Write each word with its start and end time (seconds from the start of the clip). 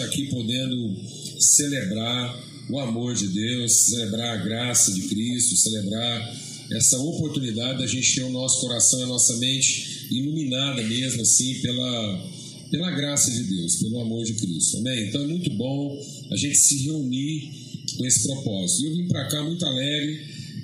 está 0.00 0.04
aqui 0.04 0.26
podendo 0.26 0.96
celebrar 1.38 2.48
o 2.70 2.78
amor 2.78 3.14
de 3.14 3.28
Deus, 3.28 3.72
celebrar 3.72 4.38
a 4.38 4.42
graça 4.42 4.92
de 4.92 5.02
Cristo, 5.02 5.56
celebrar 5.56 6.40
essa 6.72 6.98
oportunidade 6.98 7.80
da 7.80 7.86
gente 7.86 8.14
ter 8.14 8.22
o 8.22 8.30
nosso 8.30 8.60
coração 8.60 9.00
e 9.00 9.02
a 9.02 9.06
nossa 9.06 9.36
mente 9.36 10.06
iluminada 10.10 10.82
mesmo 10.82 11.22
assim 11.22 11.54
pela, 11.60 12.30
pela 12.70 12.90
graça 12.92 13.30
de 13.30 13.42
Deus, 13.42 13.76
pelo 13.76 14.00
amor 14.00 14.24
de 14.24 14.34
Cristo. 14.34 14.78
Amém? 14.78 15.08
Então 15.08 15.22
é 15.22 15.26
muito 15.26 15.50
bom 15.50 16.00
a 16.30 16.36
gente 16.36 16.56
se 16.56 16.84
reunir 16.84 17.50
com 17.98 18.06
esse 18.06 18.22
propósito. 18.22 18.86
Eu 18.86 18.96
vim 18.96 19.08
para 19.08 19.28
cá 19.28 19.42
muito 19.42 19.66
alegre 19.66 20.20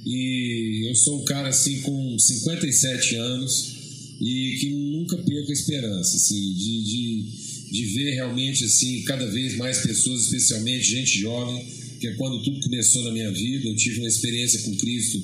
e 0.07 0.89
eu 0.89 0.95
sou 0.95 1.21
um 1.21 1.25
cara 1.25 1.49
assim 1.49 1.83
com 1.83 2.19
57 2.19 3.17
anos 3.17 3.77
e 4.21 4.57
que 4.61 4.71
nunca 4.71 5.19
perco 5.19 5.51
a 5.51 5.53
esperança 5.53 6.17
assim, 6.17 6.55
de, 6.55 6.85
de, 6.85 7.47
de 7.71 7.85
ver 7.87 8.15
realmente 8.15 8.65
assim 8.65 9.03
cada 9.03 9.27
vez 9.27 9.57
mais 9.57 9.79
pessoas, 9.79 10.23
especialmente 10.23 10.85
gente 10.85 11.19
jovem, 11.19 11.65
que 12.01 12.07
é 12.07 12.15
quando 12.15 12.43
tudo 12.43 12.61
começou 12.61 13.05
na 13.05 13.13
minha 13.13 13.31
vida. 13.33 13.69
Eu 13.69 13.77
tive 13.77 13.99
uma 14.01 14.09
experiência 14.09 14.61
com 14.61 14.77
Cristo, 14.77 15.23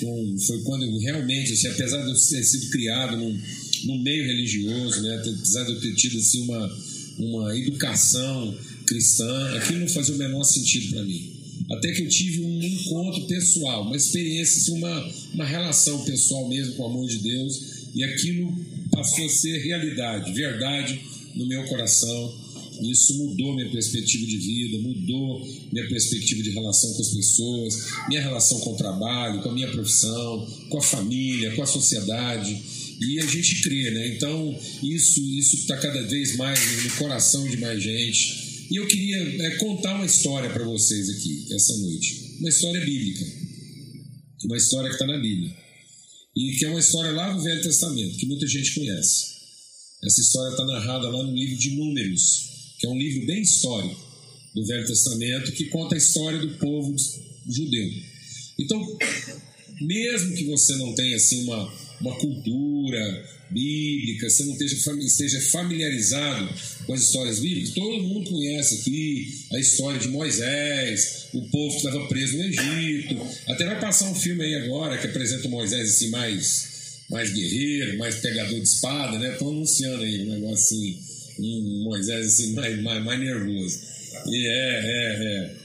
com, 0.00 0.38
foi 0.46 0.62
quando 0.62 0.84
eu 0.84 0.98
realmente, 0.98 1.52
assim, 1.52 1.68
apesar 1.68 2.02
de 2.02 2.10
eu 2.10 2.14
ter 2.14 2.42
sido 2.44 2.70
criado 2.70 3.16
num, 3.16 3.38
num 3.84 3.98
meio 3.98 4.24
religioso, 4.24 5.02
né, 5.02 5.16
apesar 5.16 5.64
de 5.64 5.72
eu 5.72 5.80
ter 5.80 5.94
tido 5.94 6.18
assim, 6.18 6.42
uma, 6.42 6.78
uma 7.18 7.58
educação 7.58 8.56
cristã, 8.86 9.56
aquilo 9.56 9.80
não 9.80 9.88
fazia 9.88 10.14
o 10.14 10.18
menor 10.18 10.44
sentido 10.44 10.90
para 10.90 11.02
mim. 11.02 11.30
Até 11.70 11.92
que 11.92 12.02
eu 12.02 12.08
tive 12.08 12.40
um 12.40 12.62
encontro 12.62 13.26
pessoal, 13.26 13.86
uma 13.86 13.96
experiência, 13.96 14.60
assim, 14.60 14.72
uma, 14.78 15.12
uma 15.34 15.44
relação 15.44 16.04
pessoal 16.04 16.48
mesmo 16.48 16.74
com 16.74 16.82
o 16.82 16.86
amor 16.86 17.08
de 17.08 17.18
Deus, 17.18 17.60
e 17.94 18.02
aquilo 18.02 18.52
passou 18.90 19.24
a 19.24 19.28
ser 19.28 19.58
realidade, 19.58 20.32
verdade 20.32 21.11
no 21.34 21.46
meu 21.46 21.64
coração. 21.66 22.52
Isso 22.90 23.16
mudou 23.18 23.54
minha 23.54 23.70
perspectiva 23.70 24.26
de 24.26 24.38
vida, 24.38 24.78
mudou 24.78 25.46
minha 25.72 25.88
perspectiva 25.88 26.42
de 26.42 26.50
relação 26.50 26.92
com 26.94 27.02
as 27.02 27.14
pessoas, 27.14 27.74
minha 28.08 28.20
relação 28.20 28.58
com 28.60 28.72
o 28.72 28.76
trabalho, 28.76 29.42
com 29.42 29.50
a 29.50 29.54
minha 29.54 29.70
profissão, 29.70 30.46
com 30.68 30.78
a 30.78 30.82
família, 30.82 31.54
com 31.54 31.62
a 31.62 31.66
sociedade. 31.66 32.60
E 33.00 33.20
a 33.20 33.26
gente 33.26 33.62
crê, 33.62 33.90
né? 33.90 34.16
Então, 34.16 34.58
isso 34.82 35.20
isso 35.38 35.56
está 35.56 35.76
cada 35.76 36.02
vez 36.02 36.36
mais 36.36 36.58
no 36.84 36.90
coração 36.96 37.48
de 37.48 37.56
mais 37.58 37.82
gente. 37.82 38.66
E 38.70 38.76
eu 38.76 38.86
queria 38.86 39.18
é, 39.46 39.56
contar 39.56 39.96
uma 39.96 40.06
história 40.06 40.48
para 40.48 40.64
vocês 40.64 41.10
aqui, 41.10 41.46
essa 41.52 41.76
noite. 41.76 42.36
Uma 42.40 42.48
história 42.48 42.80
bíblica. 42.80 43.26
Uma 44.44 44.56
história 44.56 44.88
que 44.88 44.94
está 44.94 45.06
na 45.06 45.18
Bíblia. 45.18 45.54
E 46.34 46.56
que 46.56 46.64
é 46.64 46.68
uma 46.68 46.80
história 46.80 47.12
lá 47.12 47.32
do 47.32 47.42
Velho 47.42 47.62
Testamento, 47.62 48.16
que 48.16 48.26
muita 48.26 48.46
gente 48.46 48.74
conhece. 48.74 49.41
Essa 50.04 50.20
história 50.20 50.50
está 50.50 50.64
narrada 50.64 51.08
lá 51.08 51.22
no 51.22 51.32
livro 51.32 51.56
de 51.56 51.70
Números, 51.76 52.74
que 52.78 52.86
é 52.86 52.90
um 52.90 52.98
livro 52.98 53.24
bem 53.24 53.40
histórico 53.40 54.00
do 54.52 54.66
Velho 54.66 54.84
Testamento, 54.84 55.52
que 55.52 55.66
conta 55.66 55.94
a 55.94 55.98
história 55.98 56.40
do 56.40 56.56
povo 56.58 56.94
judeu. 57.48 57.88
Então, 58.58 58.98
mesmo 59.80 60.34
que 60.34 60.44
você 60.46 60.74
não 60.74 60.92
tenha 60.94 61.14
assim 61.14 61.44
uma, 61.44 61.72
uma 62.00 62.16
cultura 62.16 63.28
bíblica, 63.48 64.28
você 64.28 64.44
não 64.44 64.56
esteja, 65.00 65.40
familiarizado 65.52 66.52
com 66.84 66.94
as 66.94 67.02
histórias 67.02 67.38
bíblicas, 67.38 67.74
todo 67.74 68.02
mundo 68.02 68.28
conhece 68.28 68.80
aqui 68.80 69.46
a 69.52 69.58
história 69.60 70.00
de 70.00 70.08
Moisés, 70.08 71.28
o 71.32 71.42
povo 71.42 71.70
que 71.70 71.86
estava 71.86 72.08
preso 72.08 72.36
no 72.38 72.44
Egito. 72.44 73.24
Até 73.46 73.66
vai 73.66 73.80
passar 73.80 74.10
um 74.10 74.14
filme 74.16 74.42
aí 74.42 74.54
agora 74.56 74.98
que 74.98 75.06
apresenta 75.06 75.48
Moisés 75.48 75.90
assim 75.90 76.10
mais, 76.10 76.71
mais 77.12 77.32
guerreiro, 77.32 77.98
mais 77.98 78.16
pegador 78.16 78.58
de 78.58 78.66
espada, 78.66 79.18
né? 79.18 79.32
Estão 79.32 79.50
anunciando 79.50 80.02
aí 80.02 80.22
um 80.22 80.32
negócio 80.32 80.54
assim 80.54 81.12
um 81.38 81.84
Moisés 81.84 82.26
assim, 82.26 82.52
mais, 82.54 82.82
mais, 82.82 83.04
mais 83.04 83.20
nervoso. 83.20 83.80
E 84.26 84.46
é, 84.46 84.80
é, 84.84 85.24
é. 85.24 85.56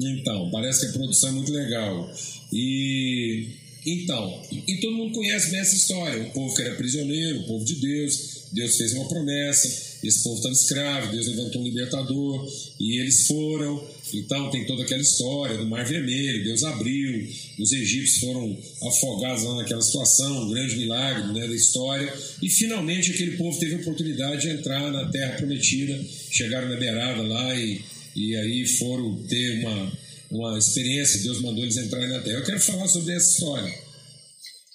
Então, 0.00 0.50
parece 0.50 0.80
que 0.80 0.86
a 0.86 0.92
produção 0.92 1.30
é 1.30 1.32
muito 1.32 1.52
legal. 1.52 2.12
E 2.52 3.48
então, 3.86 4.42
e 4.50 4.80
todo 4.80 4.96
mundo 4.96 5.12
conhece 5.12 5.50
bem 5.50 5.60
essa 5.60 5.74
história. 5.74 6.22
O 6.22 6.30
povo 6.30 6.54
que 6.54 6.62
era 6.62 6.74
prisioneiro, 6.74 7.40
o 7.40 7.46
povo 7.46 7.64
de 7.64 7.74
Deus, 7.74 8.33
Deus 8.54 8.76
fez 8.76 8.92
uma 8.92 9.08
promessa, 9.08 9.66
esse 10.04 10.22
povo 10.22 10.36
estava 10.36 10.54
escravo, 10.54 11.10
Deus 11.10 11.26
levantou 11.26 11.60
um 11.60 11.64
libertador, 11.64 12.46
e 12.78 13.00
eles 13.00 13.26
foram, 13.26 13.84
então 14.12 14.48
tem 14.48 14.64
toda 14.64 14.84
aquela 14.84 15.02
história 15.02 15.56
do 15.56 15.66
Mar 15.66 15.84
Vermelho, 15.84 16.44
Deus 16.44 16.62
abriu, 16.62 17.28
os 17.58 17.72
egípcios 17.72 18.20
foram 18.20 18.56
afogados 18.84 19.42
lá 19.42 19.56
naquela 19.56 19.82
situação, 19.82 20.44
um 20.44 20.50
grande 20.50 20.76
milagre 20.76 21.32
né, 21.32 21.48
da 21.48 21.54
história, 21.54 22.14
e 22.40 22.48
finalmente 22.48 23.10
aquele 23.10 23.36
povo 23.36 23.58
teve 23.58 23.74
a 23.74 23.78
oportunidade 23.78 24.42
de 24.42 24.50
entrar 24.50 24.88
na 24.92 25.10
Terra 25.10 25.36
Prometida, 25.36 26.00
chegaram 26.30 26.68
na 26.68 26.76
beirada 26.76 27.22
lá 27.22 27.58
e, 27.58 27.82
e 28.14 28.36
aí 28.36 28.66
foram 28.66 29.16
ter 29.24 29.64
uma, 29.64 29.92
uma 30.30 30.58
experiência, 30.58 31.20
Deus 31.22 31.40
mandou 31.40 31.64
eles 31.64 31.76
entrarem 31.76 32.08
na 32.08 32.20
Terra. 32.20 32.38
Eu 32.38 32.44
quero 32.44 32.60
falar 32.60 32.86
sobre 32.86 33.14
essa 33.14 33.32
história, 33.32 33.74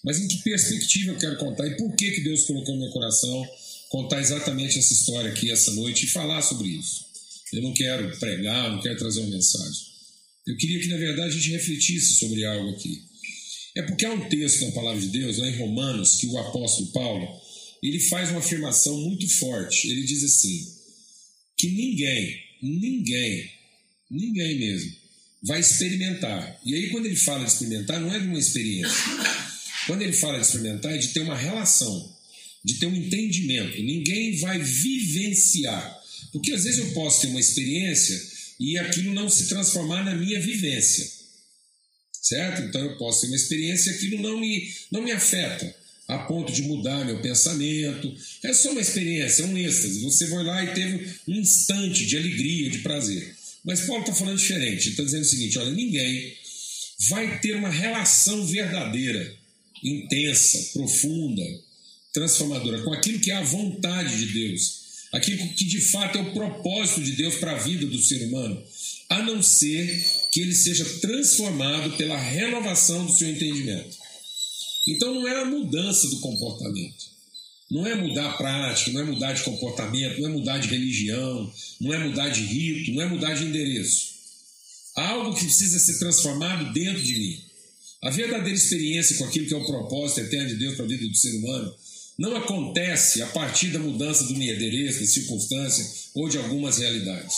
mas 0.03 0.19
em 0.19 0.27
que 0.27 0.43
perspectiva 0.43 1.11
eu 1.11 1.17
quero 1.17 1.37
contar 1.37 1.65
e 1.65 1.77
por 1.77 1.95
que, 1.95 2.11
que 2.11 2.21
Deus 2.21 2.43
colocou 2.43 2.75
no 2.75 2.81
meu 2.81 2.91
coração 2.91 3.47
contar 3.89 4.21
exatamente 4.21 4.79
essa 4.79 4.93
história 4.93 5.31
aqui 5.31 5.51
essa 5.51 5.71
noite 5.73 6.05
e 6.05 6.09
falar 6.09 6.41
sobre 6.41 6.69
isso. 6.69 7.05
Eu 7.51 7.63
não 7.63 7.73
quero 7.73 8.17
pregar, 8.19 8.71
não 8.71 8.81
quero 8.81 8.97
trazer 8.97 9.19
uma 9.21 9.31
mensagem. 9.31 9.89
Eu 10.47 10.55
queria 10.55 10.79
que, 10.79 10.87
na 10.87 10.97
verdade, 10.97 11.29
a 11.29 11.37
gente 11.37 11.51
refletisse 11.51 12.19
sobre 12.19 12.45
algo 12.45 12.69
aqui. 12.71 13.03
É 13.75 13.81
porque 13.81 14.05
há 14.05 14.13
um 14.13 14.29
texto 14.29 14.65
na 14.65 14.71
palavra 14.71 15.01
de 15.01 15.07
Deus, 15.07 15.37
lá 15.37 15.47
em 15.49 15.57
Romanos, 15.57 16.15
que 16.15 16.27
o 16.27 16.37
apóstolo 16.37 16.91
Paulo, 16.91 17.41
ele 17.81 17.99
faz 17.99 18.29
uma 18.29 18.39
afirmação 18.39 18.99
muito 19.01 19.27
forte. 19.37 19.89
Ele 19.89 20.03
diz 20.03 20.23
assim, 20.23 20.79
que 21.57 21.69
ninguém, 21.69 22.35
ninguém, 22.61 23.51
ninguém 24.09 24.59
mesmo, 24.59 24.91
vai 25.43 25.59
experimentar. 25.59 26.59
E 26.65 26.75
aí, 26.75 26.89
quando 26.89 27.05
ele 27.05 27.15
fala 27.15 27.45
de 27.45 27.51
experimentar, 27.51 27.99
não 27.99 28.13
é 28.13 28.19
de 28.19 28.27
uma 28.27 28.39
experiência. 28.39 28.97
Quando 29.87 30.01
ele 30.01 30.13
fala 30.13 30.39
de 30.39 30.45
experimentar, 30.45 30.93
é 30.93 30.97
de 30.97 31.07
ter 31.09 31.21
uma 31.21 31.35
relação, 31.35 32.18
de 32.63 32.75
ter 32.75 32.87
um 32.87 32.95
entendimento. 32.95 33.81
Ninguém 33.81 34.37
vai 34.37 34.59
vivenciar. 34.59 35.99
Porque 36.31 36.51
às 36.51 36.63
vezes 36.63 36.79
eu 36.79 36.91
posso 36.91 37.21
ter 37.21 37.27
uma 37.27 37.39
experiência 37.39 38.21
e 38.59 38.77
aquilo 38.77 39.13
não 39.13 39.29
se 39.29 39.47
transformar 39.47 40.03
na 40.03 40.15
minha 40.15 40.39
vivência. 40.39 41.09
Certo? 42.21 42.61
Então 42.63 42.81
eu 42.81 42.97
posso 42.97 43.21
ter 43.21 43.27
uma 43.27 43.35
experiência 43.35 43.91
e 43.91 43.95
aquilo 43.95 44.21
não 44.21 44.39
me, 44.39 44.71
não 44.91 45.01
me 45.01 45.11
afeta 45.11 45.75
a 46.07 46.17
ponto 46.17 46.51
de 46.51 46.63
mudar 46.63 47.05
meu 47.05 47.21
pensamento. 47.21 48.13
É 48.43 48.51
só 48.51 48.71
uma 48.71 48.81
experiência, 48.81 49.43
é 49.43 49.45
um 49.45 49.57
êxtase. 49.57 50.01
Você 50.01 50.25
vai 50.25 50.43
lá 50.43 50.63
e 50.63 50.73
teve 50.73 51.07
um 51.27 51.35
instante 51.35 52.05
de 52.05 52.17
alegria, 52.17 52.69
de 52.69 52.79
prazer. 52.79 53.35
Mas 53.63 53.81
Paulo 53.81 54.01
está 54.01 54.13
falando 54.13 54.37
diferente. 54.37 54.89
Está 54.89 55.03
dizendo 55.03 55.21
o 55.21 55.25
seguinte: 55.25 55.59
olha, 55.59 55.71
ninguém 55.71 56.33
vai 57.09 57.39
ter 57.39 57.55
uma 57.55 57.69
relação 57.69 58.45
verdadeira, 58.45 59.35
intensa, 59.83 60.71
profunda, 60.73 61.43
transformadora 62.13 62.81
com 62.83 62.93
aquilo 62.93 63.19
que 63.19 63.31
é 63.31 63.35
a 63.35 63.43
vontade 63.43 64.17
de 64.17 64.33
Deus 64.33 64.79
aquilo 65.11 65.37
que 65.53 65.65
de 65.65 65.81
fato 65.81 66.17
é 66.17 66.21
o 66.21 66.33
propósito 66.33 67.01
de 67.01 67.13
Deus 67.13 67.35
para 67.35 67.53
a 67.53 67.59
vida 67.59 67.85
do 67.85 68.01
ser 68.01 68.27
humano, 68.27 68.61
a 69.09 69.23
não 69.23 69.41
ser 69.41 70.05
que 70.31 70.41
ele 70.41 70.53
seja 70.53 70.85
transformado 71.01 71.97
pela 71.97 72.17
renovação 72.17 73.05
do 73.05 73.11
seu 73.11 73.29
entendimento. 73.29 73.97
Então 74.87 75.13
não 75.13 75.27
é 75.27 75.41
a 75.41 75.45
mudança 75.45 76.07
do 76.09 76.19
comportamento, 76.19 77.09
não 77.71 77.85
é 77.85 77.95
mudar 77.95 78.29
a 78.29 78.37
prática, 78.37 78.91
não 78.91 79.01
é 79.01 79.03
mudar 79.03 79.33
de 79.33 79.43
comportamento, 79.43 80.21
não 80.21 80.29
é 80.29 80.31
mudar 80.31 80.57
de 80.59 80.67
religião, 80.67 81.51
não 81.81 81.93
é 81.93 81.99
mudar 81.99 82.29
de 82.29 82.41
rito, 82.41 82.91
não 82.93 83.01
é 83.01 83.07
mudar 83.07 83.33
de 83.33 83.45
endereço. 83.45 84.09
Há 84.95 85.09
algo 85.09 85.35
que 85.35 85.45
precisa 85.45 85.79
ser 85.79 85.97
transformado 85.97 86.73
dentro 86.73 87.01
de 87.01 87.13
mim. 87.13 87.41
A 88.01 88.09
verdadeira 88.09 88.57
experiência 88.57 89.17
com 89.17 89.25
aquilo 89.25 89.47
que 89.47 89.53
é 89.53 89.57
o 89.57 89.65
propósito 89.65 90.21
eterno 90.21 90.49
de 90.49 90.55
Deus 90.55 90.75
para 90.75 90.85
a 90.85 90.87
vida 90.87 91.07
do 91.07 91.15
ser 91.15 91.35
humano 91.35 91.75
não 92.19 92.35
acontece 92.35 93.21
a 93.21 93.27
partir 93.27 93.69
da 93.69 93.79
mudança 93.79 94.25
do 94.25 94.33
endereço, 94.33 94.99
da 94.99 95.07
circunstância 95.07 95.89
ou 96.13 96.27
de 96.27 96.37
algumas 96.37 96.77
realidades. 96.77 97.33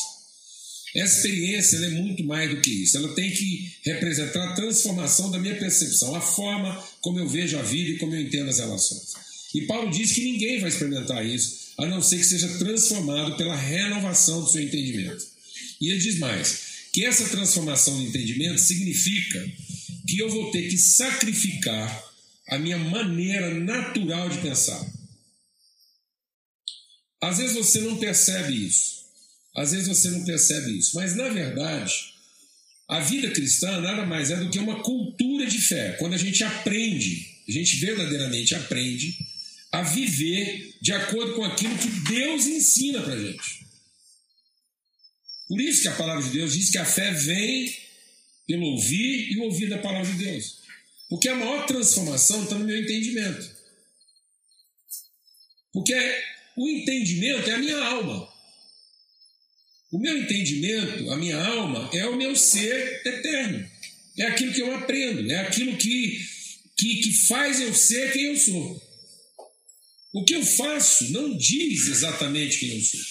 Essa 0.96 1.18
experiência 1.18 1.78
é 1.78 1.90
muito 1.90 2.24
mais 2.24 2.50
do 2.50 2.60
que 2.62 2.84
isso. 2.84 2.98
Ela 2.98 3.14
tem 3.14 3.30
que 3.30 3.72
representar 3.84 4.44
a 4.44 4.56
transformação 4.56 5.30
da 5.30 5.38
minha 5.38 5.56
percepção, 5.56 6.16
a 6.16 6.20
forma 6.20 6.84
como 7.00 7.20
eu 7.20 7.30
vejo 7.30 7.60
a 7.60 7.62
vida 7.62 7.92
e 7.92 7.98
como 8.00 8.16
eu 8.16 8.22
entendo 8.22 8.50
as 8.50 8.58
relações. 8.58 9.14
E 9.54 9.62
Paulo 9.68 9.92
diz 9.92 10.14
que 10.14 10.24
ninguém 10.24 10.60
vai 10.60 10.70
experimentar 10.70 11.24
isso, 11.24 11.74
a 11.78 11.86
não 11.86 12.02
ser 12.02 12.18
que 12.18 12.26
seja 12.26 12.50
transformado 12.58 13.38
pela 13.38 13.56
renovação 13.56 14.42
do 14.42 14.50
seu 14.50 14.64
entendimento. 14.64 15.24
E 15.80 15.92
ele 15.92 16.00
diz 16.00 16.18
mais: 16.18 16.60
que 16.92 17.06
essa 17.06 17.30
transformação 17.30 17.96
do 17.98 18.08
entendimento 18.08 18.60
significa 18.60 19.48
que 20.08 20.18
eu 20.18 20.30
vou 20.30 20.50
ter 20.52 20.68
que 20.68 20.78
sacrificar 20.78 22.11
a 22.52 22.60
minha 22.60 22.78
maneira 22.78 23.54
natural 23.54 24.30
de 24.30 24.40
pensar. 24.40 24.86
Às 27.22 27.38
vezes 27.38 27.56
você 27.56 27.80
não 27.80 27.98
percebe 27.98 28.68
isso. 28.68 29.06
Às 29.56 29.72
vezes 29.72 29.88
você 29.88 30.10
não 30.10 30.26
percebe 30.26 30.78
isso. 30.78 30.96
Mas, 30.96 31.16
na 31.16 31.30
verdade, 31.30 31.94
a 32.90 33.00
vida 33.00 33.32
cristã 33.32 33.80
nada 33.80 34.06
mais 34.06 34.32
é 34.32 34.36
do 34.36 34.50
que 34.50 34.60
uma 34.60 34.84
cultura 34.84 35.46
de 35.46 35.60
fé. 35.60 35.94
Quando 35.94 36.14
a 36.14 36.18
gente 36.18 36.44
aprende, 36.44 37.26
a 37.48 37.52
gente 37.52 37.78
verdadeiramente 37.78 38.54
aprende 38.54 39.18
a 39.72 39.82
viver 39.84 40.76
de 40.82 40.92
acordo 40.92 41.34
com 41.36 41.46
aquilo 41.46 41.78
que 41.78 41.90
Deus 42.12 42.48
ensina 42.48 43.02
para 43.02 43.18
gente. 43.18 43.66
Por 45.48 45.62
isso 45.62 45.84
que 45.84 45.88
a 45.88 45.96
palavra 45.96 46.24
de 46.24 46.32
Deus 46.32 46.54
diz 46.54 46.70
que 46.70 46.78
a 46.78 46.86
fé 46.86 47.12
vem 47.14 47.74
pelo 48.46 48.66
ouvir 48.66 49.32
e 49.32 49.40
ouvir 49.40 49.70
da 49.70 49.78
palavra 49.78 50.12
de 50.12 50.24
Deus. 50.24 50.61
Porque 51.12 51.28
a 51.28 51.36
maior 51.36 51.66
transformação 51.66 52.42
está 52.42 52.58
no 52.58 52.64
meu 52.64 52.82
entendimento. 52.82 53.54
Porque 55.74 55.94
o 56.56 56.70
entendimento 56.70 57.50
é 57.50 57.54
a 57.54 57.58
minha 57.58 57.78
alma. 57.78 58.34
O 59.92 60.00
meu 60.00 60.18
entendimento, 60.18 61.12
a 61.12 61.18
minha 61.18 61.38
alma, 61.38 61.90
é 61.94 62.08
o 62.08 62.16
meu 62.16 62.34
ser 62.34 63.06
eterno. 63.06 63.70
É 64.20 64.24
aquilo 64.28 64.54
que 64.54 64.62
eu 64.62 64.74
aprendo, 64.74 65.30
é 65.30 65.40
aquilo 65.40 65.76
que, 65.76 66.26
que, 66.78 67.02
que 67.02 67.14
faz 67.28 67.60
eu 67.60 67.74
ser 67.74 68.14
quem 68.14 68.28
eu 68.28 68.38
sou. 68.38 68.82
O 70.14 70.24
que 70.24 70.34
eu 70.34 70.46
faço 70.46 71.12
não 71.12 71.36
diz 71.36 71.90
exatamente 71.90 72.58
quem 72.58 72.70
eu 72.70 72.82
sou. 72.82 73.02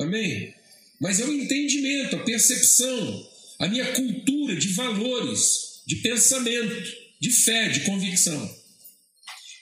Amém? 0.00 0.52
Mas 1.00 1.20
é 1.20 1.24
o 1.24 1.32
entendimento, 1.32 2.16
a 2.16 2.24
percepção, 2.24 3.30
a 3.60 3.68
minha 3.68 3.92
cultura 3.92 4.56
de 4.56 4.70
valores, 4.70 5.67
de 5.88 5.96
pensamento, 5.96 6.84
de 7.18 7.30
fé, 7.30 7.70
de 7.70 7.80
convicção. 7.80 8.58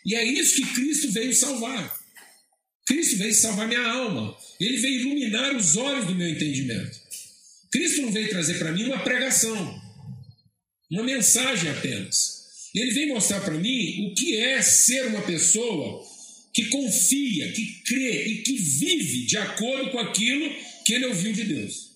E 0.04 0.16
é 0.16 0.24
isso 0.24 0.56
que 0.56 0.74
Cristo 0.74 1.12
veio 1.12 1.32
salvar. 1.32 2.04
Cristo 2.84 3.16
veio 3.16 3.32
salvar 3.32 3.68
minha 3.68 3.86
alma. 3.86 4.36
Ele 4.58 4.76
veio 4.76 5.00
iluminar 5.02 5.54
os 5.54 5.76
olhos 5.76 6.06
do 6.06 6.16
meu 6.16 6.28
entendimento. 6.28 7.00
Cristo 7.70 8.02
não 8.02 8.10
veio 8.10 8.28
trazer 8.28 8.58
para 8.58 8.72
mim 8.72 8.86
uma 8.86 9.04
pregação, 9.04 9.80
uma 10.90 11.04
mensagem 11.04 11.70
apenas. 11.70 12.70
Ele 12.74 12.90
veio 12.90 13.14
mostrar 13.14 13.40
para 13.42 13.54
mim 13.54 14.10
o 14.10 14.14
que 14.16 14.36
é 14.36 14.60
ser 14.60 15.06
uma 15.06 15.22
pessoa 15.22 16.04
que 16.52 16.66
confia, 16.70 17.52
que 17.52 17.82
crê 17.84 18.26
e 18.26 18.42
que 18.42 18.56
vive 18.56 19.26
de 19.26 19.36
acordo 19.36 19.92
com 19.92 19.98
aquilo 20.00 20.52
que 20.84 20.92
ele 20.94 21.06
ouviu 21.06 21.32
de 21.32 21.44
Deus, 21.44 21.92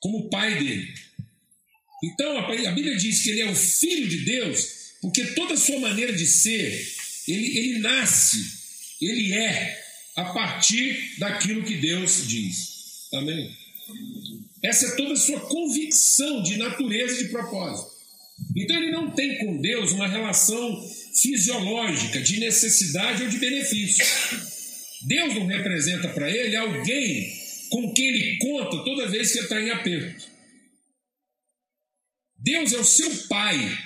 como 0.00 0.30
pai 0.30 0.58
dele. 0.62 0.94
Então 2.02 2.38
a 2.38 2.72
Bíblia 2.72 2.96
diz 2.96 3.22
que 3.22 3.30
ele 3.30 3.42
é 3.42 3.50
o 3.50 3.54
filho 3.54 4.08
de 4.08 4.24
Deus, 4.24 4.66
porque 5.00 5.24
toda 5.28 5.54
a 5.54 5.56
sua 5.56 5.78
maneira 5.80 6.12
de 6.12 6.26
ser, 6.26 6.94
ele, 7.28 7.58
ele 7.58 7.78
nasce, 7.78 8.44
ele 9.00 9.32
é 9.32 9.84
a 10.16 10.24
partir 10.26 11.18
daquilo 11.18 11.64
que 11.64 11.76
Deus 11.76 12.26
diz. 12.26 13.08
Amém? 13.14 13.50
Essa 14.62 14.86
é 14.86 14.96
toda 14.96 15.12
a 15.12 15.16
sua 15.16 15.40
convicção 15.40 16.42
de 16.42 16.56
natureza 16.56 17.20
e 17.20 17.24
de 17.24 17.30
propósito. 17.30 17.94
Então 18.56 18.76
ele 18.76 18.90
não 18.90 19.10
tem 19.10 19.38
com 19.38 19.60
Deus 19.60 19.92
uma 19.92 20.08
relação 20.08 20.90
fisiológica 21.14 22.20
de 22.20 22.40
necessidade 22.40 23.22
ou 23.22 23.28
de 23.28 23.38
benefício. 23.38 24.04
Deus 25.02 25.34
não 25.34 25.46
representa 25.46 26.08
para 26.08 26.30
ele 26.30 26.56
alguém 26.56 27.32
com 27.70 27.92
quem 27.92 28.06
ele 28.06 28.38
conta 28.38 28.84
toda 28.84 29.08
vez 29.08 29.32
que 29.32 29.38
ele 29.38 29.44
está 29.44 29.60
em 29.60 29.70
aperto. 29.70 30.33
Deus 32.44 32.72
é 32.72 32.78
o 32.78 32.84
seu 32.84 33.10
pai. 33.26 33.78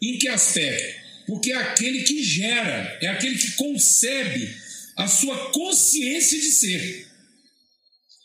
Em 0.00 0.18
que 0.18 0.28
aspecto? 0.28 1.04
Porque 1.26 1.52
é 1.52 1.56
aquele 1.56 2.02
que 2.02 2.22
gera, 2.22 2.98
é 3.02 3.08
aquele 3.08 3.36
que 3.36 3.52
concebe 3.52 4.54
a 4.96 5.08
sua 5.08 5.50
consciência 5.50 6.38
de 6.38 6.52
ser. 6.52 7.08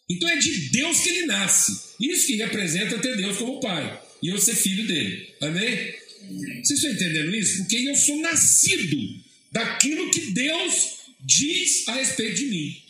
Então 0.10 0.30
é 0.30 0.38
de 0.38 0.70
Deus 0.70 1.00
que 1.00 1.10
ele 1.10 1.26
nasce. 1.26 1.96
Isso 2.00 2.28
que 2.28 2.36
representa 2.36 3.00
ter 3.00 3.18
Deus 3.18 3.38
como 3.38 3.60
pai 3.60 4.02
e 4.22 4.30
eu 4.30 4.38
ser 4.40 4.56
filho 4.56 4.86
dele. 4.86 5.34
Amém? 5.42 5.94
Vocês 6.64 6.84
estão 6.84 6.92
entendendo 6.92 7.36
isso? 7.36 7.58
Porque 7.60 7.78
eu 7.78 7.96
sou 7.96 8.20
nascido 8.22 9.24
daquilo 9.52 10.12
que 10.12 10.32
Deus 10.32 11.00
diz 11.22 11.88
a 11.88 11.94
respeito 11.94 12.36
de 12.36 12.46
mim. 12.46 12.82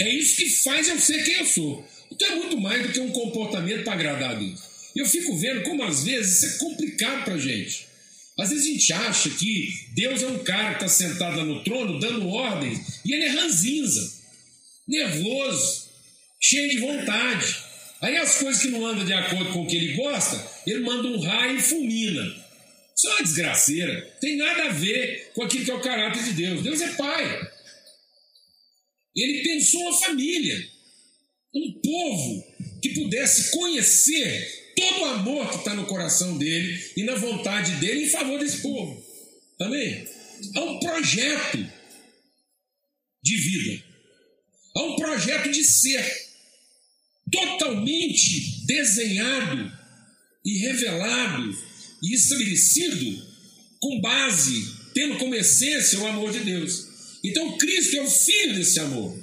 É 0.00 0.14
isso 0.14 0.36
que 0.36 0.48
faz 0.48 0.88
eu 0.88 0.98
ser 0.98 1.24
quem 1.24 1.34
eu 1.34 1.46
sou. 1.46 1.86
Então 2.10 2.28
é 2.28 2.36
muito 2.36 2.56
mais 2.58 2.86
do 2.86 2.92
que 2.92 3.00
um 3.00 3.10
comportamento 3.10 3.84
para 3.84 3.94
agradar 3.94 4.30
a 4.30 4.34
Deus. 4.34 4.67
Eu 4.96 5.06
fico 5.06 5.36
vendo 5.36 5.62
como 5.62 5.82
às 5.82 6.04
vezes 6.04 6.42
isso 6.42 6.46
é 6.46 6.58
complicado 6.58 7.24
para 7.24 7.34
a 7.34 7.38
gente. 7.38 7.86
Às 8.38 8.50
vezes 8.50 8.66
a 8.66 8.70
gente 8.70 8.92
acha 8.92 9.30
que 9.30 9.68
Deus 9.94 10.22
é 10.22 10.26
um 10.28 10.44
cara 10.44 10.74
que 10.74 10.84
está 10.84 10.88
sentado 10.88 11.44
no 11.44 11.64
trono 11.64 11.98
dando 11.98 12.28
ordens 12.28 13.00
e 13.04 13.12
ele 13.12 13.24
é 13.24 13.28
ranzinza, 13.28 14.12
nervoso, 14.86 15.88
cheio 16.40 16.70
de 16.70 16.78
vontade. 16.78 17.56
Aí 18.00 18.16
as 18.16 18.38
coisas 18.38 18.62
que 18.62 18.68
não 18.68 18.86
andam 18.86 19.04
de 19.04 19.12
acordo 19.12 19.52
com 19.52 19.62
o 19.62 19.66
que 19.66 19.76
ele 19.76 19.94
gosta, 19.94 20.40
ele 20.66 20.80
manda 20.80 21.08
um 21.08 21.20
raio 21.20 21.58
e 21.58 21.62
fulmina. 21.62 22.22
Isso 22.96 23.08
é 23.08 23.10
uma 23.10 23.22
desgraceira. 23.22 24.16
Tem 24.20 24.36
nada 24.36 24.64
a 24.64 24.72
ver 24.72 25.32
com 25.34 25.42
aquilo 25.42 25.64
que 25.64 25.70
é 25.70 25.74
o 25.74 25.80
caráter 25.80 26.22
de 26.22 26.32
Deus. 26.32 26.62
Deus 26.62 26.80
é 26.80 26.88
pai. 26.94 27.50
Ele 29.16 29.42
pensou 29.42 29.80
uma 29.82 29.98
família, 29.98 30.68
um 31.54 31.72
povo 31.80 32.44
que 32.80 32.90
pudesse 32.90 33.50
conhecer 33.50 34.67
todo 34.78 35.00
o 35.00 35.04
amor 35.06 35.50
que 35.50 35.56
está 35.56 35.74
no 35.74 35.86
coração 35.86 36.38
dele 36.38 36.92
e 36.96 37.02
na 37.02 37.16
vontade 37.16 37.72
dele 37.76 38.04
em 38.04 38.10
favor 38.10 38.38
desse 38.38 38.62
povo. 38.62 39.04
Amém? 39.60 40.06
Há 40.54 40.60
um 40.60 40.78
projeto 40.78 41.58
de 43.22 43.36
vida, 43.36 43.84
há 44.76 44.82
um 44.84 44.96
projeto 44.96 45.50
de 45.50 45.64
ser 45.64 46.04
totalmente 47.30 48.64
desenhado 48.66 49.72
e 50.44 50.58
revelado 50.58 51.58
e 52.02 52.14
estabelecido 52.14 53.26
com 53.80 54.00
base, 54.00 54.76
tendo 54.94 55.18
como 55.18 55.34
essência 55.34 55.98
o 55.98 56.06
amor 56.06 56.32
de 56.32 56.40
Deus. 56.40 56.86
Então 57.24 57.58
Cristo 57.58 57.96
é 57.96 58.02
o 58.02 58.10
filho 58.10 58.54
desse 58.54 58.78
amor, 58.78 59.18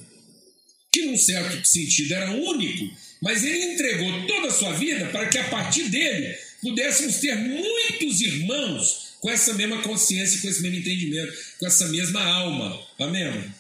que 0.92 1.06
num 1.06 1.18
certo 1.18 1.66
sentido 1.66 2.14
era 2.14 2.32
único, 2.32 2.94
mas 3.26 3.44
ele 3.44 3.74
entregou 3.74 4.28
toda 4.28 4.50
a 4.50 4.54
sua 4.54 4.74
vida 4.74 5.08
para 5.08 5.28
que 5.28 5.40
a 5.40 5.50
partir 5.50 5.90
dele 5.90 6.38
pudéssemos 6.62 7.16
ter 7.16 7.36
muitos 7.36 8.22
irmãos 8.22 9.16
com 9.20 9.32
essa 9.32 9.56
mesma 9.56 9.82
consciência, 9.82 10.40
com 10.40 10.48
esse 10.48 10.62
mesmo 10.62 10.78
entendimento, 10.78 11.34
com 11.58 11.66
essa 11.66 11.88
mesma 11.88 12.24
alma. 12.24 12.80
Amém? 13.00 13.52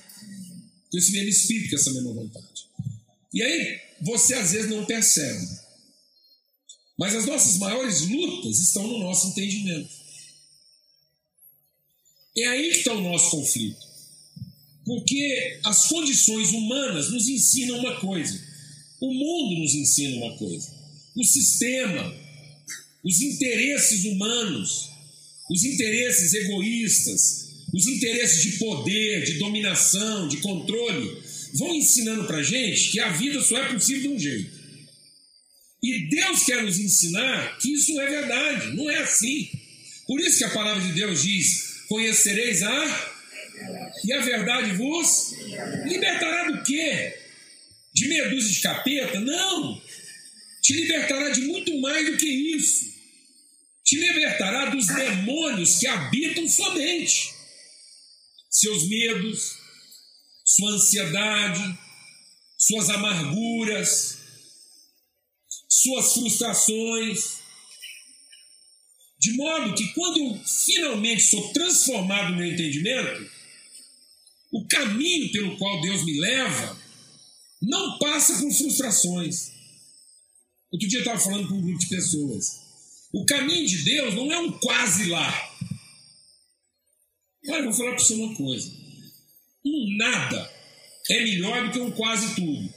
Com 0.91 0.97
esse 0.99 1.11
mesmo 1.13 1.29
espírito, 1.29 1.71
com 1.71 1.75
essa 1.77 1.91
mesma 1.93 2.13
vontade. 2.13 2.67
E 3.33 3.41
aí, 3.41 3.81
você 4.01 4.35
às 4.35 4.51
vezes 4.51 4.69
não 4.69 4.85
percebe. 4.85 5.47
Mas 6.95 7.15
as 7.15 7.25
nossas 7.25 7.57
maiores 7.57 8.01
lutas 8.01 8.59
estão 8.59 8.85
no 8.85 8.99
nosso 8.99 9.29
entendimento. 9.29 9.89
É 12.37 12.45
aí 12.49 12.69
que 12.69 12.77
está 12.77 12.93
o 12.93 13.01
nosso 13.01 13.31
conflito. 13.31 13.83
Porque 14.85 15.59
as 15.63 15.87
condições 15.87 16.51
humanas 16.51 17.09
nos 17.09 17.27
ensinam 17.27 17.79
uma 17.79 17.99
coisa, 17.99 18.39
o 19.07 19.13
mundo 19.13 19.61
nos 19.61 19.73
ensina 19.73 20.17
uma 20.17 20.37
coisa, 20.37 20.73
o 21.15 21.23
sistema, 21.23 22.15
os 23.03 23.21
interesses 23.21 24.05
humanos, 24.05 24.89
os 25.49 25.63
interesses 25.63 26.33
egoístas, 26.33 27.45
os 27.73 27.87
interesses 27.87 28.41
de 28.41 28.57
poder, 28.57 29.23
de 29.23 29.33
dominação, 29.33 30.27
de 30.27 30.37
controle, 30.37 31.21
vão 31.53 31.75
ensinando 31.75 32.25
para 32.25 32.43
gente 32.43 32.91
que 32.91 32.99
a 32.99 33.09
vida 33.09 33.41
só 33.41 33.57
é 33.57 33.73
possível 33.73 34.01
de 34.01 34.07
um 34.09 34.19
jeito. 34.19 34.55
E 35.83 36.09
Deus 36.09 36.43
quer 36.43 36.63
nos 36.63 36.79
ensinar 36.79 37.57
que 37.59 37.73
isso 37.73 37.93
não 37.93 38.01
é 38.01 38.09
verdade, 38.09 38.75
não 38.75 38.89
é 38.89 38.97
assim. 38.99 39.49
Por 40.07 40.19
isso 40.19 40.39
que 40.39 40.43
a 40.43 40.49
palavra 40.49 40.81
de 40.81 40.93
Deus 40.93 41.21
diz: 41.21 41.83
Conhecereis 41.87 42.63
a. 42.63 43.11
E 44.03 44.13
a 44.13 44.21
verdade 44.21 44.71
vos 44.75 45.33
libertará 45.85 46.51
do 46.51 46.63
quê? 46.63 47.24
De 47.95 48.09
meia 48.09 48.29
dúzia 48.29 48.51
de 48.51 48.59
capeta? 48.59 49.19
Não! 49.21 49.81
Te 50.61 50.73
libertará 50.73 51.29
de 51.29 51.41
muito 51.41 51.79
mais 51.79 52.11
do 52.11 52.17
que 52.17 52.27
isso. 52.27 52.93
Te 53.85 53.95
libertará 53.95 54.65
dos 54.65 54.87
demônios 54.87 55.79
que 55.79 55.87
habitam 55.87 56.45
sua 56.49 56.73
mente. 56.73 57.33
Seus 58.49 58.89
medos, 58.89 59.57
sua 60.43 60.71
ansiedade, 60.71 61.79
suas 62.57 62.89
amarguras, 62.89 64.17
suas 65.69 66.13
frustrações. 66.15 67.37
De 69.17 69.31
modo 69.37 69.73
que 69.73 69.93
quando 69.93 70.17
eu 70.19 70.43
finalmente 70.43 71.23
sou 71.23 71.53
transformado 71.53 72.31
no 72.31 72.37
meu 72.37 72.51
entendimento, 72.51 73.31
o 74.51 74.67
caminho 74.67 75.31
pelo 75.31 75.57
qual 75.57 75.79
Deus 75.79 76.03
me 76.03 76.19
leva 76.19 76.84
não 77.61 77.97
passa 77.99 78.33
por 78.39 78.51
frustrações. 78.51 79.51
Outro 80.71 80.87
dia 80.87 80.99
eu 80.99 81.03
estava 81.03 81.19
falando 81.19 81.47
com 81.47 81.55
um 81.55 81.61
grupo 81.61 81.79
de 81.79 81.87
pessoas. 81.87 82.61
O 83.13 83.25
caminho 83.25 83.65
de 83.65 83.83
Deus 83.83 84.13
não 84.13 84.31
é 84.31 84.39
um 84.39 84.51
quase 84.59 85.05
lá. 85.05 85.57
Olha, 87.47 87.59
eu 87.59 87.63
vou 87.65 87.73
falar 87.73 87.91
para 87.91 87.99
você 87.99 88.13
uma 88.15 88.35
coisa. 88.35 88.71
Um 89.65 89.97
nada 89.97 90.53
é 91.09 91.23
melhor 91.23 91.65
do 91.65 91.71
que 91.71 91.79
um 91.79 91.91
quase 91.91 92.35
tudo. 92.35 92.73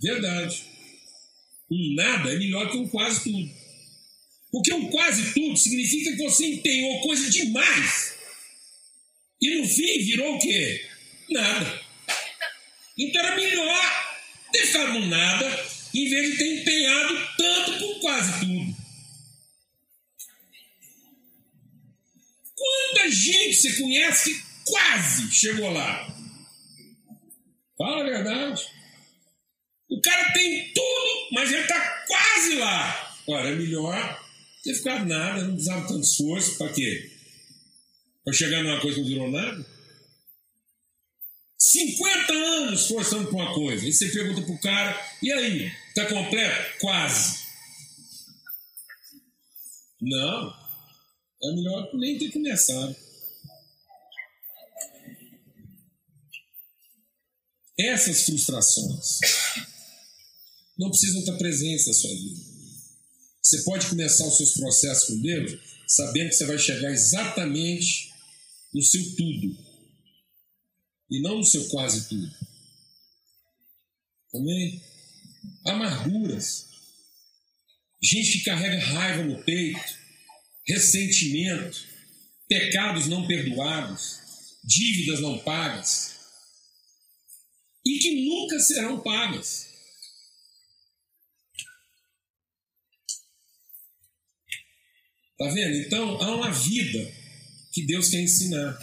Verdade. 0.00 0.64
Um 1.70 1.94
nada 1.94 2.32
é 2.32 2.38
melhor 2.38 2.70
que 2.70 2.78
um 2.78 2.88
quase 2.88 3.24
tudo. 3.24 3.50
Porque 4.50 4.72
um 4.72 4.90
quase 4.90 5.34
tudo 5.34 5.56
significa 5.56 6.12
que 6.12 6.22
você 6.22 6.46
empenhou 6.46 7.00
coisa 7.02 7.30
demais. 7.30 8.09
E 9.42 9.58
no 9.58 9.68
fim 9.68 9.98
virou 10.04 10.36
o 10.36 10.38
quê? 10.38 10.90
nada. 11.30 11.80
Então 12.98 13.24
era 13.24 13.36
melhor 13.36 14.10
ficado 14.52 14.92
no 14.92 15.06
nada, 15.06 15.66
em 15.94 16.08
vez 16.08 16.32
de 16.32 16.38
ter 16.38 16.60
empenhado 16.60 17.28
tanto 17.36 17.78
por 17.78 18.00
quase 18.00 18.40
tudo. 18.40 18.76
Quanta 22.54 23.10
gente 23.10 23.54
você 23.54 23.72
conhece 23.80 24.34
que 24.34 24.42
quase 24.64 25.32
chegou 25.32 25.70
lá? 25.70 26.14
Fala 27.78 28.02
a 28.02 28.04
verdade. 28.04 28.62
O 29.88 30.00
cara 30.02 30.32
tem 30.32 30.72
tudo, 30.72 31.28
mas 31.32 31.50
ele 31.50 31.62
está 31.62 32.04
quase 32.06 32.54
lá. 32.56 33.16
Ora, 33.26 33.48
é 33.48 33.54
melhor 33.54 34.28
ter 34.62 34.74
ficado 34.74 35.06
nada, 35.06 35.42
não 35.42 35.54
precisava 35.54 35.88
tanto 35.88 36.00
esforço. 36.00 36.58
Para 36.58 36.72
quê? 36.72 37.10
Para 38.30 38.38
chegar 38.38 38.62
numa 38.62 38.80
coisa 38.80 38.94
que 38.94 39.02
não 39.02 39.08
virou 39.08 39.28
nada? 39.28 39.66
50 41.58 42.32
anos 42.32 42.86
forçando 42.86 43.26
para 43.26 43.36
uma 43.36 43.54
coisa. 43.54 43.84
E 43.84 43.92
você 43.92 44.08
pergunta 44.08 44.40
para 44.42 44.54
o 44.54 44.60
cara, 44.60 45.16
e 45.20 45.32
aí? 45.32 45.72
Está 45.88 46.06
completo? 46.06 46.78
Quase. 46.78 47.40
Não. 50.00 50.54
É 51.42 51.54
melhor 51.56 51.90
nem 51.94 52.18
ter 52.18 52.30
começado. 52.30 52.94
Essas 57.80 58.26
frustrações 58.26 59.18
não 60.78 60.88
precisam 60.88 61.18
estar 61.18 61.36
presentes 61.36 61.88
na 61.88 61.94
sua 61.94 62.10
vida. 62.10 62.40
Você 63.42 63.62
pode 63.62 63.88
começar 63.88 64.24
os 64.24 64.36
seus 64.36 64.54
processos 64.54 65.08
com 65.08 65.20
Deus 65.20 65.58
sabendo 65.88 66.28
que 66.28 66.36
você 66.36 66.46
vai 66.46 66.58
chegar 66.58 66.92
exatamente 66.92 68.09
no 68.72 68.82
seu 68.82 69.16
tudo 69.16 69.70
e 71.10 71.20
não 71.22 71.38
no 71.38 71.44
seu 71.44 71.68
quase 71.68 72.08
tudo. 72.08 72.32
Amém? 74.34 74.82
Amarguras. 75.66 76.68
Gente 78.02 78.38
que 78.38 78.44
carrega 78.44 78.78
raiva 78.78 79.22
no 79.24 79.42
peito, 79.42 79.98
ressentimento, 80.66 81.86
pecados 82.48 83.08
não 83.08 83.26
perdoados, 83.26 84.20
dívidas 84.64 85.20
não 85.20 85.38
pagas 85.40 86.10
e 87.84 87.98
que 87.98 88.24
nunca 88.24 88.58
serão 88.60 89.00
pagas. 89.00 89.68
Tá 95.38 95.48
vendo? 95.48 95.76
Então 95.76 96.22
há 96.22 96.36
uma 96.36 96.52
vida 96.52 97.19
que 97.72 97.86
Deus 97.86 98.08
quer 98.08 98.20
ensinar. 98.20 98.78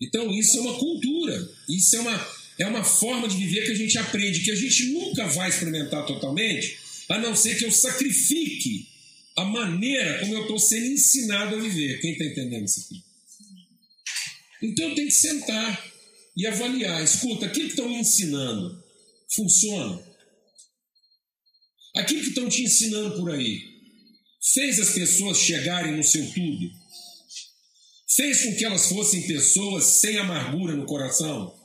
Então 0.00 0.30
isso 0.32 0.58
é 0.58 0.60
uma 0.60 0.78
cultura, 0.78 1.50
isso 1.68 1.96
é 1.96 2.00
uma, 2.00 2.28
é 2.58 2.66
uma 2.66 2.84
forma 2.84 3.28
de 3.28 3.36
viver 3.36 3.66
que 3.66 3.72
a 3.72 3.76
gente 3.76 3.98
aprende, 3.98 4.40
que 4.40 4.50
a 4.50 4.56
gente 4.56 4.86
nunca 4.86 5.26
vai 5.26 5.48
experimentar 5.48 6.06
totalmente, 6.06 6.78
a 7.08 7.18
não 7.18 7.34
ser 7.36 7.58
que 7.58 7.64
eu 7.64 7.72
sacrifique 7.72 8.88
a 9.36 9.44
maneira 9.44 10.20
como 10.20 10.34
eu 10.34 10.42
estou 10.42 10.58
sendo 10.58 10.86
ensinado 10.86 11.56
a 11.56 11.58
viver. 11.58 12.00
Quem 12.00 12.12
está 12.12 12.24
entendendo 12.24 12.64
isso 12.64 12.80
aqui? 12.80 13.02
Então 14.62 14.94
tenho 14.94 15.08
que 15.08 15.14
sentar 15.14 15.90
e 16.36 16.46
avaliar. 16.46 17.02
Escuta, 17.02 17.46
aquilo 17.46 17.66
que 17.66 17.72
estão 17.72 17.88
me 17.88 17.96
ensinando 17.96 18.82
funciona? 19.34 20.02
Aquilo 21.96 22.22
que 22.22 22.28
estão 22.28 22.48
te 22.48 22.62
ensinando 22.62 23.16
por 23.16 23.30
aí 23.30 23.62
fez 24.54 24.78
as 24.78 24.90
pessoas 24.90 25.38
chegarem 25.38 25.96
no 25.96 26.04
seu 26.04 26.24
tudo? 26.32 26.79
Fez 28.16 28.42
com 28.42 28.56
que 28.56 28.64
elas 28.64 28.88
fossem 28.88 29.22
pessoas 29.22 29.84
sem 29.84 30.18
amargura 30.18 30.74
no 30.74 30.84
coração? 30.84 31.56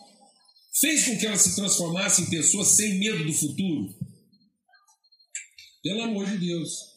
Fez 0.80 1.06
com 1.06 1.18
que 1.18 1.26
elas 1.26 1.42
se 1.42 1.56
transformassem 1.56 2.26
em 2.26 2.30
pessoas 2.30 2.76
sem 2.76 3.00
medo 3.00 3.26
do 3.26 3.34
futuro? 3.34 3.96
Pelo 5.82 6.04
amor 6.04 6.28
de 6.28 6.38
Deus. 6.38 6.94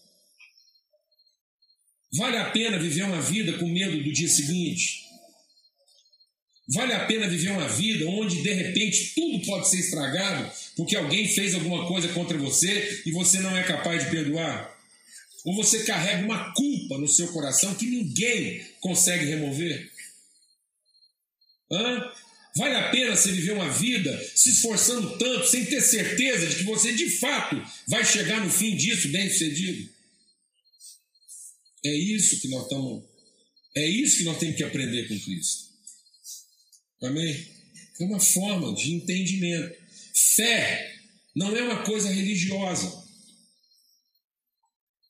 Vale 2.12 2.36
a 2.36 2.50
pena 2.50 2.78
viver 2.78 3.04
uma 3.04 3.22
vida 3.22 3.56
com 3.58 3.68
medo 3.68 4.02
do 4.02 4.12
dia 4.12 4.28
seguinte? 4.28 5.04
Vale 6.74 6.92
a 6.92 7.06
pena 7.06 7.26
viver 7.26 7.50
uma 7.50 7.68
vida 7.68 8.06
onde 8.06 8.42
de 8.42 8.52
repente 8.52 9.14
tudo 9.14 9.46
pode 9.46 9.70
ser 9.70 9.78
estragado 9.78 10.50
porque 10.76 10.94
alguém 10.94 11.26
fez 11.26 11.54
alguma 11.54 11.86
coisa 11.88 12.08
contra 12.08 12.36
você 12.36 13.02
e 13.06 13.12
você 13.12 13.40
não 13.40 13.56
é 13.56 13.62
capaz 13.62 14.04
de 14.04 14.10
perdoar? 14.10 14.77
Ou 15.44 15.56
você 15.56 15.84
carrega 15.84 16.24
uma 16.24 16.52
culpa 16.52 16.98
no 16.98 17.08
seu 17.08 17.28
coração 17.32 17.74
que 17.74 17.86
ninguém 17.86 18.64
consegue 18.80 19.24
remover? 19.24 19.90
Hã? 21.70 22.12
Vale 22.56 22.74
a 22.74 22.90
pena 22.90 23.14
você 23.14 23.30
viver 23.30 23.52
uma 23.52 23.70
vida 23.70 24.18
se 24.34 24.50
esforçando 24.50 25.16
tanto, 25.16 25.46
sem 25.46 25.64
ter 25.64 25.80
certeza 25.80 26.46
de 26.46 26.56
que 26.56 26.64
você 26.64 26.92
de 26.92 27.08
fato 27.08 27.56
vai 27.86 28.04
chegar 28.04 28.44
no 28.44 28.50
fim 28.50 28.76
disso 28.76 29.08
bem 29.08 29.30
sucedido? 29.30 29.88
É 31.84 31.94
isso 31.94 32.40
que 32.40 32.48
nós 32.48 32.64
estamos. 32.64 33.04
É 33.76 33.86
isso 33.86 34.18
que 34.18 34.24
nós 34.24 34.38
temos 34.38 34.56
que 34.56 34.64
aprender 34.64 35.06
com 35.06 35.20
Cristo. 35.20 35.68
Amém? 37.02 37.46
É 38.00 38.04
uma 38.04 38.18
forma 38.18 38.74
de 38.74 38.92
entendimento. 38.92 39.76
Fé 40.34 40.96
não 41.36 41.56
é 41.56 41.62
uma 41.62 41.84
coisa 41.84 42.10
religiosa. 42.10 43.07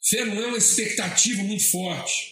Fé 0.08 0.24
não 0.24 0.42
é 0.42 0.46
uma 0.46 0.58
expectativa 0.58 1.42
muito 1.42 1.64
forte. 1.70 2.30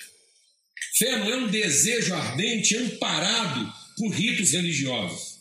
Fé 0.99 1.19
não 1.19 1.29
é 1.29 1.37
um 1.37 1.51
desejo 1.51 2.15
ardente 2.15 2.77
amparado 2.77 3.73
por 3.97 4.11
ritos 4.11 4.53
religiosos. 4.53 5.37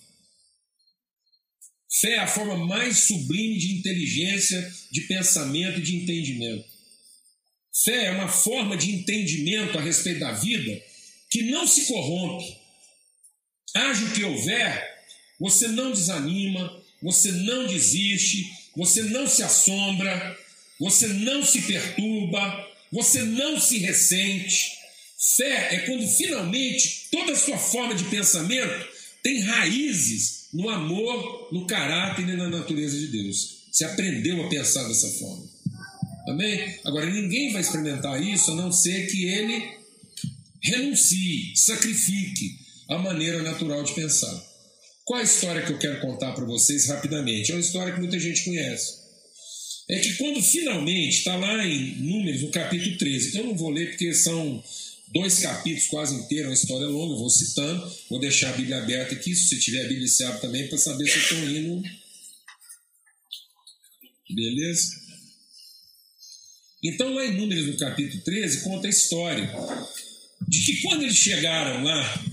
Fé 2.00 2.14
é 2.16 2.20
a 2.20 2.28
forma 2.28 2.58
mais 2.66 2.98
sublime 3.00 3.58
de 3.58 3.74
inteligência, 3.80 4.74
de 4.92 5.02
pensamento 5.02 5.80
e 5.80 5.84
de 5.84 5.96
entendimento. 5.96 6.66
Fé 7.84 8.06
é 8.06 8.12
uma 8.12 8.28
forma 8.28 8.76
de 8.76 8.92
entendimento 8.92 9.78
a 9.78 9.82
respeito 9.82 10.20
da 10.20 10.34
vida 10.34 10.82
que 11.30 11.44
não 11.44 11.68
se 11.68 11.86
corrompe, 11.86 12.66
Haja 13.76 14.06
o 14.06 14.12
que 14.14 14.24
houver, 14.24 15.06
você 15.38 15.68
não 15.68 15.92
desanima, 15.92 16.82
você 17.02 17.30
não 17.30 17.68
desiste, 17.68 18.50
você 18.74 19.04
não 19.04 19.28
se 19.28 19.44
assombra, 19.44 20.38
você 20.80 21.08
não 21.08 21.44
se 21.44 21.62
perturba, 21.62 22.68
você 22.92 23.24
não 23.24 23.60
se 23.60 23.78
ressente. 23.80 24.72
Fé 25.38 25.76
é 25.76 25.80
quando 25.80 26.08
finalmente 26.08 27.08
toda 27.12 27.32
a 27.32 27.38
sua 27.38 27.58
forma 27.58 27.96
de 27.96 28.04
pensamento 28.06 28.88
tem 29.24 29.42
raízes 29.42 30.48
no 30.54 30.70
amor, 30.70 31.50
no 31.52 31.66
caráter 31.66 32.28
e 32.28 32.38
na 32.38 32.50
natureza 32.50 32.98
de 32.98 33.08
Deus. 33.08 33.66
Você 33.72 33.84
aprendeu 33.84 34.46
a 34.46 34.50
pensar 34.50 34.88
dessa 34.88 35.10
forma. 35.20 35.46
Amém? 36.28 36.80
Agora, 36.86 37.06
ninguém 37.06 37.52
vai 37.52 37.62
experimentar 37.62 38.22
isso 38.22 38.52
a 38.52 38.56
não 38.56 38.72
ser 38.72 39.08
que 39.08 39.26
ele 39.26 39.78
renuncie, 40.62 41.54
sacrifique, 41.56 42.58
a 42.90 42.98
maneira 42.98 43.42
natural 43.44 43.84
de 43.84 43.94
pensar. 43.94 44.44
Qual 45.04 45.20
a 45.20 45.24
história 45.24 45.62
que 45.62 45.72
eu 45.72 45.78
quero 45.78 46.02
contar 46.02 46.34
para 46.34 46.46
vocês 46.46 46.88
rapidamente? 46.88 47.52
É 47.52 47.56
uma 47.56 47.62
história 47.62 47.94
que 47.94 48.00
muita 48.00 48.20
gente 48.20 48.44
conhece. 48.44 49.05
É 49.88 50.00
que 50.00 50.16
quando 50.16 50.42
finalmente, 50.42 51.18
está 51.18 51.36
lá 51.36 51.66
em 51.66 51.96
Números, 51.98 52.42
no 52.42 52.50
capítulo 52.50 52.98
13, 52.98 53.38
eu 53.38 53.44
não 53.46 53.56
vou 53.56 53.70
ler 53.70 53.90
porque 53.90 54.14
são 54.14 54.64
dois 55.14 55.40
capítulos 55.40 55.88
quase 55.88 56.16
inteiros, 56.16 56.48
uma 56.48 56.54
história 56.54 56.88
longa, 56.88 57.14
eu 57.14 57.20
vou 57.20 57.30
citando, 57.30 57.96
vou 58.10 58.20
deixar 58.20 58.50
a 58.50 58.58
Bíblia 58.58 58.82
aberta 58.82 59.14
aqui, 59.14 59.36
se 59.36 59.48
você 59.48 59.60
tiver 59.60 59.86
a 59.86 59.88
Bíblia, 59.88 60.08
você 60.08 60.24
abre 60.24 60.42
também 60.42 60.68
para 60.68 60.78
saber 60.78 61.08
se 61.08 61.18
eu 61.18 61.22
estou 61.22 61.50
indo. 61.50 61.90
Beleza? 64.30 65.06
Então, 66.84 67.14
lá 67.14 67.26
em 67.26 67.38
Números, 67.38 67.68
no 67.68 67.78
capítulo 67.78 68.24
13, 68.24 68.64
conta 68.64 68.88
a 68.88 68.90
história 68.90 69.52
de 70.48 70.60
que 70.62 70.82
quando 70.82 71.04
eles 71.04 71.16
chegaram 71.16 71.84
lá 71.84 72.24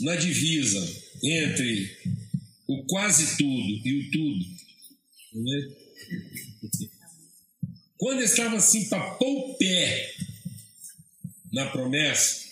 na 0.00 0.16
divisa 0.16 0.80
entre 1.22 1.96
o 2.66 2.84
quase 2.84 3.36
tudo 3.36 3.86
e 3.86 4.00
o 4.00 4.10
tudo. 4.10 4.44
Né? 5.34 5.68
Quando 7.96 8.22
estava 8.22 8.56
assim 8.56 8.88
para 8.88 9.16
o 9.20 9.54
pé 9.54 10.14
na 11.52 11.66
promessa, 11.70 12.44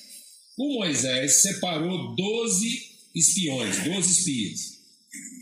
o 0.57 0.75
Moisés 0.75 1.43
separou 1.43 2.15
doze 2.15 2.91
espiões, 3.15 3.85
doze 3.85 4.13
espias, 4.13 4.79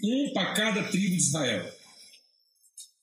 um 0.03 0.33
para 0.33 0.55
cada 0.55 0.85
tribo 0.85 1.17
de 1.17 1.23
Israel. 1.23 1.81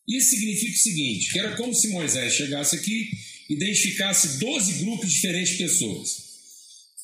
Isso 0.07 0.29
significa 0.31 0.73
o 0.73 0.81
seguinte: 0.81 1.31
que 1.31 1.39
era 1.39 1.55
como 1.55 1.73
se 1.73 1.89
Moisés 1.89 2.33
chegasse 2.33 2.75
aqui 2.75 3.09
e 3.49 3.53
identificasse 3.53 4.39
12 4.39 4.83
grupos 4.83 5.11
diferentes 5.11 5.57
de 5.57 5.63
pessoas. 5.63 6.26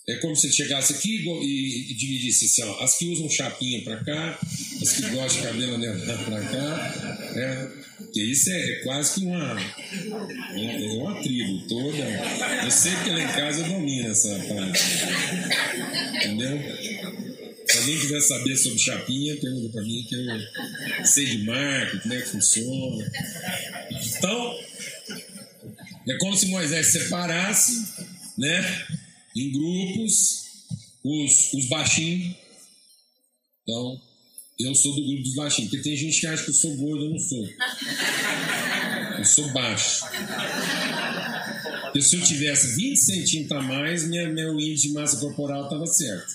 É 0.05 0.15
como 0.15 0.35
se 0.35 0.51
chegasse 0.51 0.93
aqui 0.93 1.25
e, 1.25 1.91
e 1.91 1.93
dividisse 1.93 2.45
assim, 2.45 2.63
ó, 2.63 2.83
as 2.83 2.97
que 2.97 3.07
usam 3.07 3.29
chapinha 3.29 3.81
para 3.83 4.03
cá, 4.03 4.37
as 4.81 4.91
que 4.91 5.01
gostam 5.11 5.41
de 5.41 5.47
cabelo 5.47 5.75
anelado 5.75 6.25
para 6.25 6.41
cá, 6.41 7.13
é, 7.35 7.83
porque 7.97 8.21
isso 8.21 8.49
é, 8.49 8.59
é, 8.59 8.75
quase 8.83 9.13
que 9.13 9.25
uma, 9.25 9.53
uma, 9.53 10.71
é 10.71 10.87
uma 10.97 11.21
tribo 11.21 11.67
toda. 11.67 11.97
Eu 12.63 12.71
sei 12.71 12.91
que 13.03 13.09
lá 13.11 13.21
em 13.21 13.27
casa 13.27 13.63
domina 13.63 14.09
essa 14.09 14.29
parte. 14.39 14.81
Entendeu? 16.17 16.59
Se 17.65 17.77
alguém 17.77 17.99
quiser 17.99 18.21
saber 18.21 18.57
sobre 18.57 18.79
chapinha, 18.79 19.37
pergunta 19.37 19.69
para 19.71 19.81
mim 19.83 20.05
que 20.07 20.15
eu 20.15 21.05
sei 21.05 21.25
de 21.25 21.45
marca, 21.45 21.97
como 21.99 22.13
é 22.13 22.21
que 22.21 22.27
funciona. 22.27 23.11
Então, 23.89 24.59
é 26.09 26.17
como 26.17 26.35
se 26.35 26.47
Moisés 26.47 26.87
separasse, 26.87 27.87
né, 28.37 28.85
em 29.35 29.51
grupos, 29.51 30.43
os, 31.03 31.53
os 31.53 31.65
baixinhos. 31.67 32.35
Então, 33.63 34.01
eu 34.59 34.75
sou 34.75 34.95
do 34.95 35.05
grupo 35.05 35.23
dos 35.23 35.35
baixinhos, 35.35 35.71
porque 35.71 35.83
tem 35.83 35.97
gente 35.97 36.19
que 36.19 36.27
acha 36.27 36.43
que 36.43 36.49
eu 36.49 36.55
sou 36.55 36.75
gordo, 36.75 37.05
eu 37.05 37.09
não 37.09 37.19
sou. 37.19 37.49
Eu 39.17 39.25
sou 39.25 39.51
baixo. 39.53 40.05
E 41.95 42.01
se 42.01 42.15
eu 42.15 42.23
tivesse 42.23 42.75
20 42.75 42.97
centímetros 42.97 43.59
a 43.59 43.61
mais, 43.61 44.07
minha, 44.07 44.27
meu 44.29 44.59
índice 44.59 44.87
de 44.87 44.93
massa 44.93 45.17
corporal 45.17 45.65
estava 45.65 45.85
certo. 45.85 46.33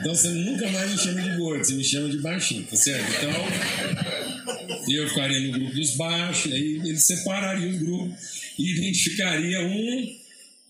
Então 0.00 0.14
você 0.14 0.28
nunca 0.28 0.70
mais 0.70 0.90
me 0.90 0.98
chama 0.98 1.22
de 1.22 1.36
gordo, 1.36 1.64
você 1.64 1.74
me 1.74 1.84
chama 1.84 2.08
de 2.08 2.18
baixinho, 2.18 2.64
tá 2.64 2.76
certo? 2.76 3.10
Então, 3.16 4.90
eu 4.90 5.08
ficaria 5.08 5.40
no 5.40 5.52
grupo 5.58 5.74
dos 5.74 5.96
baixos, 5.96 6.52
aí 6.52 6.80
ele 6.84 6.98
separaria 6.98 7.68
o 7.68 7.78
grupo 7.78 8.16
e 8.58 8.72
identificaria 8.72 9.60
um, 9.60 10.16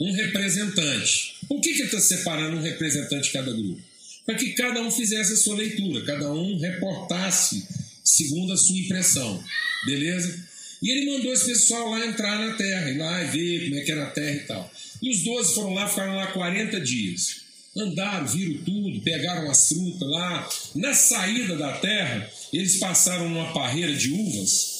um 0.01 0.13
representante. 0.13 1.37
Por 1.49 1.61
que, 1.61 1.71
está 1.71 2.01
separando 2.01 2.57
um 2.57 2.63
representante 2.63 3.29
de 3.29 3.33
cada 3.33 3.51
grupo? 3.51 3.81
Para 4.27 4.35
que 4.35 4.53
cada 4.53 4.83
um 4.83 4.91
fizesse 4.91 5.33
a 5.33 5.37
sua 5.37 5.57
leitura, 5.57 6.05
cada 6.05 6.31
um 6.31 6.59
reportasse 6.59 7.67
segundo 8.05 8.53
a 8.53 8.57
sua 8.57 8.79
impressão, 8.79 9.43
beleza? 9.87 10.47
E 10.83 10.91
ele 10.91 11.11
mandou 11.11 11.33
esse 11.33 11.47
pessoal 11.47 11.91
lá 11.91 12.07
entrar 12.07 12.39
na 12.39 12.55
terra, 12.55 12.91
ir 12.91 12.99
lá 12.99 13.25
e 13.25 13.27
ver 13.29 13.65
como 13.65 13.81
é 13.81 13.81
que 13.83 13.93
era 13.93 14.05
a 14.05 14.11
terra 14.11 14.37
e 14.37 14.41
tal. 14.41 14.73
E 15.03 15.11
os 15.11 15.25
12 15.25 15.55
foram 15.55 15.75
lá, 15.75 15.89
ficaram 15.89 16.15
lá 16.15 16.27
40 16.29 16.81
dias. 16.81 17.49
Andaram, 17.77 18.27
viram 18.27 18.63
tudo, 18.65 19.01
pegaram 19.01 19.51
as 19.51 19.69
frutas 19.69 20.09
lá. 20.09 20.49
Na 20.75 20.95
saída 20.95 21.57
da 21.57 21.79
terra, 21.79 22.31
eles 22.53 22.77
passaram 22.77 23.29
numa 23.29 23.53
parreira 23.53 23.95
de 23.95 24.11
uvas 24.11 24.78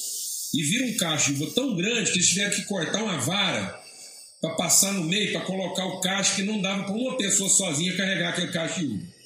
e 0.53 0.63
viram 0.63 0.87
um 0.87 0.97
cacho 0.97 1.33
de 1.33 1.43
uva 1.43 1.53
tão 1.53 1.75
grande 1.75 2.11
que 2.11 2.17
eles 2.17 2.29
tiveram 2.29 2.55
que 2.55 2.63
cortar 2.63 3.03
uma 3.03 3.17
vara 3.19 3.79
para 4.41 4.55
passar 4.55 4.93
no 4.93 5.03
meio, 5.03 5.31
para 5.31 5.41
colocar 5.41 5.85
o 5.85 5.99
cacho 5.99 6.35
que 6.35 6.43
não 6.43 6.61
dava 6.61 6.83
para 6.83 6.95
uma 6.95 7.17
pessoa 7.17 7.49
sozinha 7.49 7.95
carregar 7.95 8.29
aquele 8.29 8.51
cacho 8.51 8.79
de 8.79 8.85
uva. 8.87 9.19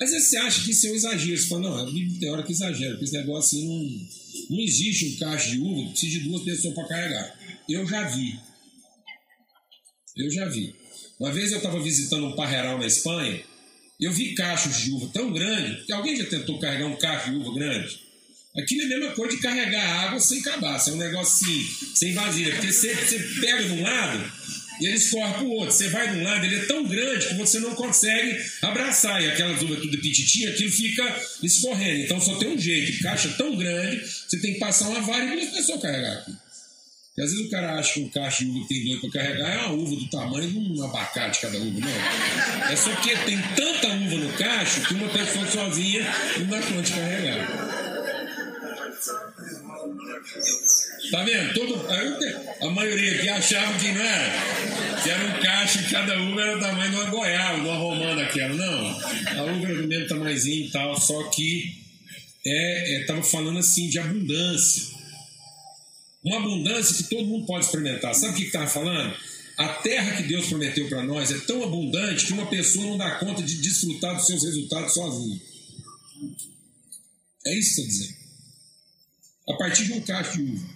Às 0.00 0.10
vezes 0.10 0.28
você 0.28 0.36
acha 0.36 0.64
que 0.64 0.70
isso 0.70 0.86
é 0.86 0.90
um 0.90 0.94
exagero. 0.94 1.38
Você 1.38 1.48
fala, 1.48 1.62
não, 1.62 1.92
Bíblia 1.92 2.20
tem 2.20 2.30
hora 2.30 2.42
que 2.42 2.52
exagera, 2.52 2.90
porque 2.92 3.04
esse 3.04 3.16
negócio 3.16 3.58
assim 3.58 3.66
não, 3.66 4.56
não 4.56 4.62
existe 4.62 5.06
um 5.06 5.16
cacho 5.18 5.50
de 5.50 5.58
uva 5.58 5.82
que 5.82 5.90
precisa 5.90 6.18
de 6.18 6.24
duas 6.28 6.42
pessoas 6.42 6.74
para 6.74 6.88
carregar. 6.88 7.38
Eu 7.68 7.86
já 7.86 8.08
vi. 8.08 8.38
Eu 10.16 10.30
já 10.30 10.48
vi. 10.48 10.74
Uma 11.18 11.32
vez 11.32 11.50
eu 11.50 11.58
estava 11.58 11.80
visitando 11.80 12.26
um 12.26 12.36
parreiral 12.36 12.78
na 12.78 12.86
Espanha, 12.86 13.42
eu 14.00 14.12
vi 14.12 14.34
cachos 14.34 14.76
de 14.78 14.92
uva 14.92 15.10
tão 15.12 15.32
grandes, 15.32 15.84
que 15.84 15.92
alguém 15.92 16.16
já 16.16 16.26
tentou 16.26 16.60
carregar 16.60 16.86
um 16.86 16.96
cacho 16.96 17.30
de 17.30 17.36
uva 17.36 17.54
grande? 17.54 18.07
Aquilo 18.56 18.82
é 18.82 18.84
a 18.84 18.88
mesma 18.88 19.10
coisa 19.12 19.36
de 19.36 19.42
carregar 19.42 20.04
água 20.04 20.20
sem 20.20 20.42
cabaça, 20.42 20.90
é 20.90 20.92
um 20.94 20.96
negócio 20.96 21.46
assim, 21.46 21.94
sem 21.94 22.12
vasilha, 22.12 22.52
porque 22.54 22.72
você, 22.72 22.94
você 22.94 23.18
pega 23.40 23.62
de 23.62 23.72
um 23.72 23.82
lado 23.82 24.32
e 24.80 24.86
ele 24.86 24.96
escorre 24.96 25.32
para 25.32 25.42
o 25.42 25.50
outro. 25.50 25.72
Você 25.72 25.88
vai 25.88 26.12
de 26.12 26.18
um 26.18 26.24
lado, 26.24 26.44
ele 26.44 26.56
é 26.56 26.64
tão 26.66 26.84
grande 26.84 27.26
que 27.26 27.34
você 27.34 27.58
não 27.58 27.74
consegue 27.74 28.38
abraçar. 28.62 29.22
E 29.22 29.28
aquelas 29.28 29.60
uvas 29.62 29.80
tudo 29.80 29.98
petitinha, 29.98 30.50
aquilo 30.50 30.70
fica 30.70 31.20
escorrendo. 31.42 32.04
Então 32.04 32.20
só 32.20 32.36
tem 32.36 32.48
um 32.48 32.58
jeito. 32.58 33.02
Caixa 33.02 33.28
tão 33.36 33.56
grande, 33.56 34.00
você 34.06 34.40
tem 34.40 34.54
que 34.54 34.60
passar 34.60 34.88
uma 34.88 35.00
vara 35.00 35.24
e 35.24 35.36
duas 35.36 35.50
pessoas 35.50 35.82
carregar 35.82 36.18
aqui. 36.18 36.32
E 37.16 37.22
às 37.22 37.32
vezes 37.32 37.46
o 37.46 37.50
cara 37.50 37.74
acha 37.76 37.94
que 37.94 38.00
um 38.00 38.08
caixa 38.10 38.44
de 38.44 38.50
uva 38.50 38.60
que 38.60 38.74
tem 38.74 38.84
dois 38.84 39.00
para 39.00 39.10
carregar 39.10 39.50
é 39.50 39.66
uma 39.66 39.72
uva 39.72 39.96
do 39.96 40.08
tamanho 40.08 40.48
de 40.48 40.56
um 40.56 40.84
abacate 40.84 41.40
cada 41.40 41.58
uva. 41.58 41.80
Não. 41.80 42.70
É 42.70 42.76
só 42.76 42.94
que 42.94 43.16
tem 43.24 43.36
tanta 43.56 43.88
uva 43.88 44.14
no 44.14 44.32
caixa 44.34 44.80
que 44.82 44.94
uma 44.94 45.08
pessoa 45.08 45.44
sozinha 45.50 46.06
não 46.38 46.46
dá 46.46 46.62
conta 46.62 46.82
de 46.82 46.92
carregar. 46.92 47.77
Tá 51.10 51.24
vendo? 51.24 51.54
Todo, 51.54 51.86
a 52.60 52.70
maioria 52.70 53.16
aqui 53.16 53.28
achava 53.28 53.78
que 53.78 53.92
não 53.92 54.02
era. 54.02 55.02
Que 55.02 55.10
era 55.10 55.24
um 55.24 55.40
caixa 55.40 55.80
e 55.80 55.90
cada 55.90 56.20
uva 56.20 56.40
era 56.40 56.56
o 56.56 56.60
tamanho 56.60 56.90
de 56.90 56.96
uma 56.96 57.10
goiaba, 57.10 57.60
de 57.60 57.68
uma 57.68 57.76
romana 57.76 58.22
aquela. 58.22 58.54
Não. 58.54 58.88
A 58.88 59.42
uva 59.44 59.66
era 59.66 59.82
do 59.82 59.88
mesmo 59.88 60.08
tamanhozinho 60.08 60.66
e 60.66 60.70
tal, 60.70 61.00
só 61.00 61.22
que 61.30 61.64
é, 62.46 63.02
é, 63.02 63.22
falando 63.22 63.58
assim 63.58 63.88
de 63.88 63.98
abundância. 63.98 64.98
Uma 66.24 66.38
abundância 66.38 66.96
que 66.96 67.10
todo 67.10 67.26
mundo 67.26 67.46
pode 67.46 67.64
experimentar. 67.64 68.14
Sabe 68.14 68.34
o 68.34 68.36
que 68.36 68.44
estava 68.44 68.66
falando? 68.66 69.14
A 69.56 69.68
terra 69.68 70.16
que 70.16 70.22
Deus 70.28 70.46
prometeu 70.46 70.88
para 70.88 71.02
nós 71.02 71.32
é 71.32 71.38
tão 71.40 71.62
abundante 71.64 72.26
que 72.26 72.32
uma 72.32 72.46
pessoa 72.46 72.86
não 72.86 72.96
dá 72.96 73.16
conta 73.16 73.42
de 73.42 73.56
desfrutar 73.56 74.14
dos 74.14 74.26
seus 74.26 74.44
resultados 74.44 74.94
sozinho. 74.94 75.40
É 77.46 77.58
isso 77.58 77.74
que 77.74 77.80
está 77.80 77.82
dizendo. 77.82 78.27
A 79.48 79.56
partir 79.56 79.86
de 79.86 79.92
um 79.94 80.00
cacho 80.00 80.36
de 80.36 80.42
uva. 80.42 80.68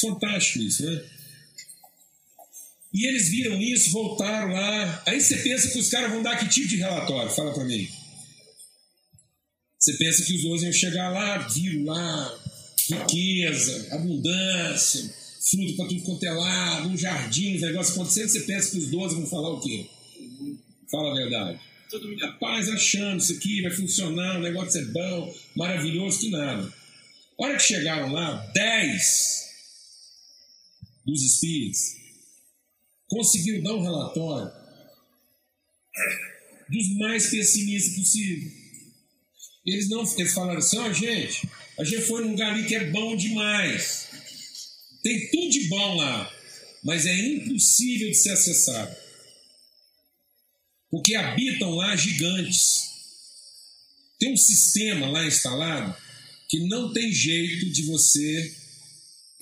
Fantástico 0.00 0.58
isso, 0.60 0.84
né? 0.84 1.04
E 2.92 3.06
eles 3.06 3.28
viram 3.28 3.60
isso, 3.60 3.90
voltaram 3.90 4.52
lá. 4.52 5.02
Aí 5.06 5.20
você 5.20 5.36
pensa 5.38 5.68
que 5.70 5.78
os 5.78 5.88
caras 5.88 6.12
vão 6.12 6.22
dar 6.22 6.36
que 6.38 6.48
tipo 6.48 6.68
de 6.68 6.76
relatório? 6.76 7.30
Fala 7.30 7.52
para 7.52 7.64
mim. 7.64 7.88
Você 9.78 9.92
pensa 9.98 10.24
que 10.24 10.34
os 10.34 10.42
dois 10.42 10.62
iam 10.62 10.72
chegar 10.72 11.10
lá, 11.10 11.38
viram 11.48 11.84
lá 11.84 12.40
riqueza, 12.88 13.94
abundância, 13.94 15.14
fruto 15.50 15.76
para 15.76 15.88
tudo 15.88 16.02
quanto 16.02 16.24
é 16.24 16.30
lado, 16.30 16.88
um 16.88 16.96
jardim, 16.96 17.58
um 17.58 17.60
negócio 17.60 17.92
acontecendo. 17.92 18.28
Você 18.28 18.40
pensa 18.40 18.70
que 18.70 18.78
os 18.78 18.90
doze 18.90 19.14
vão 19.16 19.26
falar 19.26 19.50
o 19.50 19.60
quê? 19.60 19.86
Fala 20.90 21.10
a 21.10 21.14
verdade. 21.14 21.60
Todo 21.94 22.08
mundo, 22.08 22.26
rapaz, 22.26 22.68
achando 22.68 23.18
isso 23.18 23.34
aqui 23.34 23.62
vai 23.62 23.70
funcionar, 23.70 24.38
o 24.38 24.42
negócio 24.42 24.80
é 24.80 24.84
bom, 24.86 25.32
maravilhoso, 25.54 26.18
que 26.18 26.28
nada. 26.28 26.74
A 27.38 27.44
hora 27.44 27.56
que 27.56 27.62
chegaram 27.62 28.10
lá, 28.10 28.34
dez 28.52 29.44
dos 31.06 31.22
espíritos, 31.22 31.78
conseguiu 33.06 33.62
dar 33.62 33.74
um 33.74 33.82
relatório 33.82 34.50
dos 36.68 36.98
mais 36.98 37.30
pessimistas 37.30 37.94
possível. 37.94 38.50
Eles 39.64 39.88
não 39.88 40.02
eles 40.18 40.34
falaram 40.34 40.58
assim, 40.58 40.78
ó 40.78 40.88
oh, 40.88 40.92
gente, 40.92 41.48
a 41.78 41.84
gente 41.84 42.02
foi 42.02 42.24
num 42.24 42.32
lugar 42.32 42.54
ali 42.54 42.66
que 42.66 42.74
é 42.74 42.90
bom 42.90 43.14
demais. 43.14 44.08
Tem 45.00 45.30
tudo 45.30 45.48
de 45.48 45.68
bom 45.68 45.96
lá, 45.98 46.28
mas 46.82 47.06
é 47.06 47.16
impossível 47.16 48.08
de 48.08 48.16
ser 48.16 48.30
acessado. 48.30 49.03
Porque 50.94 51.16
habitam 51.16 51.72
lá 51.74 51.96
gigantes. 51.96 52.84
Tem 54.16 54.32
um 54.32 54.36
sistema 54.36 55.08
lá 55.10 55.26
instalado 55.26 55.92
que 56.48 56.60
não 56.68 56.92
tem 56.92 57.10
jeito 57.10 57.68
de 57.68 57.82
você 57.82 58.54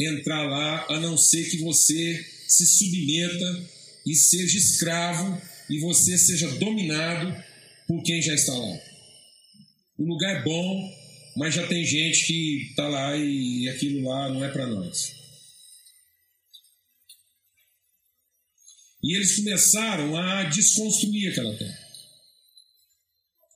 entrar 0.00 0.44
lá, 0.48 0.86
a 0.88 0.98
não 0.98 1.18
ser 1.18 1.50
que 1.50 1.58
você 1.58 2.26
se 2.48 2.66
submeta 2.66 3.68
e 4.06 4.14
seja 4.14 4.56
escravo 4.56 5.42
e 5.68 5.78
você 5.80 6.16
seja 6.16 6.48
dominado 6.52 7.36
por 7.86 8.02
quem 8.02 8.22
já 8.22 8.32
está 8.32 8.54
lá. 8.54 8.80
O 9.98 10.06
lugar 10.06 10.40
é 10.40 10.42
bom, 10.42 10.90
mas 11.36 11.54
já 11.54 11.66
tem 11.66 11.84
gente 11.84 12.24
que 12.28 12.68
está 12.70 12.88
lá 12.88 13.14
e 13.14 13.68
aquilo 13.68 14.08
lá 14.08 14.30
não 14.30 14.42
é 14.42 14.48
para 14.48 14.66
nós. 14.68 15.21
E 19.02 19.16
eles 19.16 19.36
começaram 19.36 20.16
a 20.16 20.44
desconstruir 20.44 21.30
aquela 21.30 21.56
terra. 21.56 21.82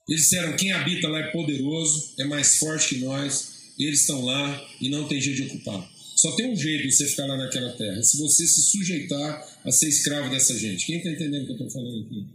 Eles 0.07 0.23
disseram: 0.23 0.55
quem 0.57 0.71
habita 0.71 1.07
lá 1.07 1.19
é 1.19 1.31
poderoso, 1.31 2.13
é 2.19 2.23
mais 2.25 2.57
forte 2.57 2.95
que 2.95 3.01
nós, 3.01 3.73
eles 3.77 4.01
estão 4.01 4.21
lá 4.23 4.69
e 4.81 4.89
não 4.89 5.07
tem 5.07 5.21
jeito 5.21 5.43
de 5.43 5.55
ocupar. 5.55 5.89
Só 6.15 6.35
tem 6.35 6.51
um 6.51 6.55
jeito 6.55 6.83
de 6.83 6.91
você 6.91 7.07
ficar 7.07 7.27
lá 7.27 7.37
naquela 7.37 7.71
terra, 7.73 8.01
se 8.01 8.17
você 8.17 8.47
se 8.47 8.61
sujeitar 8.63 9.61
a 9.63 9.71
ser 9.71 9.87
escravo 9.87 10.31
dessa 10.31 10.57
gente. 10.57 10.85
Quem 10.85 10.97
está 10.97 11.11
entendendo 11.11 11.43
o 11.43 11.45
que 11.45 11.51
eu 11.51 11.67
estou 11.67 11.69
falando 11.69 12.05
aqui? 12.05 12.27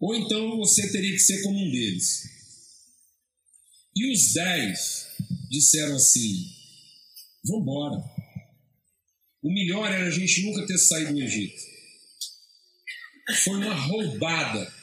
Ou 0.00 0.14
então 0.14 0.56
você 0.56 0.90
teria 0.90 1.12
que 1.12 1.18
ser 1.20 1.42
como 1.42 1.58
um 1.58 1.70
deles. 1.70 2.24
E 3.94 4.12
os 4.12 4.32
dez 4.34 5.06
disseram 5.50 5.96
assim: 5.96 6.44
vamos 7.44 7.62
embora. 7.62 8.15
O 9.46 9.52
melhor 9.52 9.88
era 9.92 10.08
a 10.08 10.10
gente 10.10 10.42
nunca 10.42 10.66
ter 10.66 10.76
saído 10.76 11.12
do 11.12 11.22
Egito. 11.22 11.62
Foi 13.44 13.54
uma 13.54 13.74
roubada. 13.74 14.74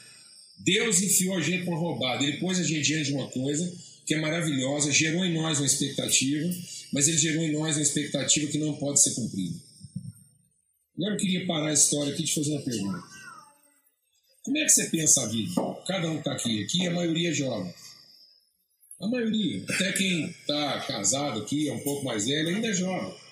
Deus 0.60 1.02
enfiou 1.02 1.36
a 1.36 1.42
gente 1.42 1.66
para 1.66 1.76
roubada. 1.76 2.24
Ele 2.24 2.38
pôs 2.38 2.58
a 2.58 2.62
gente 2.62 2.80
diante 2.80 3.10
de 3.10 3.12
uma 3.12 3.28
coisa 3.28 3.70
que 4.06 4.14
é 4.14 4.20
maravilhosa, 4.22 4.90
gerou 4.90 5.22
em 5.22 5.34
nós 5.34 5.58
uma 5.58 5.66
expectativa, 5.66 6.48
mas 6.94 7.08
ele 7.08 7.18
gerou 7.18 7.42
em 7.42 7.52
nós 7.52 7.76
uma 7.76 7.82
expectativa 7.82 8.50
que 8.50 8.56
não 8.56 8.74
pode 8.76 9.02
ser 9.02 9.10
cumprida. 9.14 9.54
Agora 10.96 11.12
eu 11.12 11.18
queria 11.18 11.46
parar 11.46 11.68
a 11.68 11.74
história 11.74 12.14
aqui 12.14 12.22
e 12.22 12.26
te 12.26 12.34
fazer 12.34 12.52
uma 12.52 12.62
pergunta. 12.62 13.02
Como 14.44 14.56
é 14.56 14.64
que 14.64 14.70
você 14.70 14.86
pensa 14.86 15.24
a 15.24 15.26
vida? 15.26 15.52
Cada 15.86 16.10
um 16.10 16.20
está 16.20 16.32
aqui. 16.32 16.64
Aqui 16.64 16.86
a 16.86 16.90
maioria 16.90 17.28
é 17.28 17.34
jovem. 17.34 17.74
A 18.98 19.08
maioria. 19.08 19.62
Até 19.68 19.92
quem 19.92 20.30
está 20.30 20.80
casado 20.86 21.42
aqui, 21.42 21.68
é 21.68 21.72
um 21.74 21.80
pouco 21.80 22.02
mais 22.06 22.26
velho, 22.26 22.48
ainda 22.48 22.68
é 22.68 22.72
jovem. 22.72 23.23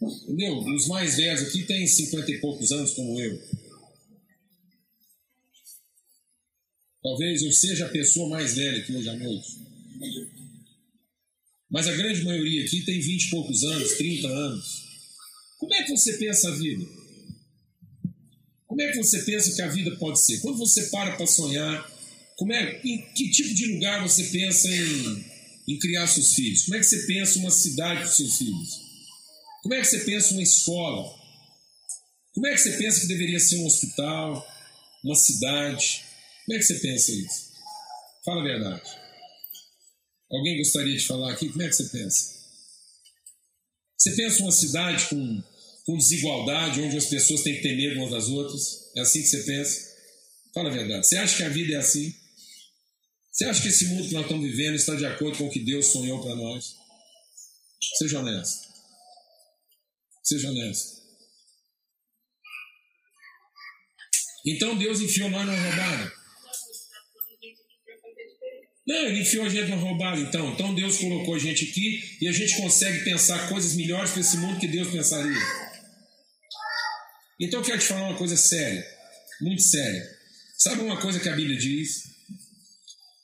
Entendeu? 0.00 0.58
Os 0.58 0.88
mais 0.88 1.16
velhos 1.16 1.42
aqui 1.42 1.64
têm 1.64 1.86
50 1.86 2.30
e 2.30 2.40
poucos 2.40 2.70
anos, 2.72 2.92
como 2.92 3.20
eu. 3.20 3.40
Talvez 7.02 7.42
eu 7.42 7.52
seja 7.52 7.86
a 7.86 7.90
pessoa 7.90 8.28
mais 8.28 8.54
velha 8.54 8.78
aqui 8.78 8.92
hoje 8.92 9.08
à 9.08 9.16
noite. 9.16 9.48
Mas 11.70 11.88
a 11.88 11.96
grande 11.96 12.22
maioria 12.24 12.64
aqui 12.64 12.82
tem 12.84 13.00
20 13.00 13.22
e 13.22 13.30
poucos 13.30 13.62
anos, 13.64 13.92
30 13.92 14.28
anos. 14.28 14.86
Como 15.58 15.74
é 15.74 15.82
que 15.84 15.90
você 15.90 16.12
pensa 16.18 16.48
a 16.48 16.56
vida? 16.56 16.84
Como 18.66 18.82
é 18.82 18.90
que 18.90 18.98
você 18.98 19.22
pensa 19.22 19.54
que 19.54 19.62
a 19.62 19.68
vida 19.68 19.96
pode 19.96 20.20
ser? 20.20 20.40
Quando 20.40 20.58
você 20.58 20.86
para 20.86 21.16
para 21.16 21.26
sonhar, 21.26 21.90
como 22.36 22.52
é, 22.52 22.80
em 22.84 23.00
que 23.14 23.30
tipo 23.30 23.54
de 23.54 23.66
lugar 23.72 24.06
você 24.06 24.24
pensa 24.24 24.68
em, 24.68 25.24
em 25.68 25.78
criar 25.78 26.06
seus 26.06 26.34
filhos? 26.34 26.64
Como 26.64 26.76
é 26.76 26.80
que 26.80 26.86
você 26.86 27.06
pensa 27.06 27.38
uma 27.38 27.50
cidade 27.50 28.00
para 28.00 28.08
seus 28.08 28.36
filhos? 28.36 28.85
Como 29.66 29.74
é 29.74 29.80
que 29.80 29.88
você 29.88 29.98
pensa 29.98 30.32
uma 30.32 30.42
escola? 30.44 31.12
Como 32.32 32.46
é 32.46 32.52
que 32.52 32.58
você 32.58 32.76
pensa 32.76 33.00
que 33.00 33.08
deveria 33.08 33.40
ser 33.40 33.56
um 33.56 33.66
hospital, 33.66 34.46
uma 35.02 35.16
cidade? 35.16 36.04
Como 36.44 36.56
é 36.56 36.60
que 36.60 36.66
você 36.66 36.74
pensa 36.74 37.10
isso? 37.10 37.50
Fala 38.24 38.42
a 38.42 38.44
verdade. 38.44 38.88
Alguém 40.30 40.58
gostaria 40.58 40.96
de 40.96 41.04
falar 41.04 41.32
aqui? 41.32 41.48
Como 41.48 41.64
é 41.64 41.68
que 41.68 41.74
você 41.74 41.82
pensa? 41.88 42.36
Você 43.98 44.12
pensa 44.12 44.42
uma 44.44 44.52
cidade 44.52 45.08
com, 45.08 45.42
com 45.84 45.98
desigualdade, 45.98 46.80
onde 46.82 46.96
as 46.96 47.06
pessoas 47.06 47.42
têm 47.42 47.56
que 47.56 47.62
ter 47.62 47.76
medo 47.76 47.98
umas 47.98 48.12
das 48.12 48.28
outras? 48.28 48.92
É 48.94 49.00
assim 49.00 49.20
que 49.20 49.26
você 49.26 49.42
pensa? 49.42 49.96
Fala 50.54 50.70
a 50.70 50.72
verdade. 50.72 51.08
Você 51.08 51.16
acha 51.16 51.38
que 51.38 51.42
a 51.42 51.48
vida 51.48 51.74
é 51.74 51.78
assim? 51.78 52.14
Você 53.32 53.44
acha 53.46 53.60
que 53.60 53.66
esse 53.66 53.86
mundo 53.86 54.06
que 54.06 54.14
nós 54.14 54.22
estamos 54.22 54.48
vivendo 54.48 54.76
está 54.76 54.94
de 54.94 55.06
acordo 55.06 55.36
com 55.38 55.48
o 55.48 55.50
que 55.50 55.58
Deus 55.58 55.86
sonhou 55.86 56.22
para 56.22 56.36
nós? 56.36 56.76
Seja 57.98 58.20
honesto. 58.20 58.65
Seja 60.26 60.50
honesto. 60.50 60.96
Então 64.44 64.76
Deus 64.76 65.00
enfiou 65.00 65.30
nós 65.30 65.46
numa 65.46 65.56
roubada. 65.56 66.12
Não, 68.88 69.06
ele 69.06 69.20
enfiou 69.20 69.44
a 69.44 69.48
gente 69.48 69.70
numa 69.70 69.80
roubada, 69.80 70.20
então. 70.20 70.52
Então 70.52 70.74
Deus 70.74 70.98
colocou 70.98 71.36
a 71.36 71.38
gente 71.38 71.66
aqui 71.66 72.18
e 72.20 72.26
a 72.26 72.32
gente 72.32 72.56
consegue 72.56 73.04
pensar 73.04 73.48
coisas 73.48 73.74
melhores 73.74 74.10
para 74.10 74.20
esse 74.20 74.36
mundo 74.38 74.58
que 74.58 74.66
Deus 74.66 74.90
pensaria. 74.90 75.40
Então 77.38 77.60
eu 77.60 77.64
quero 77.64 77.78
te 77.78 77.86
falar 77.86 78.08
uma 78.08 78.18
coisa 78.18 78.36
séria, 78.36 78.84
muito 79.40 79.62
séria. 79.62 80.02
Sabe 80.58 80.82
uma 80.82 81.00
coisa 81.00 81.20
que 81.20 81.28
a 81.28 81.36
Bíblia 81.36 81.56
diz? 81.56 82.02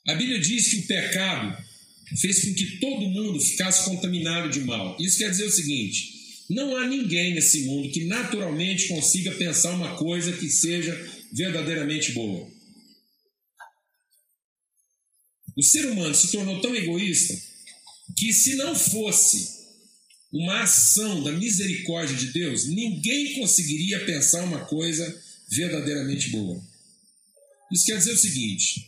A 0.07 0.15
Bíblia 0.15 0.39
diz 0.39 0.69
que 0.69 0.77
o 0.77 0.87
pecado 0.87 1.57
fez 2.21 2.45
com 2.45 2.53
que 2.53 2.79
todo 2.79 3.09
mundo 3.09 3.41
ficasse 3.41 3.83
contaminado 3.89 4.49
de 4.49 4.61
mal. 4.61 4.95
Isso 5.01 5.17
quer 5.17 5.31
dizer 5.31 5.45
o 5.45 5.51
seguinte: 5.51 6.22
não 6.53 6.75
há 6.77 6.87
ninguém 6.87 7.33
nesse 7.33 7.65
mundo 7.65 7.91
que 7.91 8.05
naturalmente 8.05 8.87
consiga 8.87 9.31
pensar 9.31 9.71
uma 9.71 9.95
coisa 9.95 10.33
que 10.33 10.49
seja 10.49 10.93
verdadeiramente 11.31 12.11
boa. 12.11 12.49
O 15.55 15.61
ser 15.61 15.85
humano 15.85 16.15
se 16.15 16.31
tornou 16.31 16.61
tão 16.61 16.75
egoísta 16.75 17.39
que, 18.17 18.33
se 18.33 18.55
não 18.55 18.75
fosse 18.75 19.63
uma 20.31 20.63
ação 20.63 21.23
da 21.23 21.31
misericórdia 21.31 22.15
de 22.15 22.27
Deus, 22.27 22.65
ninguém 22.65 23.33
conseguiria 23.39 24.03
pensar 24.05 24.43
uma 24.43 24.65
coisa 24.65 25.21
verdadeiramente 25.49 26.29
boa. 26.29 26.61
Isso 27.71 27.85
quer 27.85 27.97
dizer 27.97 28.13
o 28.13 28.17
seguinte: 28.17 28.87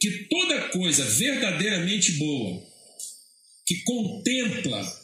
que 0.00 0.26
toda 0.28 0.68
coisa 0.68 1.04
verdadeiramente 1.04 2.12
boa, 2.12 2.62
que 3.66 3.82
contempla 3.82 5.01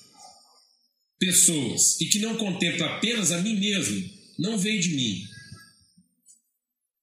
pessoas 1.18 2.00
e 2.00 2.06
que 2.06 2.18
não 2.18 2.36
contempla 2.36 2.86
apenas 2.96 3.32
a 3.32 3.42
mim 3.42 3.58
mesmo, 3.58 4.10
não 4.38 4.58
vem 4.58 4.78
de 4.78 4.90
mim, 4.90 5.28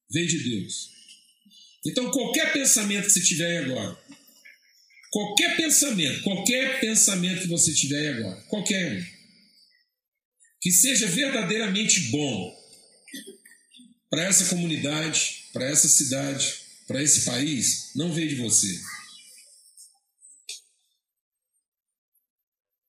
vem 0.09 0.25
de 0.25 0.39
Deus. 0.39 0.89
Então, 1.85 2.09
qualquer 2.09 2.51
pensamento 2.53 3.05
que 3.05 3.11
você 3.11 3.21
tiver 3.21 3.63
agora, 3.63 3.97
qualquer 5.11 5.55
pensamento, 5.57 6.23
qualquer 6.23 6.79
pensamento 6.79 7.41
que 7.41 7.47
você 7.47 7.73
tiver 7.73 8.15
agora, 8.15 8.41
qualquer 8.43 8.91
um, 8.91 9.05
que 10.61 10.71
seja 10.71 11.05
verdadeiramente 11.07 11.99
bom 12.09 12.65
para 14.09 14.23
essa 14.23 14.45
comunidade, 14.45 15.45
para 15.53 15.69
essa 15.69 15.87
cidade, 15.87 16.55
para 16.87 17.03
esse 17.03 17.25
país, 17.25 17.91
não 17.95 18.13
veio 18.13 18.29
de 18.29 18.35
você. 18.35 18.79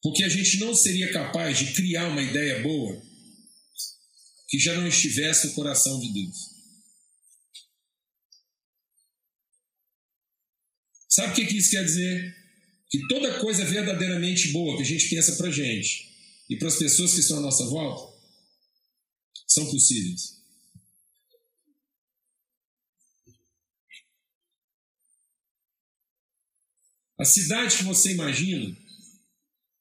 Porque 0.07 0.23
a 0.23 0.29
gente 0.29 0.61
não 0.61 0.73
seria 0.73 1.12
capaz 1.12 1.59
de 1.59 1.73
criar 1.73 2.07
uma 2.07 2.23
ideia 2.23 2.62
boa 2.62 3.03
que 4.49 4.57
já 4.57 4.73
não 4.77 4.87
estivesse 4.87 5.49
no 5.49 5.55
coração 5.55 5.99
de 5.99 6.12
Deus. 6.12 6.37
Sabe 11.09 11.33
o 11.33 11.35
que 11.35 11.57
isso 11.57 11.73
quer 11.73 11.85
dizer? 11.85 12.37
Que 12.88 13.05
toda 13.09 13.40
coisa 13.40 13.64
verdadeiramente 13.64 14.53
boa 14.53 14.77
que 14.77 14.83
a 14.85 14.87
gente 14.87 15.09
pensa 15.09 15.35
para 15.35 15.51
gente 15.51 16.09
e 16.49 16.57
para 16.57 16.69
as 16.69 16.79
pessoas 16.79 17.12
que 17.12 17.19
estão 17.19 17.38
à 17.38 17.40
nossa 17.40 17.66
volta 17.66 18.16
são 19.49 19.69
possíveis. 19.69 20.40
A 27.19 27.25
cidade 27.25 27.79
que 27.79 27.83
você 27.83 28.12
imagina 28.12 28.86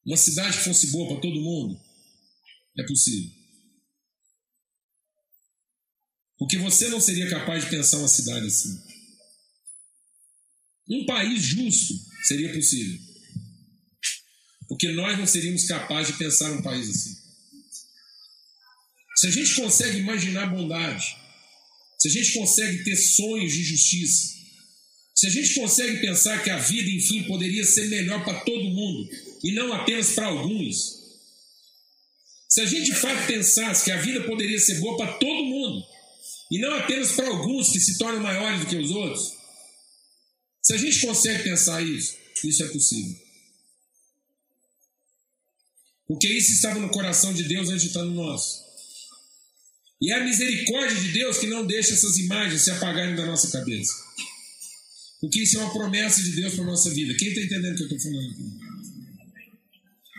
uma 0.05 0.17
cidade 0.17 0.57
que 0.57 0.63
fosse 0.63 0.87
boa 0.91 1.07
para 1.07 1.21
todo 1.21 1.41
mundo? 1.41 1.81
É 2.77 2.83
possível. 2.83 3.31
Porque 6.37 6.57
você 6.57 6.89
não 6.89 6.99
seria 6.99 7.29
capaz 7.29 7.63
de 7.63 7.69
pensar 7.69 7.97
uma 7.97 8.07
cidade 8.07 8.45
assim. 8.45 8.77
Um 10.87 11.05
país 11.05 11.41
justo 11.41 11.93
seria 12.27 12.53
possível. 12.53 12.99
Porque 14.67 14.91
nós 14.91 15.17
não 15.17 15.25
seríamos 15.25 15.65
capazes 15.65 16.13
de 16.13 16.19
pensar 16.19 16.51
um 16.51 16.61
país 16.61 16.89
assim. 16.89 17.15
Se 19.15 19.27
a 19.27 19.31
gente 19.31 19.55
consegue 19.55 19.97
imaginar 19.99 20.47
bondade, 20.47 21.05
se 21.97 22.09
a 22.09 22.11
gente 22.11 22.33
consegue 22.33 22.83
ter 22.83 22.95
sonhos 22.95 23.53
de 23.53 23.63
justiça, 23.63 24.35
se 25.15 25.27
a 25.27 25.29
gente 25.29 25.55
consegue 25.55 26.01
pensar 26.01 26.43
que 26.43 26.49
a 26.49 26.59
vida, 26.59 26.89
enfim, 26.89 27.23
poderia 27.23 27.63
ser 27.63 27.87
melhor 27.87 28.23
para 28.25 28.41
todo 28.41 28.69
mundo 28.69 29.09
e 29.45 29.53
não 29.53 29.71
apenas 29.71 30.13
para 30.13 30.25
alguns, 30.25 31.05
se 32.49 32.62
a 32.62 32.65
gente 32.65 32.86
de 32.86 32.95
fato 32.95 33.27
pensasse 33.27 33.86
que 33.86 33.91
a 33.91 34.01
vida 34.01 34.23
poderia 34.23 34.58
ser 34.58 34.79
boa 34.79 34.97
para 34.97 35.13
todo 35.19 35.45
mundo 35.45 35.86
e 36.51 36.58
não 36.58 36.73
apenas 36.73 37.12
para 37.12 37.27
alguns 37.27 37.71
que 37.71 37.79
se 37.79 37.95
tornam 37.99 38.23
maiores 38.23 38.62
do 38.62 38.65
que 38.65 38.75
os 38.75 38.89
outros, 38.89 39.34
se 40.63 40.73
a 40.73 40.77
gente 40.77 40.99
consegue 40.99 41.43
pensar 41.43 41.79
isso, 41.84 42.17
isso 42.43 42.63
é 42.63 42.67
possível. 42.69 43.15
Porque 46.08 46.27
isso 46.27 46.51
estava 46.51 46.79
no 46.79 46.89
coração 46.89 47.31
de 47.31 47.43
Deus 47.43 47.69
antes 47.69 47.84
de 47.84 47.88
estar 47.89 48.03
no 48.03 48.15
nosso. 48.15 48.65
E 50.01 50.12
é 50.12 50.15
a 50.15 50.23
misericórdia 50.23 50.99
de 50.99 51.10
Deus 51.10 51.38
que 51.38 51.45
não 51.45 51.67
deixa 51.67 51.93
essas 51.93 52.17
imagens 52.17 52.63
se 52.63 52.71
apagarem 52.71 53.15
da 53.15 53.27
nossa 53.27 53.51
cabeça. 53.51 53.93
Porque 55.21 55.43
isso 55.43 55.60
é 55.60 55.62
uma 55.62 55.73
promessa 55.73 56.23
de 56.23 56.31
Deus 56.31 56.55
para 56.55 56.63
a 56.63 56.67
nossa 56.67 56.89
vida. 56.89 57.15
Quem 57.15 57.27
está 57.27 57.41
entendendo 57.41 57.73
o 57.73 57.77
que 57.77 57.84
eu 57.84 57.97
estou 57.97 58.12
falando? 58.12 58.64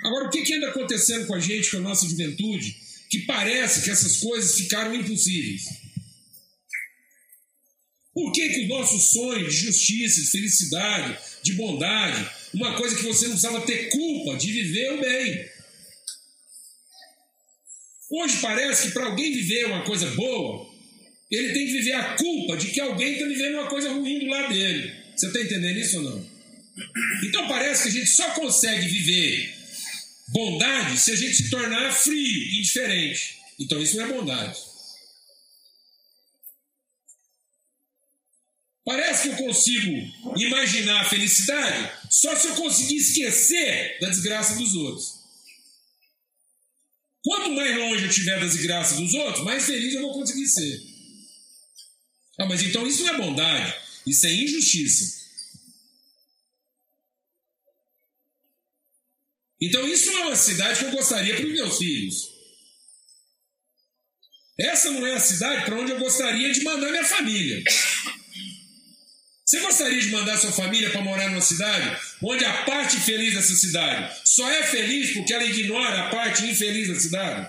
Agora, 0.04 0.26
o 0.26 0.30
que, 0.30 0.42
que 0.42 0.54
anda 0.54 0.68
acontecendo 0.68 1.26
com 1.26 1.34
a 1.34 1.40
gente, 1.40 1.70
com 1.70 1.78
a 1.78 1.80
nossa 1.80 2.08
juventude, 2.08 2.76
que 3.08 3.20
parece 3.20 3.82
que 3.82 3.90
essas 3.90 4.18
coisas 4.18 4.56
ficaram 4.56 4.94
impossíveis? 4.94 5.64
Por 8.12 8.32
que, 8.32 8.48
que 8.48 8.64
o 8.64 8.68
nosso 8.68 8.98
sonho 8.98 9.46
de 9.46 9.54
justiça, 9.54 10.22
de 10.22 10.30
felicidade, 10.30 11.18
de 11.42 11.52
bondade, 11.52 12.26
uma 12.54 12.74
coisa 12.76 12.96
que 12.96 13.02
você 13.02 13.26
não 13.26 13.32
precisava 13.32 13.60
ter 13.66 13.90
culpa 13.90 14.36
de 14.38 14.52
viver 14.52 14.92
o 14.92 15.00
bem? 15.00 15.48
Hoje 18.10 18.38
parece 18.40 18.86
que 18.86 18.94
para 18.94 19.06
alguém 19.06 19.32
viver 19.32 19.66
uma 19.66 19.82
coisa 19.84 20.06
boa, 20.12 20.66
ele 21.30 21.52
tem 21.52 21.66
que 21.66 21.72
viver 21.72 21.92
a 21.92 22.14
culpa 22.14 22.56
de 22.56 22.70
que 22.70 22.80
alguém 22.80 23.14
está 23.14 23.26
vivendo 23.26 23.54
uma 23.54 23.68
coisa 23.68 23.90
ruim 23.90 24.20
do 24.20 24.26
lado 24.26 24.54
dele. 24.54 24.92
Você 25.14 25.26
está 25.26 25.40
entendendo 25.40 25.78
isso 25.78 25.96
ou 25.98 26.02
não? 26.04 26.30
Então 27.24 27.48
parece 27.48 27.82
que 27.82 27.88
a 27.88 28.00
gente 28.00 28.10
só 28.10 28.30
consegue 28.30 28.86
viver 28.86 29.55
bondade 30.28 30.98
se 30.98 31.12
a 31.12 31.16
gente 31.16 31.34
se 31.34 31.50
tornar 31.50 31.92
frio, 31.92 32.58
indiferente. 32.58 33.38
Então 33.58 33.80
isso 33.80 33.96
não 33.96 34.04
é 34.04 34.12
bondade. 34.12 34.58
Parece 38.84 39.22
que 39.22 39.28
eu 39.30 39.46
consigo 39.46 40.12
imaginar 40.36 41.00
a 41.00 41.08
felicidade 41.08 41.90
só 42.08 42.36
se 42.36 42.46
eu 42.46 42.54
conseguir 42.54 42.96
esquecer 42.96 43.98
da 44.00 44.08
desgraça 44.08 44.54
dos 44.54 44.76
outros. 44.76 45.16
Quanto 47.24 47.50
mais 47.50 47.76
longe 47.76 48.04
eu 48.04 48.08
estiver 48.08 48.38
das 48.38 48.52
desgraças 48.52 48.98
dos 48.98 49.12
outros, 49.12 49.44
mais 49.44 49.66
feliz 49.66 49.92
eu 49.92 50.02
vou 50.02 50.12
conseguir 50.12 50.46
ser. 50.46 50.80
Ah, 52.38 52.46
mas 52.46 52.62
então 52.62 52.86
isso 52.86 53.02
não 53.02 53.14
é 53.14 53.18
bondade, 53.18 53.74
isso 54.06 54.24
é 54.24 54.32
injustiça. 54.32 55.25
Então, 59.60 59.86
isso 59.88 60.12
não 60.12 60.20
é 60.20 60.26
uma 60.26 60.36
cidade 60.36 60.78
que 60.78 60.84
eu 60.84 60.90
gostaria 60.90 61.34
para 61.34 61.46
os 61.46 61.52
meus 61.52 61.78
filhos. 61.78 62.36
Essa 64.58 64.90
não 64.90 65.06
é 65.06 65.14
a 65.14 65.20
cidade 65.20 65.64
para 65.66 65.78
onde 65.78 65.92
eu 65.92 65.98
gostaria 65.98 66.50
de 66.50 66.62
mandar 66.62 66.90
minha 66.90 67.04
família. 67.04 67.62
Você 69.44 69.60
gostaria 69.60 70.00
de 70.00 70.08
mandar 70.08 70.36
sua 70.38 70.50
família 70.50 70.90
para 70.90 71.02
morar 71.02 71.28
numa 71.28 71.40
cidade 71.40 71.96
onde 72.22 72.44
a 72.44 72.64
parte 72.64 72.98
feliz 72.98 73.34
dessa 73.34 73.54
cidade 73.54 74.20
só 74.24 74.50
é 74.50 74.64
feliz 74.64 75.12
porque 75.12 75.32
ela 75.32 75.44
ignora 75.44 76.02
a 76.02 76.10
parte 76.10 76.44
infeliz 76.46 76.88
da 76.88 76.98
cidade? 76.98 77.48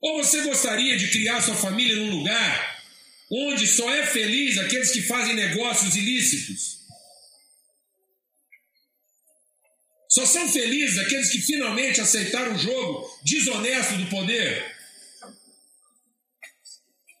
Ou 0.00 0.24
você 0.24 0.40
gostaria 0.40 0.96
de 0.96 1.08
criar 1.08 1.42
sua 1.42 1.54
família 1.54 1.94
num 1.96 2.10
lugar 2.10 2.82
onde 3.30 3.66
só 3.66 3.92
é 3.92 4.06
feliz 4.06 4.56
aqueles 4.56 4.92
que 4.92 5.02
fazem 5.02 5.34
negócios 5.34 5.94
ilícitos? 5.94 6.81
Só 10.12 10.26
são 10.26 10.46
felizes 10.46 10.98
aqueles 10.98 11.30
que 11.30 11.40
finalmente 11.40 11.98
aceitaram 11.98 12.54
o 12.54 12.58
jogo 12.58 13.18
desonesto 13.24 13.96
do 13.96 14.10
poder? 14.10 14.76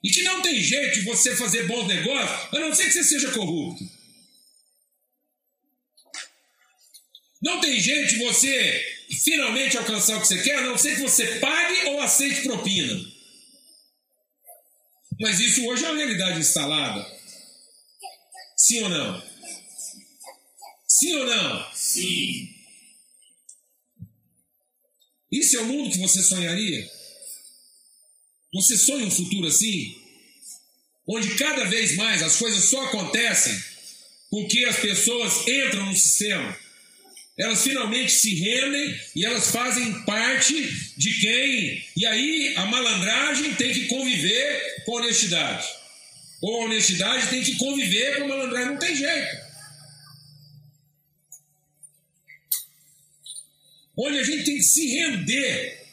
E 0.04 0.10
que 0.10 0.22
não 0.24 0.42
tem 0.42 0.60
jeito 0.60 0.98
de 0.98 1.04
você 1.06 1.34
fazer 1.34 1.66
bons 1.66 1.86
negócios, 1.86 2.54
a 2.54 2.60
não 2.60 2.74
ser 2.74 2.84
que 2.84 2.92
você 2.92 3.04
seja 3.04 3.30
corrupto. 3.30 3.82
Não 7.40 7.62
tem 7.62 7.80
jeito 7.80 8.08
de 8.08 8.24
você 8.26 9.08
finalmente 9.24 9.78
alcançar 9.78 10.18
o 10.18 10.20
que 10.20 10.26
você 10.26 10.42
quer, 10.42 10.56
a 10.56 10.66
não 10.66 10.76
ser 10.76 10.96
que 10.96 11.00
você 11.00 11.38
pague 11.38 11.86
ou 11.86 12.00
aceite 12.02 12.42
propina. 12.42 13.10
Mas 15.18 15.40
isso 15.40 15.66
hoje 15.66 15.82
é 15.82 15.88
uma 15.88 15.96
realidade 15.96 16.40
instalada. 16.40 17.10
Sim 18.54 18.82
ou 18.82 18.90
não? 18.90 19.22
Sim 20.86 21.14
ou 21.14 21.26
não? 21.26 21.72
Sim. 21.74 22.51
Isso 25.32 25.56
é 25.56 25.60
o 25.60 25.66
mundo 25.66 25.90
que 25.90 25.98
você 25.98 26.22
sonharia? 26.22 26.90
Você 28.52 28.76
sonha 28.76 29.06
um 29.06 29.10
futuro 29.10 29.46
assim? 29.46 29.96
Onde 31.08 31.34
cada 31.36 31.64
vez 31.64 31.96
mais 31.96 32.22
as 32.22 32.36
coisas 32.36 32.64
só 32.64 32.84
acontecem 32.84 33.58
porque 34.30 34.64
as 34.64 34.76
pessoas 34.76 35.48
entram 35.48 35.86
no 35.86 35.96
sistema. 35.96 36.56
Elas 37.38 37.62
finalmente 37.62 38.12
se 38.12 38.34
rendem 38.34 39.00
e 39.16 39.24
elas 39.24 39.50
fazem 39.50 40.04
parte 40.04 40.54
de 40.96 41.20
quem. 41.20 41.84
E 41.96 42.06
aí 42.06 42.54
a 42.56 42.66
malandragem 42.66 43.54
tem 43.54 43.72
que 43.72 43.86
conviver 43.86 44.84
com 44.84 44.92
honestidade. 44.92 45.66
Ou 46.42 46.60
a 46.60 46.64
honestidade 46.66 47.28
tem 47.28 47.42
que 47.42 47.56
conviver 47.56 48.16
com 48.16 48.24
a 48.24 48.28
malandragem. 48.28 48.68
Não 48.72 48.78
tem 48.78 48.94
jeito. 48.94 49.51
Onde 53.96 54.18
a 54.18 54.24
gente 54.24 54.44
tem 54.44 54.56
que 54.56 54.62
se 54.62 54.86
render 54.86 55.86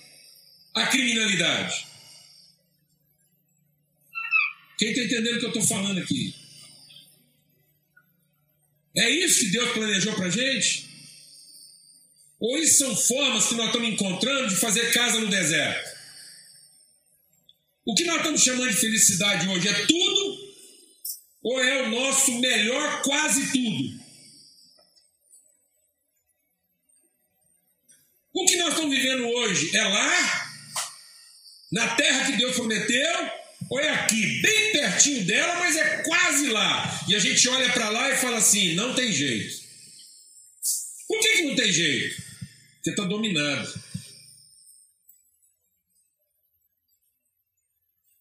à 0.73 0.87
criminalidade. 0.87 1.87
Quem 4.77 4.89
está 4.91 5.03
entendendo 5.03 5.35
o 5.35 5.39
que 5.39 5.45
eu 5.45 5.49
estou 5.49 5.67
falando 5.67 5.99
aqui? 5.99 6.33
É 8.95 9.09
isso 9.09 9.41
que 9.41 9.51
Deus 9.51 9.71
planejou 9.71 10.13
para 10.13 10.27
a 10.27 10.29
gente? 10.29 10.89
Ou 12.39 12.57
isso 12.57 12.79
são 12.79 12.95
formas 12.95 13.47
que 13.47 13.55
nós 13.55 13.67
estamos 13.67 13.89
encontrando 13.89 14.47
de 14.47 14.55
fazer 14.55 14.93
casa 14.93 15.19
no 15.19 15.27
deserto? 15.27 15.99
O 17.85 17.93
que 17.93 18.05
nós 18.05 18.17
estamos 18.17 18.41
chamando 18.41 18.69
de 18.69 18.77
felicidade 18.77 19.47
hoje 19.49 19.67
é 19.67 19.85
tudo? 19.85 20.53
Ou 21.43 21.61
é 21.61 21.83
o 21.83 21.89
nosso 21.89 22.39
melhor 22.39 23.01
quase 23.01 23.51
tudo? 23.51 24.08
O 28.39 28.45
que 28.45 28.55
nós 28.55 28.69
estamos 28.69 28.95
vivendo 28.95 29.27
hoje 29.27 29.75
é 29.75 29.83
lá, 29.83 30.55
na 31.73 31.95
terra 31.97 32.25
que 32.25 32.37
Deus 32.37 32.55
prometeu, 32.55 33.31
ou 33.69 33.77
é 33.81 33.89
aqui, 33.89 34.41
bem 34.41 34.71
pertinho 34.71 35.25
dela, 35.25 35.55
mas 35.55 35.75
é 35.75 36.03
quase 36.03 36.47
lá. 36.47 37.05
E 37.09 37.15
a 37.15 37.19
gente 37.19 37.49
olha 37.49 37.69
para 37.73 37.89
lá 37.89 38.09
e 38.09 38.15
fala 38.15 38.37
assim: 38.37 38.75
não 38.75 38.95
tem 38.95 39.11
jeito. 39.11 39.61
Por 41.05 41.19
que, 41.19 41.33
que 41.33 41.41
não 41.43 41.55
tem 41.55 41.69
jeito? 41.69 42.15
Porque 42.75 42.91
está 42.91 43.03
dominado. 43.03 43.83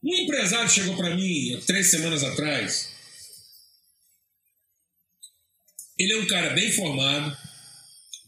Um 0.03 0.15
empresário 0.17 0.69
chegou 0.69 0.97
para 0.97 1.15
mim 1.15 1.63
três 1.65 1.93
semanas 1.93 2.25
atrás. 2.25 2.93
Ele 5.97 6.13
é 6.13 6.17
um 6.17 6.27
cara 6.27 6.51
bem 6.51 6.73
formado, 6.73 7.37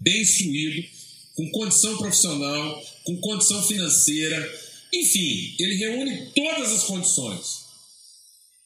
bem 0.01 0.23
instruído, 0.23 1.00
com 1.35 1.51
condição 1.51 1.97
profissional, 1.97 2.83
com 3.05 3.17
condição 3.21 3.63
financeira, 3.67 4.61
enfim, 4.93 5.55
ele 5.59 5.75
reúne 5.77 6.33
todas 6.35 6.73
as 6.73 6.85
condições. 6.85 7.61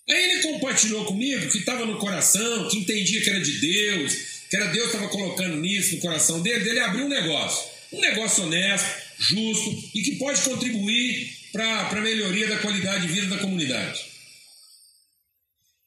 Aí 0.08 0.32
ele 0.32 0.42
compartilhou 0.42 1.04
comigo 1.04 1.50
que 1.50 1.58
estava 1.58 1.86
no 1.86 1.98
coração, 1.98 2.68
que 2.68 2.78
entendia 2.78 3.22
que 3.22 3.30
era 3.30 3.40
de 3.40 3.52
Deus, 3.58 4.14
que 4.50 4.56
era 4.56 4.66
Deus 4.66 4.90
que 4.90 4.96
estava 4.96 5.10
colocando 5.10 5.56
nisso 5.56 5.94
no 5.94 6.00
coração 6.00 6.42
dele, 6.42 6.64
dele 6.64 6.80
abrir 6.80 7.02
um 7.02 7.08
negócio. 7.08 7.72
Um 7.92 8.00
negócio 8.00 8.44
honesto, 8.44 8.86
justo 9.18 9.90
e 9.94 10.02
que 10.02 10.16
pode 10.16 10.40
contribuir 10.42 11.32
para 11.52 11.88
a 11.88 12.00
melhoria 12.00 12.48
da 12.48 12.58
qualidade 12.58 13.06
de 13.06 13.12
vida 13.12 13.28
da 13.28 13.38
comunidade. 13.38 14.00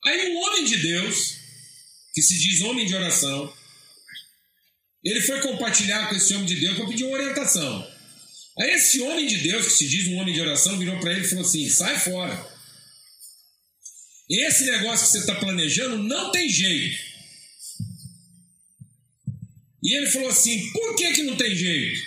Aí 0.05 0.31
um 0.31 0.37
homem 0.37 0.63
de 0.63 0.77
Deus, 0.77 1.35
que 2.13 2.21
se 2.21 2.39
diz 2.39 2.61
homem 2.61 2.85
de 2.85 2.95
oração, 2.95 3.53
ele 5.03 5.21
foi 5.21 5.41
compartilhar 5.41 6.07
com 6.09 6.15
esse 6.15 6.33
homem 6.33 6.45
de 6.45 6.55
Deus 6.55 6.75
para 6.77 6.87
pedir 6.87 7.03
uma 7.05 7.17
orientação. 7.17 7.87
Aí 8.59 8.71
esse 8.71 8.99
homem 9.01 9.27
de 9.27 9.37
Deus, 9.37 9.65
que 9.65 9.71
se 9.71 9.87
diz 9.87 10.07
um 10.07 10.17
homem 10.17 10.33
de 10.33 10.41
oração, 10.41 10.79
virou 10.79 10.99
para 10.99 11.11
ele 11.11 11.21
e 11.21 11.29
falou 11.29 11.45
assim: 11.45 11.69
sai 11.69 11.99
fora. 11.99 12.57
Esse 14.29 14.65
negócio 14.65 15.05
que 15.05 15.11
você 15.11 15.19
está 15.19 15.35
planejando 15.35 15.99
não 16.03 16.31
tem 16.31 16.49
jeito. 16.49 16.97
E 19.83 19.95
ele 19.95 20.07
falou 20.07 20.29
assim: 20.29 20.71
por 20.71 20.95
que, 20.95 21.13
que 21.13 21.23
não 21.23 21.37
tem 21.37 21.55
jeito? 21.55 22.01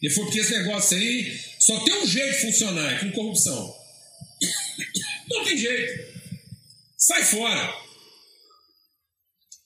Ele 0.00 0.14
falou: 0.14 0.26
porque 0.26 0.40
esse 0.40 0.56
negócio 0.56 0.96
aí 0.96 1.40
só 1.58 1.84
tem 1.84 1.94
um 2.02 2.06
jeito 2.06 2.36
de 2.36 2.40
funcionar, 2.42 2.94
é 2.94 2.98
com 3.00 3.12
corrupção. 3.12 3.76
Não 5.28 5.44
tem 5.44 5.58
jeito. 5.58 6.16
Sai 6.96 7.22
fora. 7.24 7.87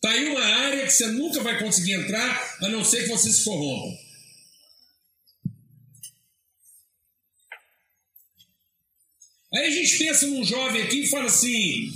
Está 0.04 0.16
aí 0.16 0.30
uma 0.30 0.44
área 0.44 0.84
que 0.84 0.92
você 0.92 1.06
nunca 1.06 1.40
vai 1.44 1.60
conseguir 1.60 1.92
entrar, 1.92 2.56
a 2.60 2.68
não 2.68 2.84
ser 2.84 3.04
que 3.04 3.08
você 3.08 3.30
se 3.30 3.44
corrompa. 3.44 3.96
Aí 9.54 9.66
a 9.66 9.70
gente 9.70 9.98
pensa 9.98 10.26
num 10.26 10.44
jovem 10.44 10.82
aqui 10.82 11.02
e 11.02 11.06
fala 11.06 11.26
assim: 11.26 11.92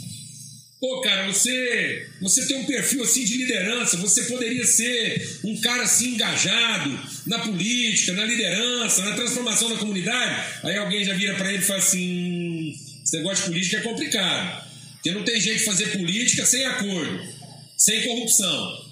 pô, 0.79 1.01
cara, 1.01 1.27
você, 1.27 2.09
você 2.21 2.47
tem 2.47 2.59
um 2.59 2.67
perfil 2.67 3.03
assim 3.03 3.25
de 3.25 3.39
liderança, 3.39 3.97
você 3.97 4.23
poderia 4.27 4.65
ser 4.65 5.41
um 5.43 5.61
cara 5.61 5.83
assim 5.83 6.11
engajado 6.11 6.97
na 7.27 7.41
política, 7.41 8.13
na 8.13 8.25
liderança, 8.25 9.05
na 9.05 9.17
transformação 9.17 9.69
da 9.69 9.79
comunidade. 9.79 10.61
Aí 10.63 10.77
alguém 10.77 11.05
já 11.05 11.15
vira 11.15 11.35
para 11.35 11.53
ele 11.53 11.59
e 11.59 11.67
fala 11.67 11.81
assim: 11.81 12.73
esse 13.03 13.17
negócio 13.17 13.47
de 13.47 13.51
política 13.51 13.79
é 13.79 13.81
complicado, 13.81 14.65
porque 14.93 15.11
não 15.11 15.25
tem 15.25 15.41
jeito 15.41 15.59
de 15.59 15.65
fazer 15.65 15.87
política 15.87 16.47
sem 16.47 16.65
acordo, 16.67 17.36
sem 17.77 18.03
corrupção. 18.05 18.87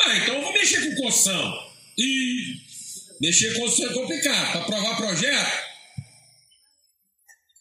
Ah, 0.00 0.16
então 0.16 0.34
eu 0.36 0.42
vou 0.42 0.52
mexer 0.52 0.80
com 0.80 1.02
construção. 1.02 1.68
E 1.98 2.68
Mexer 3.20 3.52
com 3.54 3.66
isso 3.66 3.84
é 3.84 3.92
complicado. 3.92 4.52
Para 4.52 4.60
aprovar 4.60 4.96
projeto, 4.96 5.64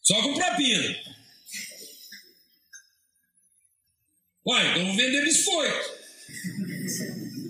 só 0.03 0.21
com 0.21 0.34
propina. 0.34 0.95
Uai, 4.45 4.71
então 4.71 4.86
vou 4.86 4.95
vender 4.95 5.23
biscoito. 5.23 5.97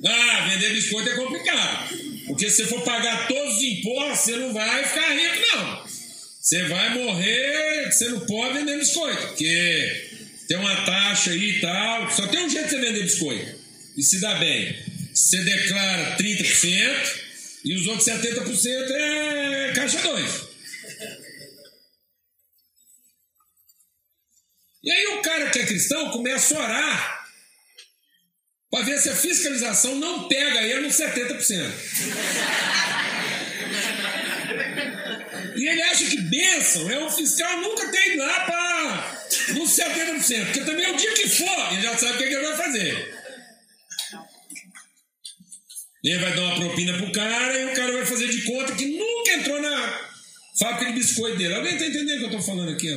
Ah, 0.06 0.47
vender 0.49 0.73
biscoito 0.73 1.10
é 1.10 1.15
complicado. 1.15 1.89
Porque 2.27 2.49
se 2.49 2.58
você 2.58 2.67
for 2.67 2.82
pagar 2.84 3.27
todos 3.27 3.58
os 3.58 3.63
impostos, 3.63 4.19
você 4.19 4.36
não 4.38 4.53
vai 4.53 4.84
ficar 4.84 5.13
rico, 5.13 5.56
não. 5.56 5.96
Você 6.47 6.63
vai 6.69 6.93
morrer, 6.93 7.91
você 7.91 8.07
não 8.07 8.21
pode 8.21 8.53
vender 8.53 8.77
biscoito. 8.77 9.27
Porque 9.27 10.10
tem 10.47 10.55
uma 10.55 10.86
taxa 10.86 11.31
aí 11.31 11.57
e 11.57 11.60
tal. 11.60 12.10
Só 12.10 12.25
tem 12.27 12.45
um 12.45 12.49
jeito 12.49 12.69
de 12.69 12.71
você 12.71 12.79
vender 12.79 13.03
biscoito. 13.03 13.60
E 13.97 14.01
se 14.01 14.21
dá 14.21 14.36
bem. 14.36 14.73
Você 15.13 15.43
declara 15.43 16.15
30%. 16.15 17.19
E 17.65 17.75
os 17.75 17.86
outros 17.88 18.07
70% 18.07 18.91
é 18.91 19.73
caixa 19.75 20.01
2. 20.01 20.47
E 24.86 24.91
aí 24.93 25.07
o 25.17 25.21
cara 25.21 25.49
que 25.49 25.60
é 25.60 25.65
cristão 25.65 26.12
começa 26.12 26.55
a 26.55 26.63
orar 26.63 27.27
para 28.71 28.86
ver 28.86 28.97
se 28.99 29.10
a 29.10 29.15
fiscalização 29.17 29.95
não 29.95 30.29
pega 30.29 30.62
ele 30.62 30.88
nos 30.88 30.95
70%. 30.95 33.26
Ele 35.67 35.82
acha 35.82 36.06
que 36.06 36.21
bênção 36.21 36.89
é 36.89 37.03
um 37.03 37.12
fiscal 37.12 37.60
nunca 37.60 37.91
tem 37.91 38.15
lá 38.15 38.39
para 38.45 39.53
nos 39.53 39.69
70%. 39.69 40.45
Porque 40.45 40.62
também 40.62 40.89
o 40.93 40.95
dia 40.95 41.13
que 41.13 41.27
for, 41.27 41.73
ele 41.73 41.82
já 41.82 41.97
sabe 41.97 42.13
o 42.13 42.17
que 42.17 42.23
ele 42.23 42.47
vai 42.47 42.58
fazer. 42.58 43.17
Ele 46.03 46.19
vai 46.19 46.34
dar 46.34 46.41
uma 46.41 46.56
propina 46.56 46.97
pro 46.97 47.12
cara 47.12 47.60
e 47.60 47.65
o 47.65 47.75
cara 47.75 47.91
vai 47.91 48.06
fazer 48.06 48.30
de 48.30 48.43
conta 48.43 48.75
que 48.75 48.97
nunca 48.97 49.34
entrou 49.34 49.62
na 49.62 50.10
fábrica 50.58 50.86
de 50.93 50.99
biscoito 50.99 51.38
dele. 51.38 51.56
Alguém 51.56 51.73
está 51.73 51.86
entendendo 51.86 52.15
o 52.15 52.19
que 52.19 52.36
eu 52.36 52.39
estou 52.39 52.56
falando 52.56 52.71
aqui? 52.71 52.88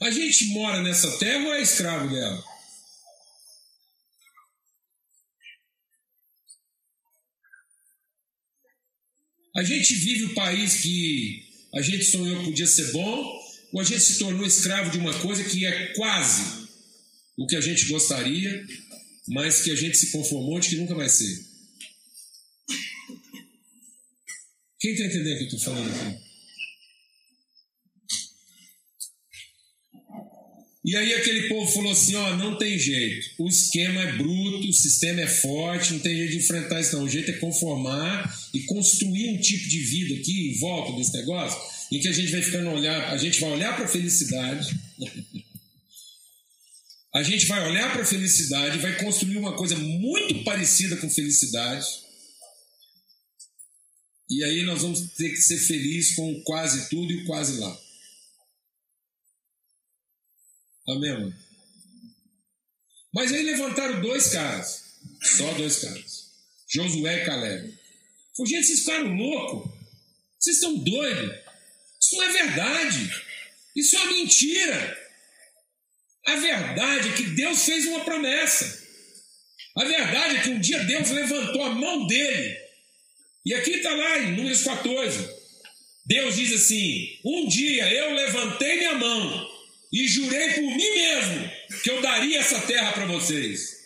A 0.00 0.10
gente 0.10 0.46
mora 0.54 0.80
nessa 0.80 1.18
terra 1.18 1.44
ou 1.44 1.54
é 1.54 1.60
escravo 1.60 2.08
dela? 2.08 2.47
A 9.58 9.64
gente 9.64 9.92
vive 9.92 10.26
o 10.26 10.34
país 10.34 10.82
que 10.82 11.42
a 11.74 11.82
gente 11.82 12.04
sonhou 12.04 12.38
que 12.38 12.44
podia 12.44 12.64
ser 12.64 12.92
bom, 12.92 13.42
ou 13.72 13.80
a 13.80 13.82
gente 13.82 13.98
se 13.98 14.16
tornou 14.16 14.46
escravo 14.46 14.88
de 14.92 14.98
uma 14.98 15.12
coisa 15.18 15.42
que 15.42 15.66
é 15.66 15.94
quase 15.94 16.68
o 17.36 17.44
que 17.44 17.56
a 17.56 17.60
gente 17.60 17.86
gostaria, 17.86 18.64
mas 19.26 19.62
que 19.62 19.72
a 19.72 19.74
gente 19.74 19.98
se 19.98 20.12
conformou 20.12 20.60
de 20.60 20.68
que 20.68 20.76
nunca 20.76 20.94
vai 20.94 21.08
ser. 21.08 21.44
Quem 24.78 24.92
está 24.92 25.06
entendendo 25.06 25.34
o 25.34 25.38
que 25.38 25.42
eu 25.42 25.58
estou 25.58 25.74
falando 25.74 25.90
aqui? 25.90 26.27
E 30.88 30.96
aí 30.96 31.12
aquele 31.12 31.50
povo 31.50 31.70
falou 31.70 31.92
assim, 31.92 32.14
ó, 32.14 32.34
não 32.34 32.56
tem 32.56 32.78
jeito, 32.78 33.32
o 33.36 33.46
esquema 33.46 34.00
é 34.00 34.16
bruto, 34.16 34.70
o 34.70 34.72
sistema 34.72 35.20
é 35.20 35.26
forte, 35.26 35.92
não 35.92 36.00
tem 36.00 36.16
jeito 36.16 36.30
de 36.30 36.38
enfrentar 36.38 36.80
isso 36.80 36.96
não, 36.96 37.04
o 37.04 37.08
jeito 37.10 37.30
é 37.30 37.34
conformar 37.34 38.34
e 38.54 38.60
construir 38.62 39.28
um 39.28 39.38
tipo 39.38 39.68
de 39.68 39.80
vida 39.80 40.14
aqui 40.14 40.48
em 40.48 40.58
volta 40.58 40.96
desse 40.96 41.12
negócio, 41.12 41.60
em 41.92 42.00
que 42.00 42.08
a 42.08 42.12
gente 42.12 42.32
vai 42.32 42.40
ficando 42.40 42.70
olhar, 42.70 43.12
a 43.12 43.18
gente 43.18 43.38
vai 43.38 43.50
olhar 43.50 43.76
para 43.76 43.84
a 43.84 43.88
felicidade, 43.88 44.80
a 47.14 47.22
gente 47.22 47.44
vai 47.44 47.68
olhar 47.68 47.92
para 47.92 48.00
a 48.00 48.06
felicidade, 48.06 48.78
vai 48.78 48.96
construir 48.96 49.36
uma 49.36 49.54
coisa 49.58 49.76
muito 49.76 50.42
parecida 50.42 50.96
com 50.96 51.10
felicidade, 51.10 51.86
e 54.30 54.42
aí 54.42 54.62
nós 54.62 54.80
vamos 54.80 55.00
ter 55.18 55.28
que 55.28 55.36
ser 55.36 55.58
felizes 55.58 56.14
com 56.14 56.40
quase 56.44 56.88
tudo 56.88 57.12
e 57.12 57.26
quase 57.26 57.60
lá. 57.60 57.78
Amém, 60.88 61.12
mano? 61.12 61.34
Mas 63.12 63.32
aí 63.32 63.42
levantaram 63.42 64.00
dois 64.00 64.28
caras, 64.30 64.84
só 65.22 65.52
dois 65.52 65.80
caras, 65.80 66.30
Josué 66.66 67.22
e 67.22 67.26
Caleb. 67.26 67.78
Falei, 68.34 68.52
gente, 68.52 68.66
vocês 68.66 68.80
ficaram 68.80 69.14
loucos? 69.14 69.70
Vocês 70.38 70.56
estão 70.56 70.78
doidos? 70.78 71.36
Isso 72.00 72.16
não 72.16 72.22
é 72.22 72.32
verdade. 72.32 73.24
Isso 73.76 73.96
é 73.96 74.00
uma 74.00 74.12
mentira. 74.12 75.08
A 76.26 76.36
verdade 76.36 77.08
é 77.08 77.12
que 77.12 77.22
Deus 77.30 77.64
fez 77.64 77.86
uma 77.86 78.04
promessa. 78.04 78.86
A 79.76 79.84
verdade 79.84 80.36
é 80.36 80.42
que 80.42 80.50
um 80.50 80.60
dia 80.60 80.84
Deus 80.84 81.10
levantou 81.10 81.64
a 81.64 81.74
mão 81.74 82.06
dele. 82.06 82.56
E 83.44 83.54
aqui 83.54 83.72
está 83.72 83.94
lá 83.94 84.18
em 84.20 84.36
Números 84.36 84.62
14. 84.62 85.28
Deus 86.06 86.36
diz 86.36 86.52
assim: 86.52 87.18
Um 87.24 87.48
dia 87.48 87.92
eu 87.92 88.14
levantei 88.14 88.76
minha 88.76 88.94
mão 88.94 89.47
e 89.92 90.06
jurei 90.06 90.54
por 90.54 90.62
mim 90.62 90.94
mesmo 90.94 91.50
que 91.82 91.90
eu 91.90 92.02
daria 92.02 92.38
essa 92.38 92.60
terra 92.62 92.92
para 92.92 93.06
vocês. 93.06 93.78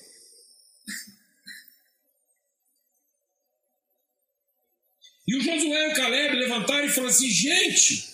E 5.26 5.36
o 5.36 5.40
Josué 5.40 5.88
e 5.88 5.92
o 5.92 5.94
Caleb 5.94 6.36
levantaram 6.36 6.86
e 6.86 6.90
falaram 6.90 7.14
assim: 7.14 7.30
gente, 7.30 8.04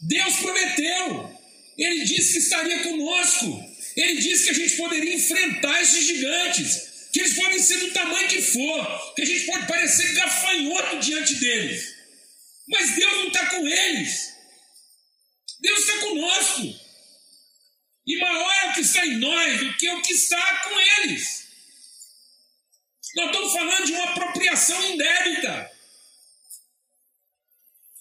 Deus 0.00 0.36
prometeu, 0.36 1.38
Ele 1.76 2.04
disse 2.04 2.34
que 2.34 2.38
estaria 2.38 2.82
conosco, 2.82 3.62
Ele 3.96 4.20
disse 4.20 4.44
que 4.44 4.50
a 4.50 4.54
gente 4.54 4.76
poderia 4.76 5.14
enfrentar 5.14 5.82
esses 5.82 6.06
gigantes, 6.06 7.08
que 7.12 7.20
eles 7.20 7.34
podem 7.34 7.58
ser 7.58 7.78
do 7.78 7.90
tamanho 7.90 8.28
que 8.28 8.40
for, 8.40 9.14
que 9.14 9.22
a 9.22 9.26
gente 9.26 9.44
pode 9.44 9.66
parecer 9.66 10.14
gafanhoto 10.14 10.98
diante 11.00 11.34
deles, 11.34 11.94
mas 12.68 12.94
Deus 12.94 13.12
não 13.12 13.28
está 13.28 13.46
com 13.46 13.66
eles, 13.66 14.32
Deus 15.60 15.78
está 15.80 15.98
conosco. 15.98 16.81
E 18.06 18.18
maior 18.18 18.52
é 18.62 18.70
o 18.70 18.72
que 18.74 18.80
está 18.80 19.06
em 19.06 19.16
nós 19.16 19.60
do 19.60 19.76
que 19.76 19.90
o 19.90 20.02
que 20.02 20.12
está 20.12 20.60
com 20.64 20.80
eles. 20.80 21.46
Nós 23.14 23.26
estamos 23.26 23.52
falando 23.52 23.86
de 23.86 23.92
uma 23.92 24.10
apropriação 24.10 24.82
indébita. 24.90 25.70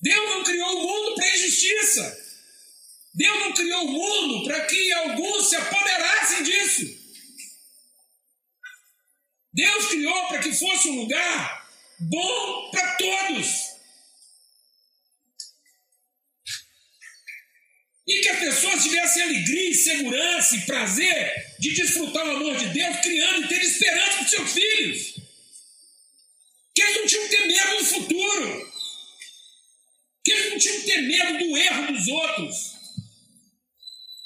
Deus 0.02 0.30
não 0.30 0.44
criou 0.44 0.78
o 0.78 0.88
mundo 0.88 1.16
para 1.16 1.36
injustiça. 1.36 2.32
Deus 3.14 3.40
não 3.40 3.54
criou 3.54 3.86
o 3.86 3.92
mundo 3.92 4.46
para 4.46 4.66
que 4.66 4.94
alguns 4.94 5.50
se 5.50 5.56
apoderassem 5.56 6.44
disso. 6.44 7.02
Deus 9.54 9.88
criou 9.88 10.28
para 10.28 10.40
que 10.40 10.54
fosse 10.54 10.88
um 10.88 11.02
lugar 11.02 11.70
bom 12.00 12.72
para 12.72 12.96
todos. 12.96 13.71
E 18.12 18.20
que 18.20 18.28
as 18.28 18.40
pessoas 18.40 18.84
tivessem 18.84 19.24
alegria, 19.24 19.74
segurança 19.74 20.58
e 20.58 20.62
prazer 20.66 21.56
de 21.60 21.72
desfrutar 21.72 22.28
o 22.28 22.32
amor 22.32 22.58
de 22.58 22.66
Deus, 22.66 22.98
criando 22.98 23.46
e 23.46 23.48
ter 23.48 23.62
esperança 23.62 24.12
para 24.12 24.24
os 24.24 24.30
seus 24.30 24.52
filhos. 24.52 25.14
Que 26.76 26.82
eles 26.82 26.98
não 26.98 27.06
tinham 27.06 27.24
que 27.24 27.38
ter 27.38 27.48
medo 27.48 27.78
do 27.78 27.86
futuro. 27.86 28.72
Que 30.26 30.32
eles 30.32 30.52
não 30.52 30.60
tinham 30.60 30.82
que 30.82 30.86
ter 30.88 31.02
medo 31.04 31.38
do 31.40 31.58
erro 31.58 31.94
dos 31.94 32.08
outros. 32.10 32.56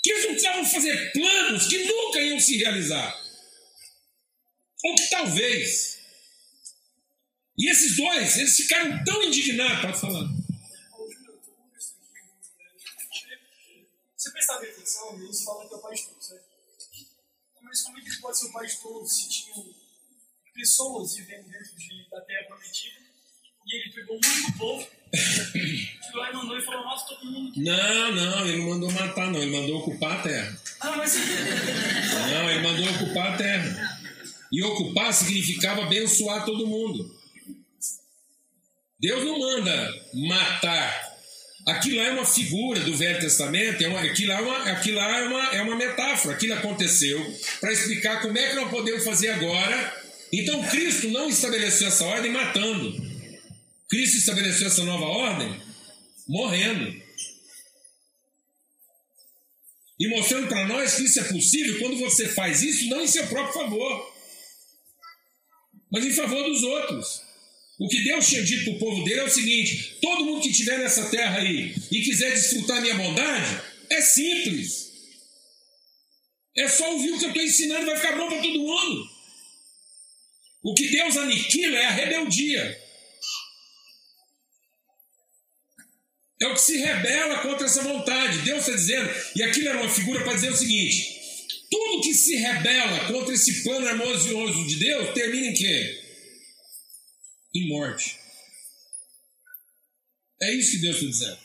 Que 0.04 0.12
eles 0.12 0.24
não 0.24 0.32
precisavam 0.32 0.66
fazer 0.66 1.12
planos 1.12 1.68
que 1.68 1.78
nunca 1.86 2.22
iam 2.22 2.40
se 2.40 2.58
realizar. 2.58 3.24
Ou 4.84 4.96
que 4.96 5.10
talvez. 5.12 6.00
E 7.56 7.70
esses 7.70 7.96
dois, 7.96 8.36
eles 8.36 8.58
ficaram 8.58 9.04
tão 9.04 9.24
indignados, 9.24 9.82
pode 9.82 10.02
falar 10.02 10.45
prestar 14.46 14.58
atenção, 14.58 15.20
eles 15.20 15.44
falam 15.44 15.68
que 15.68 15.74
é 15.74 15.78
o 15.78 15.82
pastor, 15.82 16.16
certo? 16.20 16.46
Mas 17.64 17.82
como 17.82 17.98
é 17.98 18.02
que 18.02 18.22
pode 18.22 18.38
ser 18.38 18.46
o 18.46 18.54
pastor 18.54 19.08
se 19.08 19.30
tinham 19.30 19.66
pessoas 20.54 21.16
vivendo 21.16 21.50
dentro 21.50 21.76
de, 21.76 22.10
da 22.10 22.22
terra 22.22 22.48
prometida 22.48 23.06
e 23.68 23.76
ele 23.76 23.94
pegou 23.94 24.20
muito 24.24 24.58
povo 24.58 24.88
e 25.12 26.18
lá 26.18 26.32
mandou 26.32 26.58
e 26.58 26.62
falou, 26.62 26.86
mata 26.86 27.06
todo 27.08 27.26
mundo. 27.26 27.54
Não, 27.56 28.12
não, 28.12 28.48
ele 28.48 28.58
não 28.60 28.70
mandou 28.70 28.92
matar, 28.92 29.32
não, 29.32 29.42
ele 29.42 29.60
mandou 29.60 29.80
ocupar 29.80 30.20
a 30.20 30.22
terra. 30.22 30.62
Ah, 30.82 30.98
mas. 30.98 31.16
Não, 31.16 32.50
ele 32.52 32.62
mandou 32.62 32.86
ocupar 32.96 33.34
a 33.34 33.38
terra. 33.38 34.00
E 34.52 34.64
ocupar 34.64 35.14
significava 35.14 35.84
abençoar 35.84 36.46
todo 36.46 36.68
mundo. 36.68 37.20
Deus 39.00 39.26
não 39.26 39.40
manda 39.40 40.12
matar 40.14 41.05
Aquilo 41.68 42.00
é 42.00 42.12
uma 42.12 42.26
figura 42.26 42.80
do 42.82 42.96
Velho 42.96 43.20
Testamento, 43.20 43.84
é 43.84 43.88
uma, 43.88 44.00
aquilo, 44.00 44.32
é 44.32 44.40
uma, 44.40 44.72
aquilo 44.72 45.00
é, 45.00 45.28
uma, 45.28 45.56
é 45.56 45.62
uma 45.64 45.76
metáfora. 45.76 46.36
Aquilo 46.36 46.54
aconteceu 46.54 47.20
para 47.60 47.74
explicar 47.74 48.22
como 48.22 48.38
é 48.38 48.50
que 48.50 48.56
nós 48.56 48.70
podemos 48.70 49.04
fazer 49.04 49.30
agora. 49.30 50.04
Então 50.32 50.62
Cristo 50.68 51.08
não 51.10 51.28
estabeleceu 51.28 51.88
essa 51.88 52.06
ordem 52.06 52.32
matando. 52.32 52.94
Cristo 53.90 54.18
estabeleceu 54.18 54.68
essa 54.68 54.84
nova 54.84 55.06
ordem 55.06 55.60
morrendo. 56.28 57.04
E 60.00 60.08
mostrando 60.10 60.48
para 60.48 60.68
nós 60.68 60.96
que 60.96 61.04
isso 61.04 61.20
é 61.20 61.24
possível 61.24 61.80
quando 61.80 61.98
você 61.98 62.28
faz 62.28 62.62
isso 62.62 62.90
não 62.90 63.02
em 63.02 63.08
seu 63.08 63.26
próprio 63.28 63.54
favor, 63.54 64.14
mas 65.92 66.06
em 66.06 66.12
favor 66.12 66.44
dos 66.44 66.62
outros. 66.62 67.25
O 67.78 67.90
que 67.90 68.04
Deus 68.04 68.28
tinha 68.28 68.42
dito 68.42 68.64
para 68.66 68.74
o 68.74 68.80
povo 68.80 69.04
dele 69.04 69.20
é 69.20 69.24
o 69.24 69.30
seguinte: 69.30 69.98
todo 70.02 70.24
mundo 70.24 70.42
que 70.42 70.50
estiver 70.50 70.80
nessa 70.80 71.10
terra 71.10 71.40
aí 71.40 71.76
e 71.92 72.02
quiser 72.02 72.32
desfrutar 72.32 72.82
minha 72.82 72.96
bondade, 72.96 73.62
é 73.90 74.02
simples. 74.02 74.86
É 76.58 76.70
só 76.70 76.90
ouvir 76.94 77.12
o 77.12 77.20
que 77.20 77.26
eu 77.26 77.30
estou 77.30 77.44
ensinando 77.44 77.82
e 77.82 77.86
vai 77.86 77.98
ficar 77.98 78.18
bom 78.18 78.30
para 78.30 78.42
todo 78.42 78.60
mundo. 78.60 79.10
O 80.64 80.74
que 80.74 80.88
Deus 80.88 81.18
aniquila 81.18 81.78
é 81.78 81.86
a 81.86 81.92
rebeldia. 81.92 82.82
É 86.42 86.48
o 86.48 86.54
que 86.54 86.62
se 86.62 86.78
rebela 86.78 87.40
contra 87.40 87.66
essa 87.66 87.84
vontade. 87.84 88.40
Deus 88.40 88.60
está 88.60 88.72
dizendo, 88.72 89.10
e 89.36 89.44
aquilo 89.44 89.70
era 89.70 89.82
uma 89.82 89.90
figura 89.90 90.24
para 90.24 90.34
dizer 90.34 90.52
o 90.52 90.56
seguinte: 90.56 91.20
tudo 91.70 92.02
que 92.02 92.14
se 92.14 92.36
rebela 92.38 93.06
contra 93.12 93.34
esse 93.34 93.64
plano 93.64 93.86
harmonioso 93.88 94.66
de 94.66 94.76
Deus 94.78 95.14
termina 95.14 95.48
em 95.48 95.54
quê? 95.54 96.05
Em 97.56 97.70
morte. 97.70 98.20
É 100.42 100.54
isso 100.54 100.72
que 100.72 100.78
Deus 100.80 100.98
está 100.98 101.08
dizendo. 101.08 101.40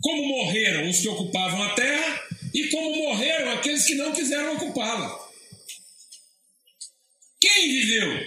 Como 0.00 0.28
morreram 0.28 0.88
os 0.88 1.00
que 1.00 1.08
ocupavam 1.08 1.62
a 1.62 1.74
terra 1.74 2.28
e 2.54 2.68
como 2.68 2.96
morreram 2.96 3.50
aqueles 3.52 3.84
que 3.84 3.94
não 3.94 4.12
quiseram 4.12 4.56
ocupá-la. 4.56 5.28
Quem 7.40 7.68
viveu? 7.68 8.26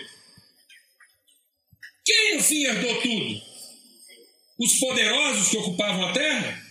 Quem 2.05 2.35
no 2.35 2.43
fim 2.43 2.63
herdou 2.65 3.01
tudo? 3.01 3.41
Os 4.59 4.79
poderosos 4.79 5.49
que 5.49 5.57
ocupavam 5.57 6.07
a 6.07 6.13
terra? 6.13 6.61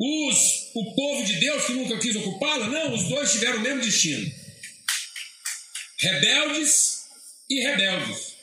Os, 0.00 0.70
o 0.76 0.94
povo 0.94 1.24
de 1.24 1.40
Deus 1.40 1.64
que 1.66 1.72
nunca 1.72 1.98
quis 1.98 2.14
ocupá-la? 2.14 2.68
Não, 2.68 2.94
os 2.94 3.08
dois 3.08 3.32
tiveram 3.32 3.58
o 3.58 3.62
mesmo 3.62 3.80
destino. 3.80 4.30
Rebeldes 6.00 6.97
e 7.48 7.60
rebeldes. 7.60 8.36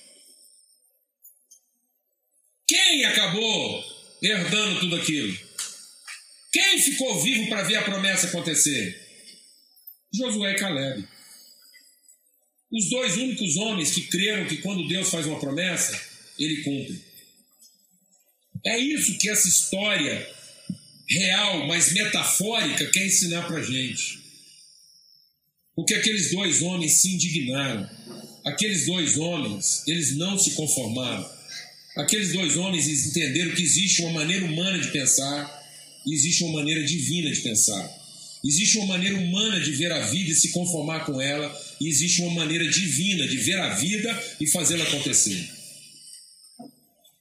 Quem 2.68 3.06
acabou 3.06 3.84
herdando 4.22 4.80
tudo 4.80 4.96
aquilo? 4.96 5.38
Quem 6.52 6.82
ficou 6.82 7.22
vivo 7.22 7.50
para 7.50 7.64
ver 7.64 7.76
a 7.76 7.84
promessa 7.84 8.28
acontecer? 8.28 9.02
Josué 10.14 10.54
e 10.54 10.56
Caleb. 10.56 11.08
Os 12.72 12.90
dois 12.90 13.18
únicos 13.18 13.58
homens 13.58 13.92
que 13.92 14.08
creram 14.08 14.48
que 14.48 14.58
quando 14.58 14.88
Deus 14.88 15.10
faz 15.10 15.26
uma 15.28 15.40
promessa, 15.40 16.00
ele 16.40 16.64
cumpre. 16.64 17.04
É 18.66 18.80
isso 18.80 19.18
que 19.18 19.30
essa 19.30 19.48
história 19.48 20.36
real, 21.08 21.68
mas 21.68 21.94
metafórica, 21.94 22.86
quer 22.88 23.06
ensinar 23.06 23.46
para 23.48 23.62
gente. 23.62 24.20
Porque 25.76 25.94
aqueles 25.94 26.32
dois 26.32 26.62
homens 26.62 26.94
se 26.94 27.14
indignaram. 27.14 27.88
Aqueles 28.46 28.86
dois 28.86 29.18
homens, 29.18 29.84
eles 29.88 30.16
não 30.16 30.38
se 30.38 30.52
conformaram. 30.52 31.28
Aqueles 31.98 32.32
dois 32.32 32.56
homens 32.56 32.88
entenderam 32.88 33.56
que 33.56 33.64
existe 33.64 34.04
uma 34.04 34.14
maneira 34.14 34.46
humana 34.46 34.78
de 34.78 34.92
pensar 34.92 35.64
e 36.06 36.14
existe 36.14 36.44
uma 36.44 36.60
maneira 36.60 36.84
divina 36.84 37.32
de 37.32 37.42
pensar. 37.42 38.06
Existe 38.44 38.78
uma 38.78 38.88
maneira 38.88 39.18
humana 39.18 39.60
de 39.60 39.72
ver 39.72 39.92
a 39.92 40.06
vida 40.06 40.30
e 40.30 40.36
se 40.36 40.50
conformar 40.50 41.04
com 41.06 41.20
ela, 41.20 41.52
e 41.82 41.88
existe 41.88 42.22
uma 42.22 42.36
maneira 42.36 42.70
divina 42.70 43.28
de 43.28 43.38
ver 43.38 43.60
a 43.60 43.74
vida 43.74 44.36
e 44.40 44.46
fazê-la 44.46 44.84
acontecer. 44.84 45.50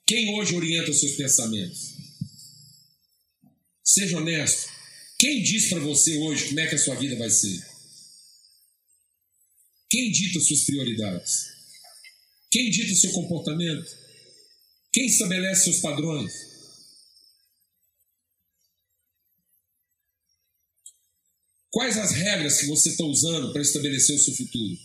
Quem 0.07 0.35
hoje 0.35 0.55
orienta 0.55 0.91
os 0.91 1.01
seus 1.01 1.13
pensamentos? 1.13 1.95
Seja 3.83 4.19
honesto. 4.19 4.69
Quem 5.19 5.43
diz 5.43 5.71
para 5.71 5.81
você 5.81 6.19
hoje 6.19 6.49
como 6.49 6.61
é 6.61 6.67
que 6.67 6.75
a 6.75 6.79
sua 6.79 6.97
vida 6.97 7.17
vai 7.17 7.31
ser? 7.31 7.74
Quem 9.95 10.11
dita 10.11 10.41
suas 10.41 10.65
prioridades? 10.65 11.53
Quem 12.51 12.69
dita 12.69 12.93
seu 12.97 13.13
comportamento? 13.13 13.97
Quem 14.93 15.07
estabelece 15.07 15.67
seus 15.67 15.79
padrões? 15.79 16.33
Quais 21.71 21.97
as 21.97 22.11
regras 22.11 22.59
que 22.59 22.67
você 22.67 22.89
está 22.89 23.05
usando 23.05 23.53
para 23.53 23.63
estabelecer 23.63 24.17
o 24.17 24.19
seu 24.19 24.35
futuro? 24.35 24.77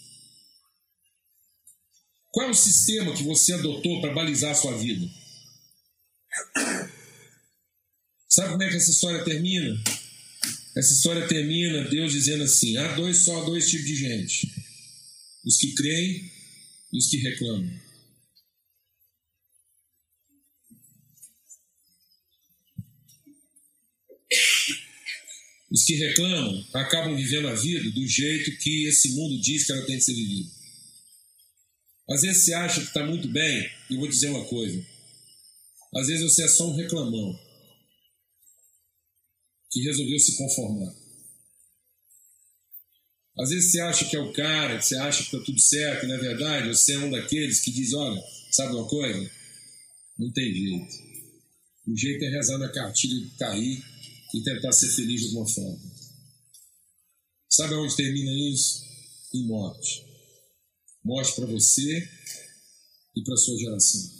Qual 2.30 2.46
é 2.46 2.52
o 2.52 2.54
sistema 2.54 3.12
que 3.16 3.24
você 3.24 3.54
adotou 3.54 4.02
para 4.02 4.14
balizar 4.14 4.52
a 4.52 4.56
sua 4.62 4.78
vida? 4.78 5.10
Sabe 8.30 8.52
como 8.52 8.62
é 8.62 8.70
que 8.70 8.76
essa 8.76 8.92
história 8.92 9.26
termina? 9.26 9.76
Essa 10.78 10.94
história 10.94 11.28
termina 11.28 11.90
Deus 11.90 12.12
dizendo 12.12 12.44
assim: 12.44 12.78
há 12.78 12.96
dois 12.96 13.18
só 13.18 13.44
dois 13.46 13.68
tipos 13.68 13.88
de 13.88 13.96
gente: 13.96 14.59
os 15.50 15.58
que 15.58 15.74
creem 15.74 16.32
e 16.94 16.98
os 17.00 17.10
que 17.10 17.18
reclamam. 17.18 17.82
Os 25.72 25.84
que 25.86 25.96
reclamam 25.96 26.68
acabam 26.76 27.16
vivendo 27.16 27.48
a 27.48 27.56
vida 27.56 27.90
do 27.90 28.08
jeito 28.08 28.58
que 28.60 28.86
esse 28.86 29.10
mundo 29.16 29.42
diz 29.42 29.66
que 29.66 29.72
ela 29.72 29.86
tem 29.88 29.98
que 29.98 30.04
ser 30.04 30.14
vivida. 30.14 30.52
Às 32.12 32.22
vezes 32.22 32.46
você 32.46 32.54
acha 32.54 32.82
que 32.82 32.88
está 32.88 33.04
muito 33.04 33.28
bem, 33.28 33.72
e 33.90 33.94
eu 33.96 34.00
vou 34.00 34.08
dizer 34.08 34.30
uma 34.30 34.46
coisa: 34.46 34.86
às 35.96 36.08
vezes 36.08 36.24
você 36.24 36.44
é 36.44 36.48
só 36.48 36.70
um 36.70 36.76
reclamão 36.76 37.40
que 39.72 39.82
resolveu 39.82 40.20
se 40.20 40.38
conformar. 40.38 41.09
Às 43.40 43.50
vezes 43.50 43.72
você 43.72 43.80
acha 43.82 44.06
que 44.06 44.16
é 44.16 44.20
o 44.20 44.34
cara, 44.34 44.78
que 44.78 44.86
você 44.86 44.96
acha 44.98 45.20
que 45.20 45.36
está 45.36 45.40
tudo 45.46 45.60
certo, 45.60 46.06
e 46.06 46.10
na 46.10 46.18
verdade 46.18 46.68
você 46.68 46.94
é 46.94 47.00
um 47.00 47.12
daqueles 47.12 47.62
que 47.62 47.72
diz: 47.72 47.94
olha, 47.94 48.22
sabe 48.52 48.76
uma 48.76 48.88
coisa? 48.88 49.32
Não 50.18 50.32
tem 50.32 50.54
jeito. 50.54 51.10
O 51.88 51.98
jeito 51.98 52.24
é 52.26 52.30
rezar 52.30 52.58
na 52.58 52.70
cartilha 52.70 53.20
de 53.20 53.30
cair 53.38 53.84
e 54.34 54.44
tentar 54.44 54.72
ser 54.72 54.90
feliz 54.90 55.22
de 55.22 55.28
alguma 55.28 55.48
forma. 55.48 55.80
Sabe 57.50 57.74
aonde 57.74 57.96
termina 57.96 58.32
isso? 58.52 58.84
Em 59.34 59.48
morte. 59.48 60.06
Morte 61.04 61.34
para 61.36 61.46
você 61.46 62.10
e 63.16 63.24
para 63.24 63.38
sua 63.38 63.58
geração. 63.58 64.20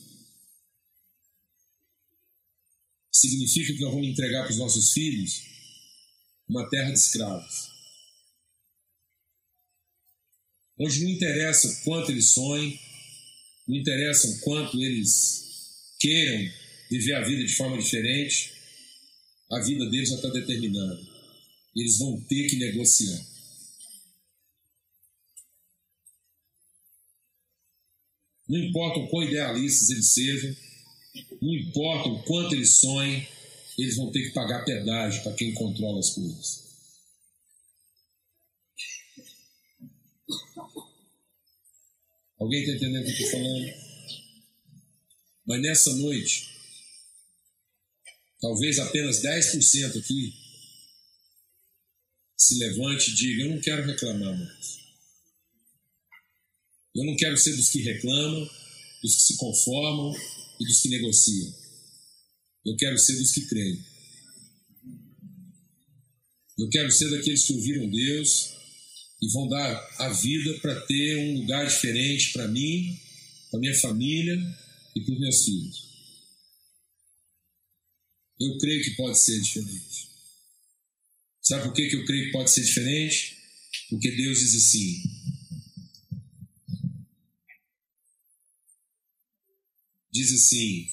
significa 3.20 3.74
que 3.74 3.82
nós 3.82 3.94
vamos 3.94 4.08
entregar 4.08 4.44
para 4.44 4.52
os 4.52 4.58
nossos 4.58 4.92
filhos 4.94 5.42
uma 6.48 6.68
terra 6.70 6.92
de 6.92 6.98
escravos. 6.98 7.69
Onde 10.80 11.04
não 11.04 11.10
interessa 11.10 11.68
o 11.68 11.84
quanto 11.84 12.12
eles 12.12 12.32
sonhem, 12.32 12.80
não 13.68 13.76
interessa 13.76 14.28
o 14.30 14.40
quanto 14.40 14.82
eles 14.82 15.94
queiram 16.00 16.52
viver 16.90 17.14
a 17.14 17.24
vida 17.24 17.44
de 17.44 17.54
forma 17.54 17.78
diferente, 17.78 18.54
a 19.52 19.60
vida 19.60 19.90
deles 19.90 20.10
já 20.10 20.16
está 20.16 20.30
determinada. 20.30 21.00
Eles 21.76 21.98
vão 21.98 22.20
ter 22.22 22.48
que 22.48 22.56
negociar. 22.56 23.28
Não 28.48 28.58
importa 28.58 29.00
o 29.00 29.08
quão 29.10 29.24
idealistas 29.24 29.90
eles 29.90 30.08
sejam, 30.08 30.56
não 31.42 31.54
importa 31.54 32.10
o 32.10 32.24
quanto 32.24 32.56
eles 32.56 32.80
sonhem, 32.80 33.28
eles 33.78 33.96
vão 33.96 34.12
ter 34.12 34.24
que 34.24 34.34
pagar 34.34 34.66
pedágio 34.66 35.22
para 35.24 35.34
quem 35.34 35.54
controla 35.54 36.00
as 36.00 36.10
coisas. 36.12 36.69
Alguém 42.40 42.62
está 42.62 42.74
entendendo 42.74 43.02
o 43.02 43.06
que 43.06 43.22
eu 43.22 43.26
estou 43.26 43.32
falando? 43.32 43.74
Mas 45.46 45.62
nessa 45.62 45.94
noite, 45.96 46.50
talvez 48.40 48.80
apenas 48.80 49.22
10% 49.22 50.00
aqui 50.00 50.34
se 52.38 52.58
levante 52.60 53.12
e 53.12 53.16
diga: 53.16 53.44
Eu 53.44 53.50
não 53.50 53.62
quero 53.62 53.86
reclamar 53.86 54.38
mais. 54.38 54.80
Eu 56.96 57.04
não 57.06 57.16
quero 57.18 57.38
ser 57.38 57.56
dos 57.56 57.70
que 57.70 57.82
reclamam, 57.82 58.50
dos 59.02 59.16
que 59.16 59.22
se 59.22 59.38
conformam, 59.38 60.16
e 60.60 60.66
dos 60.66 60.82
que 60.82 60.90
negociam. 60.90 61.54
Eu 62.66 62.76
quero 62.78 62.98
ser 62.98 63.18
dos 63.18 63.32
que 63.32 63.48
creem. 63.48 63.84
Eu 66.58 66.70
quero 66.70 66.92
ser 66.92 67.10
daqueles 67.10 67.46
que 67.46 67.54
ouviram 67.54 67.90
Deus 67.90 68.59
e 69.22 69.28
vão 69.32 69.48
dar 69.48 69.96
a 70.00 70.10
vida 70.10 70.60
para 70.60 70.80
ter 70.82 71.18
um 71.18 71.40
lugar 71.40 71.68
diferente 71.68 72.32
para 72.32 72.48
mim, 72.48 73.00
para 73.52 73.60
minha 73.60 73.76
família 73.76 74.36
e 74.96 75.02
para 75.02 75.14
os 75.14 75.20
meus 75.20 75.46
filhos. 75.46 75.90
Eu 78.40 78.58
creio 78.58 78.84
que 78.84 78.92
pode 78.92 79.20
ser 79.20 79.40
diferente. 79.42 80.08
Sabe 81.42 81.64
por 81.64 81.74
que, 81.74 81.90
que 81.90 81.96
eu 81.96 82.06
creio 82.06 82.26
que 82.26 82.32
pode 82.32 82.52
ser 82.52 82.64
diferente? 82.64 83.38
Porque 83.90 84.12
Deus 84.12 84.40
diz 84.40 84.56
assim: 84.56 85.04
diz 90.12 90.32
assim: 90.34 90.88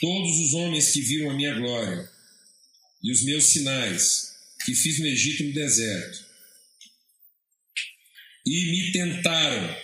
Todos 0.00 0.40
os 0.40 0.54
homens 0.54 0.90
que 0.90 1.00
viram 1.00 1.30
a 1.30 1.34
minha 1.34 1.54
glória 1.54 2.10
e 3.02 3.12
os 3.12 3.22
meus 3.22 3.44
sinais 3.44 4.34
que 4.64 4.74
fiz 4.74 4.98
no 4.98 5.06
Egito 5.06 5.44
no 5.44 5.52
deserto, 5.52 6.29
e 8.46 8.70
me 8.70 8.92
tentaram 8.92 9.76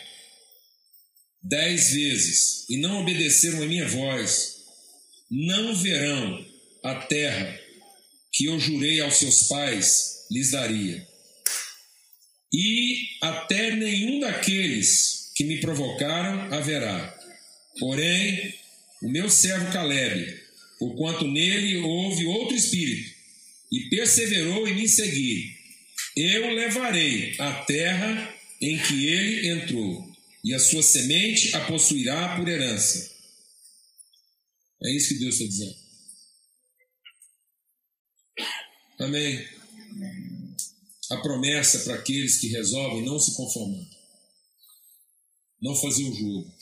dez 1.43 1.91
vezes 1.91 2.67
e 2.69 2.77
não 2.79 3.01
obedeceram 3.01 3.63
a 3.63 3.67
minha 3.67 3.87
voz, 3.87 4.57
não 5.31 5.75
verão 5.77 6.45
a 6.83 6.95
terra 6.95 7.61
que 8.33 8.47
eu 8.47 8.59
jurei 8.59 9.01
aos 9.01 9.17
seus 9.17 9.49
pais 9.49 10.27
lhes 10.31 10.51
daria. 10.51 11.07
E 12.53 12.97
até 13.23 13.75
nenhum 13.75 14.21
daqueles 14.21 15.33
que 15.35 15.45
me 15.45 15.61
provocaram 15.61 16.53
haverá 16.55 17.17
Porém, 17.79 18.55
o 19.03 19.09
meu 19.11 19.29
servo 19.29 19.71
Caleb, 19.71 20.35
porquanto 20.79 21.27
nele 21.27 21.77
houve 21.77 22.25
outro 22.25 22.57
espírito, 22.57 23.15
e 23.71 23.89
perseverou 23.91 24.67
em 24.67 24.75
me 24.75 24.89
seguir, 24.89 25.55
eu 26.17 26.55
levarei 26.55 27.35
a 27.39 27.53
terra 27.65 28.35
em 28.61 28.79
que 28.83 29.07
ele 29.07 29.49
entrou, 29.49 30.17
e 30.45 30.55
a 30.55 30.59
sua 30.59 30.83
semente 30.83 31.55
a 31.55 31.67
possuirá 31.67 32.37
por 32.37 32.49
herança. 32.49 33.15
É 34.83 34.91
isso 34.95 35.09
que 35.09 35.19
Deus 35.19 35.35
está 35.35 35.47
dizendo. 35.47 35.77
Amém. 39.01 39.47
A 41.11 41.17
promessa 41.19 41.81
para 41.81 41.95
aqueles 41.95 42.39
que 42.39 42.49
resolvem 42.49 43.05
não 43.05 43.19
se 43.19 43.35
conformar, 43.37 43.87
não 45.61 45.75
fazer 45.77 46.05
o 46.05 46.15
jogo 46.15 46.57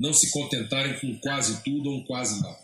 não 0.00 0.14
se 0.14 0.30
contentarem 0.30 0.98
com 0.98 1.20
quase 1.20 1.62
tudo 1.62 1.90
ou 1.90 2.04
quase 2.06 2.40
nada. 2.40 2.58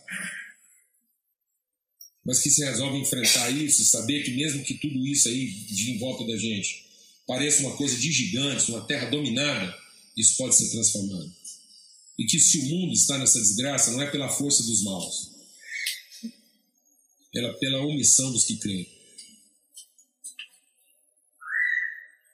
mas 2.25 2.41
que 2.41 2.51
se 2.51 2.65
resolve 2.65 2.99
enfrentar 2.99 3.51
isso 3.51 3.83
e 3.83 3.85
saber 3.85 4.25
que 4.25 4.33
mesmo 4.33 4.65
que 4.65 4.75
tudo 4.79 5.07
isso 5.07 5.29
aí 5.29 5.47
de 5.47 5.93
em 5.93 5.99
volta 5.99 6.27
da 6.27 6.37
gente 6.37 6.86
pareça 7.27 7.61
uma 7.61 7.77
coisa 7.77 7.97
de 7.97 8.13
gigantes, 8.13 8.69
uma 8.69 8.87
terra 8.87 9.11
dominada, 9.11 9.77
isso 10.17 10.37
pode 10.37 10.57
ser 10.57 10.71
transformado. 10.71 11.35
E 12.19 12.25
que 12.25 12.39
se 12.39 12.59
o 12.59 12.65
mundo 12.67 12.95
está 12.95 13.19
nessa 13.19 13.41
desgraça, 13.41 13.91
não 13.93 14.03
é 14.03 14.11
pela 14.11 14.29
força 14.29 14.63
dos 14.63 14.83
maus, 14.83 15.33
é 17.35 17.53
pela 17.55 17.85
omissão 17.85 18.33
dos 18.33 18.45
que 18.45 18.57
creem. 18.57 18.89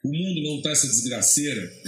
O 0.04 0.08
mundo 0.08 0.42
não 0.42 0.56
está 0.58 0.70
essa 0.70 0.86
desgraceira 0.86 1.82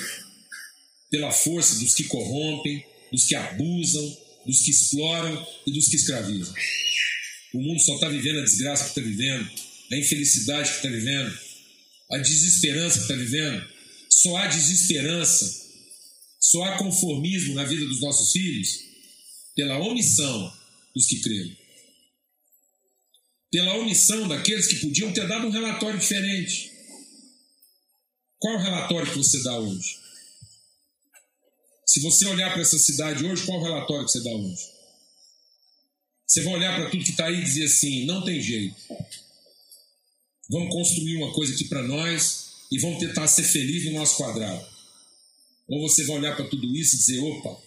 pela 1.11 1.30
força 1.30 1.78
dos 1.78 1.94
que 1.94 2.05
corrompem, 2.05 2.84
dos 3.12 3.26
que 3.26 3.34
abusam, 3.34 4.18
dos 4.46 4.62
que 4.62 4.70
exploram 4.70 5.46
e 5.66 5.72
dos 5.72 5.88
que 5.88 5.96
escravizam. 5.96 6.55
O 7.52 7.61
mundo 7.61 7.80
só 7.80 7.94
está 7.94 8.09
vivendo 8.09 8.40
a 8.40 8.44
desgraça 8.44 8.84
que 8.84 8.90
está 8.90 9.00
vivendo, 9.00 9.48
a 9.92 9.96
infelicidade 9.96 10.70
que 10.70 10.76
está 10.76 10.88
vivendo, 10.88 11.38
a 12.11 12.18
desesperança 12.18 12.98
que 12.98 13.02
está 13.05 13.14
vivendo. 13.14 13.66
Só 14.11 14.36
há 14.36 14.46
desesperança, 14.46 15.64
só 16.40 16.62
há 16.64 16.78
conformismo 16.78 17.55
na 17.55 17.64
vida 17.64 17.84
dos 17.84 18.00
nossos 18.00 18.32
filhos 18.32 18.78
pela 19.55 19.78
omissão 19.78 20.52
dos 20.94 21.07
que 21.07 21.20
creem. 21.20 21.57
Pela 23.50 23.74
omissão 23.76 24.26
daqueles 24.28 24.66
que 24.66 24.76
podiam 24.76 25.12
ter 25.12 25.28
dado 25.28 25.46
um 25.46 25.50
relatório 25.50 25.98
diferente. 25.98 26.72
Qual 28.38 28.57
o 28.57 28.62
relatório 28.62 29.11
que 29.11 29.18
você 29.18 29.42
dá 29.42 29.59
hoje? 29.59 29.98
Se 31.86 32.00
você 32.00 32.26
olhar 32.26 32.52
para 32.52 32.62
essa 32.62 32.78
cidade 32.78 33.24
hoje, 33.24 33.44
qual 33.46 33.61
o 33.61 33.62
relatório 33.62 34.05
que 34.05 34.12
você 34.12 34.22
dá 34.22 34.30
hoje? 34.30 34.74
Você 36.26 36.42
vai 36.42 36.55
olhar 36.55 36.74
para 36.74 36.90
tudo 36.90 37.05
que 37.05 37.11
está 37.11 37.26
aí 37.26 37.40
e 37.40 37.44
dizer 37.44 37.64
assim: 37.64 38.07
não 38.07 38.24
tem 38.24 38.40
jeito. 38.40 38.74
Vamos 40.51 40.72
construir 40.72 41.16
uma 41.16 41.32
coisa 41.32 41.55
aqui 41.55 41.64
para 41.66 41.82
nós 41.82 42.45
e 42.70 42.78
vamos 42.78 42.99
tentar 42.99 43.26
ser 43.28 43.45
felizes 43.45 43.92
no 43.92 43.99
nosso 43.99 44.16
quadrado. 44.16 44.66
Ou 45.66 45.88
você 45.88 46.05
vai 46.05 46.18
olhar 46.18 46.36
para 46.36 46.49
tudo 46.49 46.74
isso 46.76 46.97
e 46.97 46.99
dizer: 46.99 47.20
opa, 47.20 47.62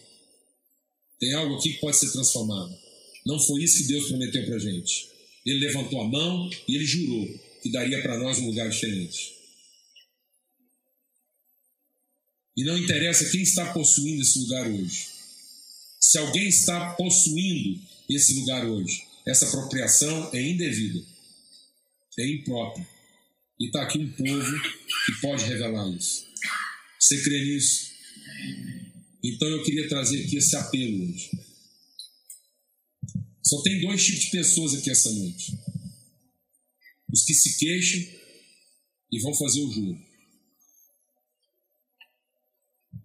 tem 1.19 1.33
algo 1.33 1.55
aqui 1.55 1.73
que 1.73 1.79
pode 1.79 1.97
ser 1.97 2.11
transformado. 2.11 2.77
Não 3.25 3.39
foi 3.39 3.63
isso 3.63 3.77
que 3.77 3.87
Deus 3.87 4.07
prometeu 4.07 4.45
para 4.45 4.59
gente. 4.59 5.09
Ele 5.45 5.59
levantou 5.59 6.01
a 6.01 6.07
mão 6.07 6.49
e 6.67 6.75
ele 6.75 6.85
jurou 6.85 7.27
que 7.61 7.71
daria 7.71 8.01
para 8.01 8.17
nós 8.17 8.37
um 8.37 8.47
lugar 8.47 8.69
diferente. 8.69 9.33
E 12.55 12.63
não 12.63 12.77
interessa 12.77 13.29
quem 13.29 13.41
está 13.41 13.71
possuindo 13.73 14.21
esse 14.21 14.39
lugar 14.39 14.67
hoje. 14.67 15.07
Se 15.99 16.17
alguém 16.17 16.47
está 16.47 16.93
possuindo 16.93 17.79
esse 18.09 18.33
lugar 18.35 18.65
hoje, 18.65 19.03
essa 19.25 19.45
apropriação 19.47 20.29
é 20.33 20.41
indevida, 20.41 21.03
é 22.19 22.27
imprópria. 22.27 22.87
E 23.59 23.65
está 23.65 23.83
aqui 23.83 23.97
um 23.97 24.11
povo 24.11 24.61
que 25.05 25.21
pode 25.21 25.43
revelar 25.45 25.89
isso. 25.95 26.25
Você 26.99 27.23
crê 27.23 27.43
nisso? 27.43 27.91
Então 29.23 29.47
eu 29.47 29.63
queria 29.63 29.87
trazer 29.87 30.23
aqui 30.23 30.37
esse 30.37 30.55
apelo 30.55 31.09
hoje. 31.09 31.31
Só 33.43 33.61
tem 33.61 33.81
dois 33.81 34.05
tipos 34.05 34.25
de 34.25 34.31
pessoas 34.31 34.73
aqui 34.75 34.89
essa 34.89 35.11
noite: 35.11 35.57
os 37.11 37.23
que 37.23 37.33
se 37.33 37.57
queixam 37.57 38.01
e 39.11 39.19
vão 39.21 39.33
fazer 39.33 39.61
o 39.61 39.71
juro 39.71 40.07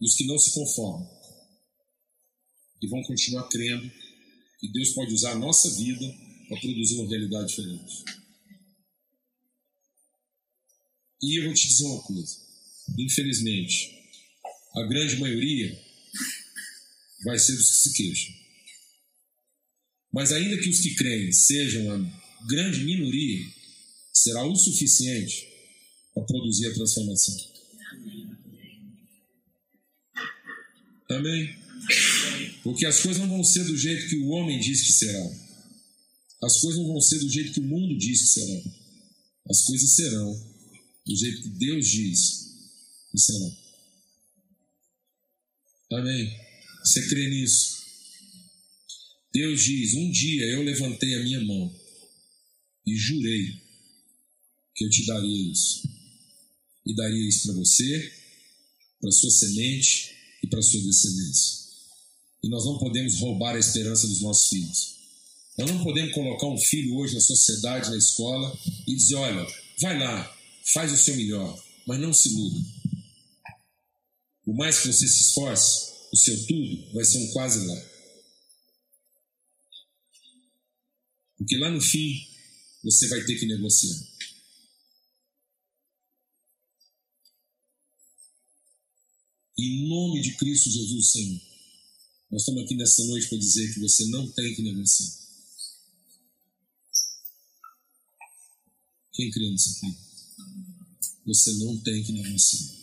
e 0.01 0.05
os 0.05 0.17
que 0.17 0.27
não 0.27 0.37
se 0.37 0.53
conformam 0.53 1.09
e 2.83 2.89
vão 2.89 3.03
continuar 3.05 3.49
crendo 3.49 3.89
que 4.59 4.69
Deus 4.73 4.91
pode 4.91 5.15
usar 5.15 5.33
a 5.33 5.39
nossa 5.39 5.71
vida 5.77 6.05
para 6.49 6.61
produzir 6.61 6.97
uma 6.97 7.09
realidade 7.09 7.49
diferente. 7.49 8.22
E 11.23 11.39
eu 11.39 11.45
vou 11.45 11.55
te 11.55 11.69
dizer 11.69 11.85
uma 11.85 12.03
coisa: 12.03 12.37
infelizmente, 12.99 13.97
a 14.75 14.83
grande 14.83 15.17
maioria 15.17 15.81
vai 17.25 17.39
ser 17.39 17.57
dos 17.57 17.71
que 17.71 17.77
se 17.77 17.93
queixam. 17.93 18.35
Mas 20.13 20.33
ainda 20.33 20.59
que 20.59 20.69
os 20.69 20.81
que 20.81 20.95
creem 20.95 21.33
sejam 21.33 21.91
a 21.91 22.47
grande 22.47 22.85
minoria, 22.85 23.47
será 24.13 24.45
o 24.45 24.57
suficiente 24.57 25.49
para 26.13 26.25
produzir 26.25 26.67
a 26.67 26.75
transformação. 26.75 27.53
Amém? 31.11 31.57
Porque 32.63 32.87
as 32.87 33.01
coisas 33.01 33.21
não 33.21 33.29
vão 33.29 33.45
ser 33.45 33.65
do 33.65 33.77
jeito 33.77 34.09
que 34.09 34.17
o 34.17 34.29
homem 34.29 34.61
diz 34.61 34.83
que 34.83 34.93
será. 34.93 35.31
As 36.43 36.61
coisas 36.61 36.81
não 36.81 36.89
vão 36.89 37.01
ser 37.01 37.19
do 37.21 37.31
jeito 37.31 37.53
que 37.53 37.61
o 37.61 37.65
mundo 37.65 37.97
diz 37.97 38.21
que 38.21 38.41
será. 38.41 38.63
As 39.49 39.63
coisas 39.65 39.95
serão 39.95 40.52
do 41.07 41.17
jeito 41.17 41.43
que 41.43 41.49
Deus 41.51 41.89
diz 41.89 42.43
que 43.11 43.19
será. 43.19 43.51
Amém? 45.93 46.31
Você 46.85 47.09
crê 47.09 47.29
nisso? 47.29 47.83
Deus 49.33 49.65
diz: 49.65 49.95
Um 49.95 50.11
dia 50.11 50.45
eu 50.47 50.63
levantei 50.63 51.15
a 51.15 51.23
minha 51.23 51.41
mão 51.41 51.75
e 52.87 52.97
jurei 52.97 53.63
que 54.75 54.85
eu 54.85 54.91
te 54.91 55.07
daria 55.07 55.53
isso. 55.53 55.83
E 56.85 56.95
daria 56.95 57.29
isso 57.29 57.47
para 57.47 57.55
você, 57.55 58.13
para 59.01 59.13
sua 59.13 59.31
semente 59.31 60.15
e 60.43 60.47
para 60.49 60.63
sua 60.63 60.81
descendência. 60.81 61.63
E 62.43 62.49
nós 62.49 62.65
não 62.65 62.79
podemos 62.79 63.21
roubar 63.21 63.55
a 63.55 63.61
esperança 63.61 64.07
dos 64.09 64.21
nossos 64.21 64.49
filhos. 64.49 64.97
Nós 65.59 65.71
não 65.71 65.85
podemos 65.85 66.13
colocar 66.13 66.49
um 66.49 66.59
filho 66.59 66.97
hoje 66.97 67.15
na 67.15 67.21
sociedade, 67.21 67.91
na 67.91 67.97
escola, 67.97 68.59
e 68.87 68.97
dizer: 68.97 69.15
olha, 69.17 69.47
vai 69.81 69.99
lá, 69.99 70.42
faz 70.73 70.93
o 70.93 70.97
seu 70.97 71.17
melhor, 71.17 71.65
mas 71.87 72.01
não 72.01 72.13
se 72.13 72.29
iluda. 72.29 72.61
Por 74.45 74.55
mais 74.55 74.81
que 74.81 74.89
você 74.89 75.07
se 75.07 75.23
esforce, 75.23 75.93
o 76.13 76.17
seu 76.17 76.47
tudo 76.47 76.93
vai 76.93 77.05
ser 77.05 77.19
um 77.19 77.33
quase 77.33 77.67
lá. 77.67 77.93
Porque 81.39 81.57
lá 81.57 81.71
no 81.71 81.81
fim, 81.81 82.29
você 82.85 83.09
vai 83.09 83.25
ter 83.25 83.39
que 83.39 83.47
negociar. 83.47 83.97
Em 89.59 89.89
nome 89.89 90.21
de 90.23 90.37
Cristo 90.37 90.71
Jesus, 90.71 91.13
Senhor. 91.13 91.41
Nós 92.31 92.43
estamos 92.43 92.65
aqui 92.65 92.75
nessa 92.75 93.05
noite 93.05 93.29
para 93.29 93.39
dizer 93.39 93.73
que 93.75 93.81
você 93.81 94.07
não 94.07 94.31
tem 94.33 94.55
que 94.55 94.63
negociar. 94.63 95.13
Quem 99.13 99.31
crê 99.31 99.51
nisso 99.51 99.77
aqui? 99.77 100.12
Você 101.27 101.53
não 101.65 101.79
tem 101.79 102.03
que 102.03 102.13
negociar. 102.13 102.83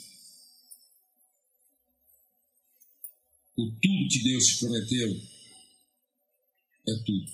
O 3.58 3.72
tudo 3.72 4.10
que 4.10 4.24
Deus 4.24 4.48
te 4.48 4.58
prometeu 4.60 5.22
é 6.88 6.96
tudo. 7.06 7.32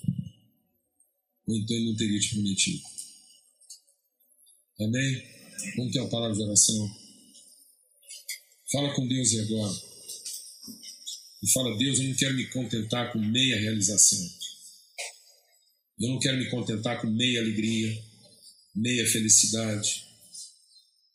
Ou 1.47 1.55
então 1.55 1.75
Ele 1.75 1.89
não 1.89 1.95
teria 1.95 2.19
te 2.19 2.29
prometido. 2.29 2.83
Amém? 4.79 5.23
Vamos 5.77 5.93
ter 5.93 5.99
uma 5.99 6.09
palavra 6.09 6.35
de 6.35 6.43
oração. 6.43 7.05
Fala 8.71 8.93
com 8.95 9.07
Deus 9.07 9.35
agora. 9.39 9.81
E 11.43 11.51
fala, 11.51 11.77
Deus, 11.77 11.99
eu 11.99 12.07
não 12.07 12.15
quero 12.15 12.35
me 12.35 12.47
contentar 12.47 13.13
com 13.13 13.19
meia 13.19 13.59
realização. 13.59 14.19
Eu 15.99 16.09
não 16.09 16.19
quero 16.19 16.37
me 16.37 16.49
contentar 16.49 16.99
com 16.99 17.07
meia 17.07 17.39
alegria, 17.39 18.03
meia 18.75 19.07
felicidade. 19.07 20.04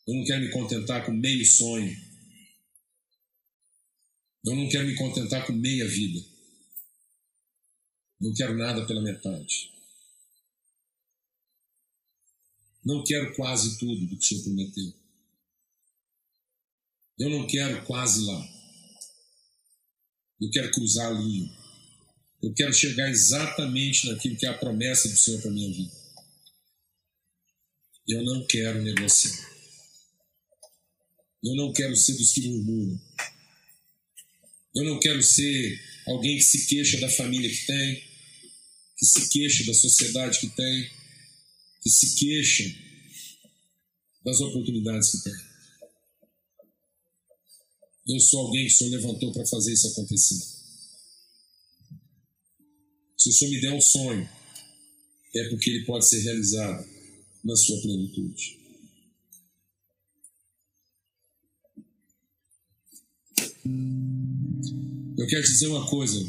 Eu 0.07 0.15
não 0.15 0.25
quero 0.25 0.41
me 0.41 0.51
contentar 0.51 1.05
com 1.05 1.11
meio 1.11 1.45
sonho. 1.45 1.95
Eu 4.43 4.55
não 4.55 4.67
quero 4.69 4.87
me 4.87 4.95
contentar 4.95 5.45
com 5.45 5.53
meia 5.53 5.87
vida. 5.87 6.25
Não 8.19 8.33
quero 8.33 8.57
nada 8.57 8.85
pela 8.85 9.01
metade. 9.01 9.71
Não 12.83 13.03
quero 13.03 13.35
quase 13.35 13.77
tudo 13.77 14.07
do 14.07 14.17
que 14.17 14.23
o 14.23 14.27
Senhor 14.27 14.43
prometeu. 14.43 14.93
Eu 17.19 17.29
não 17.29 17.45
quero 17.45 17.85
quase 17.85 18.25
lá. 18.25 18.61
Eu 20.39 20.49
quero 20.49 20.71
cruzar 20.71 21.11
a 21.11 21.19
linha. 21.19 21.51
Eu 22.41 22.51
quero 22.55 22.73
chegar 22.73 23.07
exatamente 23.09 24.07
naquilo 24.07 24.35
que 24.35 24.47
é 24.47 24.49
a 24.49 24.57
promessa 24.57 25.07
do 25.07 25.15
Senhor 25.15 25.39
para 25.39 25.51
a 25.51 25.53
minha 25.53 25.71
vida. 25.71 25.91
Eu 28.07 28.23
não 28.23 28.47
quero 28.47 28.81
negociar. 28.81 29.50
Eu 31.43 31.55
não 31.55 31.73
quero 31.73 31.95
ser 31.95 32.13
dos 32.13 32.33
que 32.33 32.47
murmuram. 32.47 33.01
Eu 34.75 34.83
não 34.85 34.99
quero 34.99 35.21
ser 35.23 35.81
alguém 36.07 36.37
que 36.37 36.43
se 36.43 36.67
queixa 36.67 36.99
da 36.99 37.09
família 37.09 37.49
que 37.49 37.65
tem, 37.65 38.03
que 38.97 39.05
se 39.05 39.29
queixa 39.29 39.65
da 39.65 39.73
sociedade 39.73 40.39
que 40.39 40.49
tem, 40.49 40.89
que 41.81 41.89
se 41.89 42.15
queixa 42.15 42.75
das 44.23 44.39
oportunidades 44.39 45.11
que 45.11 45.23
tem. 45.23 45.51
Eu 48.07 48.19
sou 48.19 48.41
alguém 48.41 48.67
que 48.67 48.73
o 48.73 48.77
Senhor 48.77 48.91
levantou 48.91 49.33
para 49.33 49.45
fazer 49.47 49.73
isso 49.73 49.87
acontecer. 49.87 50.39
Se 53.17 53.29
o 53.29 53.33
Senhor 53.33 53.51
me 53.51 53.61
der 53.61 53.73
um 53.73 53.81
sonho, 53.81 54.29
é 55.35 55.49
porque 55.49 55.69
ele 55.69 55.85
pode 55.85 56.07
ser 56.07 56.21
realizado 56.21 56.87
na 57.43 57.55
sua 57.55 57.81
plenitude. 57.81 58.60
Eu 63.63 65.27
quero 65.27 65.43
dizer 65.43 65.67
uma 65.67 65.85
coisa. 65.87 66.19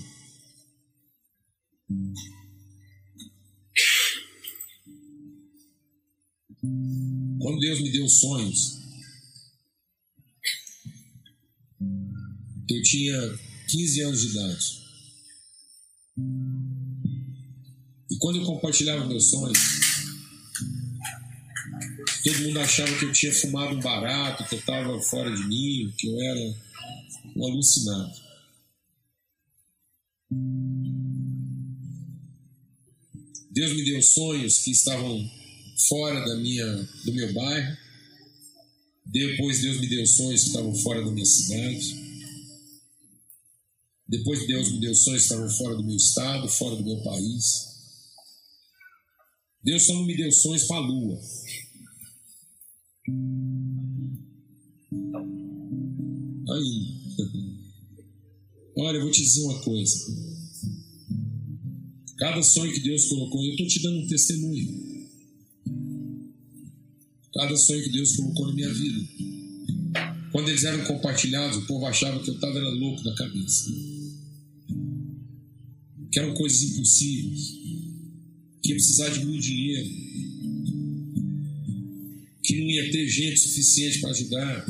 Quando 7.40 7.58
Deus 7.58 7.80
me 7.80 7.90
deu 7.90 8.08
sonhos, 8.08 8.78
eu 12.70 12.82
tinha 12.82 13.38
15 13.68 14.00
anos 14.02 14.20
de 14.20 14.28
idade. 14.28 14.82
E 18.10 18.18
quando 18.18 18.40
eu 18.40 18.44
compartilhava 18.44 19.06
meus 19.06 19.30
sonhos, 19.30 19.58
todo 22.22 22.42
mundo 22.42 22.60
achava 22.60 22.94
que 22.98 23.06
eu 23.06 23.12
tinha 23.12 23.32
fumado 23.32 23.74
um 23.74 23.80
barato, 23.80 24.44
que 24.44 24.54
eu 24.54 24.58
estava 24.58 25.00
fora 25.00 25.34
de 25.34 25.44
mim, 25.44 25.92
que 25.96 26.08
eu 26.08 26.20
era 26.20 26.71
um 27.36 27.44
alucinado. 27.44 28.20
Deus 33.50 33.74
me 33.74 33.84
deu 33.84 34.02
sonhos 34.02 34.58
que 34.60 34.70
estavam 34.70 35.30
fora 35.88 36.24
da 36.24 36.36
minha, 36.36 36.66
do 37.04 37.12
meu 37.12 37.32
bairro. 37.34 37.76
Depois 39.04 39.60
Deus 39.60 39.80
me 39.80 39.88
deu 39.88 40.06
sonhos 40.06 40.42
que 40.42 40.48
estavam 40.48 40.74
fora 40.74 41.04
da 41.04 41.10
minha 41.10 41.26
cidade. 41.26 42.02
Depois 44.08 44.46
Deus 44.46 44.72
me 44.72 44.80
deu 44.80 44.94
sonhos 44.94 45.22
que 45.22 45.32
estavam 45.32 45.50
fora 45.50 45.76
do 45.76 45.84
meu 45.84 45.96
estado, 45.96 46.48
fora 46.48 46.76
do 46.76 46.84
meu 46.84 47.02
país. 47.02 47.72
Deus 49.62 49.82
só 49.84 49.94
não 49.94 50.04
me 50.04 50.16
deu 50.16 50.32
sonhos 50.32 50.64
para 50.64 50.76
a 50.76 50.80
lua. 50.80 51.20
Aí. 56.54 56.91
Olha, 58.76 58.96
eu 58.96 59.02
vou 59.02 59.10
te 59.10 59.22
dizer 59.22 59.42
uma 59.42 59.60
coisa. 59.60 59.96
Cada 62.16 62.42
sonho 62.42 62.72
que 62.72 62.80
Deus 62.80 63.06
colocou, 63.06 63.44
eu 63.44 63.50
estou 63.50 63.66
te 63.66 63.82
dando 63.82 63.98
um 63.98 64.06
testemunho. 64.06 65.08
Cada 67.34 67.56
sonho 67.56 67.82
que 67.82 67.90
Deus 67.90 68.16
colocou 68.16 68.46
na 68.46 68.54
minha 68.54 68.72
vida. 68.72 69.08
Quando 70.30 70.48
eles 70.48 70.64
eram 70.64 70.84
compartilhados, 70.84 71.58
o 71.58 71.66
povo 71.66 71.84
achava 71.86 72.22
que 72.22 72.30
eu 72.30 72.34
estava 72.34 72.58
louco 72.58 73.02
da 73.02 73.14
cabeça. 73.14 73.70
Que 76.10 76.18
eram 76.18 76.32
coisas 76.34 76.62
impossíveis. 76.62 77.54
Que 78.62 78.68
ia 78.68 78.74
precisar 78.74 79.08
de 79.10 79.24
muito 79.24 79.42
dinheiro. 79.42 79.90
Que 82.42 82.60
não 82.60 82.70
ia 82.70 82.92
ter 82.92 83.08
gente 83.08 83.40
suficiente 83.40 84.00
para 84.00 84.10
ajudar. 84.10 84.66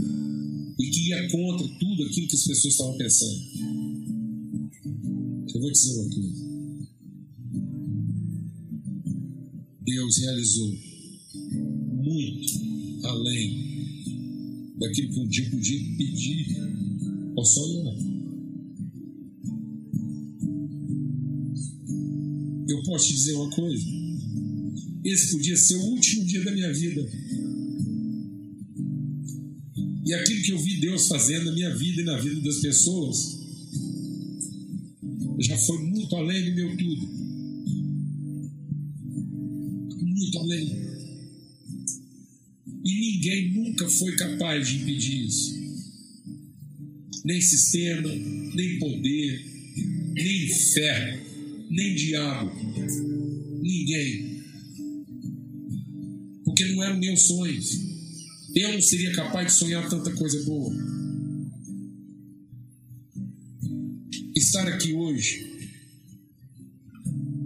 E 0.82 0.90
que 0.90 1.10
ia 1.10 1.28
contra 1.30 1.68
tudo 1.78 2.02
aquilo 2.02 2.26
que 2.26 2.34
as 2.34 2.44
pessoas 2.44 2.74
estavam 2.74 2.96
pensando. 2.98 3.40
Eu 5.54 5.60
vou 5.60 5.70
te 5.70 5.78
dizer 5.78 6.00
uma 6.00 6.10
coisa. 6.10 6.52
Deus 9.84 10.18
realizou 10.18 10.74
muito 12.02 12.52
além 13.04 14.72
daquilo 14.76 15.12
que 15.12 15.20
um 15.20 15.28
dia 15.28 15.50
podia 15.50 15.96
pedir 15.96 16.56
ou 17.36 17.44
sonhar. 17.44 17.96
Eu 22.68 22.82
posso 22.82 23.06
te 23.06 23.14
dizer 23.14 23.34
uma 23.34 23.50
coisa: 23.50 23.86
esse 25.04 25.30
podia 25.30 25.56
ser 25.56 25.76
o 25.76 25.84
último 25.90 26.24
dia 26.24 26.42
da 26.42 26.50
minha 26.50 26.72
vida. 26.72 27.08
E 30.12 30.14
aquilo 30.14 30.42
que 30.42 30.52
eu 30.52 30.58
vi 30.58 30.78
Deus 30.78 31.08
fazendo 31.08 31.46
na 31.46 31.52
minha 31.52 31.74
vida 31.74 32.02
e 32.02 32.04
na 32.04 32.18
vida 32.18 32.38
das 32.42 32.58
pessoas 32.58 33.40
já 35.40 35.56
foi 35.56 35.78
muito 35.78 36.14
além 36.14 36.50
do 36.50 36.54
meu 36.54 36.76
tudo. 36.76 37.22
além. 40.38 40.76
E 42.84 42.94
ninguém 42.94 43.52
nunca 43.52 43.88
foi 43.88 44.14
capaz 44.16 44.68
de 44.68 44.82
impedir 44.82 45.24
isso. 45.28 45.62
Nem 47.24 47.40
sistema, 47.40 48.08
nem 48.54 48.78
poder, 48.78 49.46
nem 50.12 50.44
inferno, 50.44 51.22
nem 51.70 51.94
diabo. 51.94 52.52
Ninguém. 53.62 54.42
Porque 56.44 56.66
não 56.66 56.82
eram 56.82 56.98
meus 56.98 57.22
sonhos. 57.22 57.91
Eu 58.54 58.72
não 58.72 58.82
seria 58.82 59.12
capaz 59.12 59.52
de 59.52 59.58
sonhar 59.58 59.88
tanta 59.88 60.12
coisa 60.12 60.42
boa. 60.44 60.74
Estar 64.36 64.66
aqui 64.68 64.92
hoje 64.92 65.50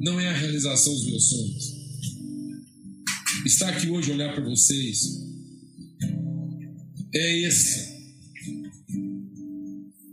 não 0.00 0.18
é 0.18 0.28
a 0.28 0.32
realização 0.32 0.92
dos 0.92 1.06
meus 1.06 1.28
sonhos 1.28 1.76
estar 3.46 3.68
aqui 3.68 3.88
hoje 3.88 4.10
olhar 4.10 4.34
para 4.34 4.44
vocês 4.44 5.24
é 7.14 7.38
esse. 7.46 7.96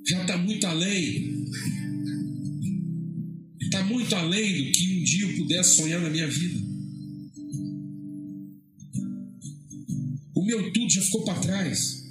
Já 0.07 0.21
está 0.21 0.37
muito 0.37 0.65
além. 0.65 1.47
Está 3.61 3.83
muito 3.83 4.15
além 4.15 4.65
do 4.65 4.71
que 4.71 4.99
um 4.99 5.03
dia 5.03 5.25
eu 5.25 5.37
pudesse 5.37 5.77
sonhar 5.77 6.01
na 6.01 6.09
minha 6.09 6.27
vida. 6.29 6.72
Já 10.93 11.01
ficou 11.01 11.23
para 11.23 11.39
trás. 11.39 12.03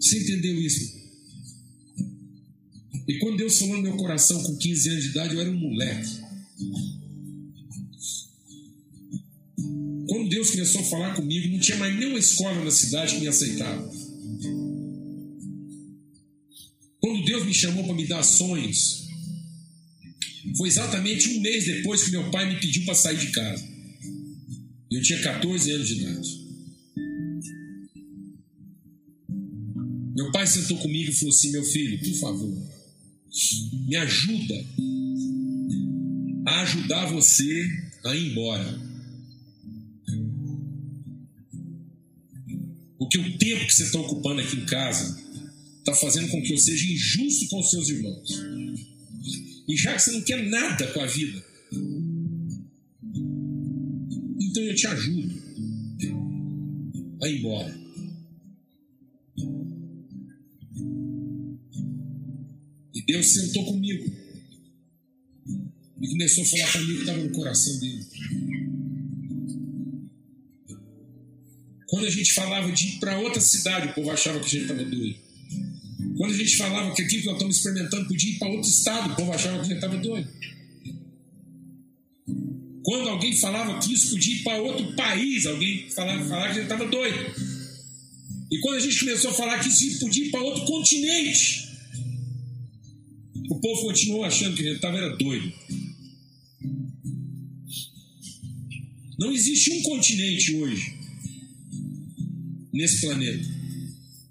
Você 0.00 0.18
entendeu 0.18 0.60
isso? 0.60 1.00
E 3.08 3.18
quando 3.18 3.36
Deus 3.38 3.58
falou 3.58 3.76
no 3.76 3.82
meu 3.82 3.96
coração 3.96 4.42
com 4.42 4.56
15 4.56 4.88
anos 4.88 5.02
de 5.04 5.10
idade, 5.10 5.34
eu 5.34 5.40
era 5.40 5.50
um 5.50 5.58
moleque. 5.58 6.22
Deus 10.42 10.50
começou 10.50 10.80
a 10.80 10.84
falar 10.84 11.14
comigo, 11.14 11.52
não 11.52 11.60
tinha 11.60 11.76
mais 11.76 11.94
nenhuma 11.94 12.18
escola 12.18 12.64
na 12.64 12.70
cidade 12.70 13.14
que 13.14 13.20
me 13.20 13.28
aceitava. 13.28 13.92
Quando 16.98 17.24
Deus 17.24 17.44
me 17.44 17.54
chamou 17.54 17.84
para 17.84 17.94
me 17.94 18.06
dar 18.06 18.24
sonhos, 18.24 19.08
foi 20.56 20.68
exatamente 20.68 21.28
um 21.28 21.40
mês 21.40 21.66
depois 21.66 22.02
que 22.02 22.10
meu 22.10 22.28
pai 22.30 22.52
me 22.52 22.58
pediu 22.58 22.84
para 22.84 22.94
sair 22.94 23.18
de 23.18 23.28
casa. 23.28 23.71
Eu 24.92 25.02
tinha 25.02 25.22
14 25.22 25.70
anos 25.70 25.88
de 25.88 26.00
idade. 26.00 26.42
Meu 30.14 30.30
pai 30.30 30.46
sentou 30.46 30.76
comigo 30.78 31.10
e 31.10 31.14
falou 31.14 31.34
assim: 31.34 31.50
Meu 31.50 31.64
filho, 31.64 31.98
por 31.98 32.20
favor, 32.20 32.72
me 33.86 33.96
ajuda 33.96 34.66
a 36.46 36.60
ajudar 36.62 37.06
você 37.06 37.66
a 38.04 38.14
ir 38.14 38.32
embora. 38.32 38.92
Porque 42.98 43.18
o 43.18 43.38
tempo 43.38 43.66
que 43.66 43.74
você 43.74 43.84
está 43.84 43.98
ocupando 43.98 44.40
aqui 44.40 44.56
em 44.56 44.66
casa 44.66 45.18
está 45.78 45.94
fazendo 45.94 46.28
com 46.28 46.42
que 46.42 46.52
eu 46.52 46.58
seja 46.58 46.92
injusto 46.92 47.48
com 47.48 47.60
os 47.60 47.70
seus 47.70 47.88
irmãos. 47.88 48.30
E 49.68 49.76
já 49.76 49.94
que 49.94 50.02
você 50.02 50.12
não 50.12 50.20
quer 50.22 50.42
nada 50.48 50.86
com 50.88 51.00
a 51.00 51.06
vida, 51.06 51.44
então 54.52 54.62
eu 54.64 54.74
te 54.74 54.86
ajudo 54.86 55.42
ir 57.22 57.38
embora. 57.38 57.74
E 62.94 63.02
Deus 63.06 63.26
sentou 63.32 63.64
comigo 63.64 64.12
e 66.00 66.08
começou 66.08 66.44
a 66.44 66.46
falar 66.46 66.72
para 66.72 66.80
mim 66.82 66.92
o 66.92 66.94
que 66.96 67.00
estava 67.00 67.18
no 67.18 67.32
coração 67.32 67.78
dele. 67.78 68.06
Quando 71.86 72.06
a 72.06 72.10
gente 72.10 72.32
falava 72.32 72.72
de 72.72 72.86
ir 72.88 72.98
para 72.98 73.18
outra 73.18 73.40
cidade, 73.40 73.88
o 73.88 73.94
povo 73.94 74.10
achava 74.10 74.38
que 74.40 74.46
a 74.46 74.48
gente 74.48 74.62
estava 74.62 74.84
doido. 74.84 75.18
Quando 76.16 76.34
a 76.34 76.36
gente 76.36 76.56
falava 76.56 76.94
que 76.94 77.02
aquilo 77.02 77.20
que 77.20 77.26
nós 77.26 77.36
estamos 77.36 77.56
experimentando 77.56 78.08
podia 78.08 78.30
ir 78.30 78.38
para 78.38 78.48
outro 78.48 78.68
estado, 78.68 79.12
o 79.12 79.16
povo 79.16 79.32
achava 79.32 79.56
que 79.56 79.60
a 79.60 79.64
gente 79.64 79.74
estava 79.76 79.96
doido. 79.96 80.28
Quando 82.82 83.08
alguém 83.08 83.32
falava 83.36 83.78
que 83.78 83.92
isso 83.92 84.10
podia 84.10 84.34
ir 84.34 84.42
para 84.42 84.60
outro 84.60 84.94
país, 84.94 85.46
alguém 85.46 85.88
falava, 85.90 86.24
falava 86.24 86.48
que 86.48 86.54
gente 86.54 86.64
estava 86.64 86.86
doido. 86.86 87.34
E 88.50 88.58
quando 88.58 88.76
a 88.76 88.80
gente 88.80 88.98
começou 88.98 89.30
a 89.30 89.34
falar 89.34 89.58
que 89.60 89.68
isso 89.68 90.00
podia 90.00 90.26
ir 90.26 90.30
para 90.30 90.42
outro 90.42 90.64
continente, 90.66 91.68
o 93.48 93.60
povo 93.60 93.82
continuou 93.82 94.24
achando 94.24 94.56
que 94.56 94.62
gente 94.62 94.76
estava 94.76 94.96
era 94.96 95.16
doido. 95.16 95.52
Não 99.18 99.30
existe 99.30 99.72
um 99.72 99.82
continente 99.82 100.54
hoje 100.56 100.94
nesse 102.72 103.02
planeta, 103.02 103.48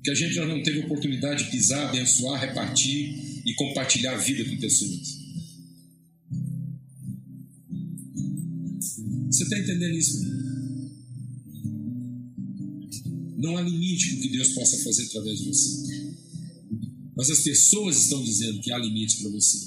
que 0.03 0.11
a 0.11 0.15
gente 0.15 0.35
não 0.35 0.61
teve 0.61 0.79
oportunidade 0.79 1.45
de 1.45 1.51
pisar, 1.51 1.87
abençoar, 1.87 2.41
repartir 2.41 3.41
e 3.45 3.53
compartilhar 3.53 4.13
a 4.13 4.17
vida 4.17 4.43
com 4.43 4.57
pessoas. 4.57 5.20
Está 9.51 9.59
entendendo 9.59 9.97
isso? 9.97 10.19
Não 13.37 13.57
há 13.57 13.61
limite 13.61 14.07
para 14.07 14.17
o 14.17 14.21
que 14.21 14.29
Deus 14.29 14.49
possa 14.49 14.77
fazer 14.83 15.03
através 15.03 15.39
de 15.39 15.45
você. 15.45 16.11
Mas 17.15 17.29
as 17.29 17.39
pessoas 17.41 17.97
estão 17.97 18.23
dizendo 18.23 18.61
que 18.61 18.71
há 18.71 18.77
limites 18.77 19.15
para 19.15 19.31
você. 19.31 19.57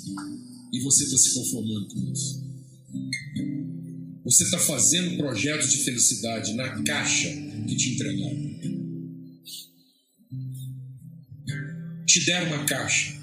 E 0.72 0.80
você 0.80 1.04
está 1.04 1.18
se 1.18 1.34
conformando 1.34 1.88
com 1.88 2.12
isso. 2.12 2.42
Você 4.24 4.44
está 4.44 4.58
fazendo 4.58 5.16
projetos 5.18 5.70
de 5.70 5.78
felicidade 5.78 6.54
na 6.54 6.82
caixa 6.82 7.28
que 7.68 7.76
te 7.76 7.90
entregaram. 7.90 8.54
Te 12.06 12.24
deram 12.24 12.46
uma 12.46 12.64
caixa 12.64 13.20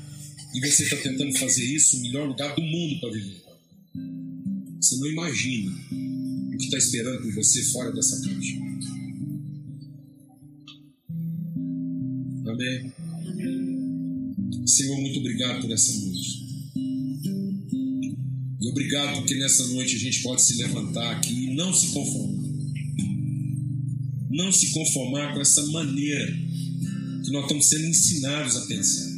e 0.53 0.59
você 0.59 0.84
está 0.84 0.97
tentando 0.97 1.34
fazer 1.38 1.64
isso 1.64 1.95
no 1.97 2.03
melhor 2.03 2.28
lugar 2.28 2.53
do 2.55 2.62
mundo 2.62 2.99
para 2.99 3.12
viver. 3.12 3.41
Você 4.80 4.97
não 4.97 5.07
imagina 5.07 6.11
que 6.62 6.66
está 6.66 6.78
esperando 6.78 7.22
por 7.24 7.34
você 7.34 7.64
fora 7.64 7.91
dessa 7.91 8.22
caixa. 8.22 8.55
Amém. 12.47 12.91
Senhor, 14.68 15.01
muito 15.01 15.20
obrigado 15.20 15.62
por 15.62 15.72
essa 15.72 15.91
noite. 15.99 16.41
E 18.62 18.70
obrigado 18.70 19.18
porque 19.18 19.36
nessa 19.36 19.68
noite 19.68 19.95
a 19.95 19.99
gente 19.99 20.22
pode 20.22 20.43
se 20.43 20.55
levantar 20.57 21.18
aqui 21.18 21.34
e 21.45 21.55
não 21.55 21.74
se 21.74 21.88
conformar. 21.88 22.51
Não 24.30 24.51
se 24.51 24.72
conformar 24.72 25.34
com 25.34 25.41
essa 25.41 25.66
maneira 25.68 26.32
que 27.26 27.32
nós 27.32 27.43
estamos 27.43 27.68
sendo 27.68 27.86
ensinados 27.88 28.55
a 28.55 28.66
pensar. 28.68 29.12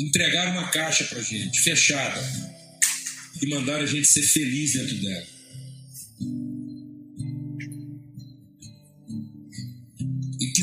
Entregar 0.00 0.52
uma 0.52 0.68
caixa 0.70 1.04
para 1.04 1.22
gente, 1.22 1.60
fechada, 1.60 2.20
e 3.42 3.46
mandar 3.48 3.80
a 3.80 3.86
gente 3.86 4.06
ser 4.06 4.22
feliz 4.22 4.72
dentro 4.72 4.96
dela. 5.00 5.33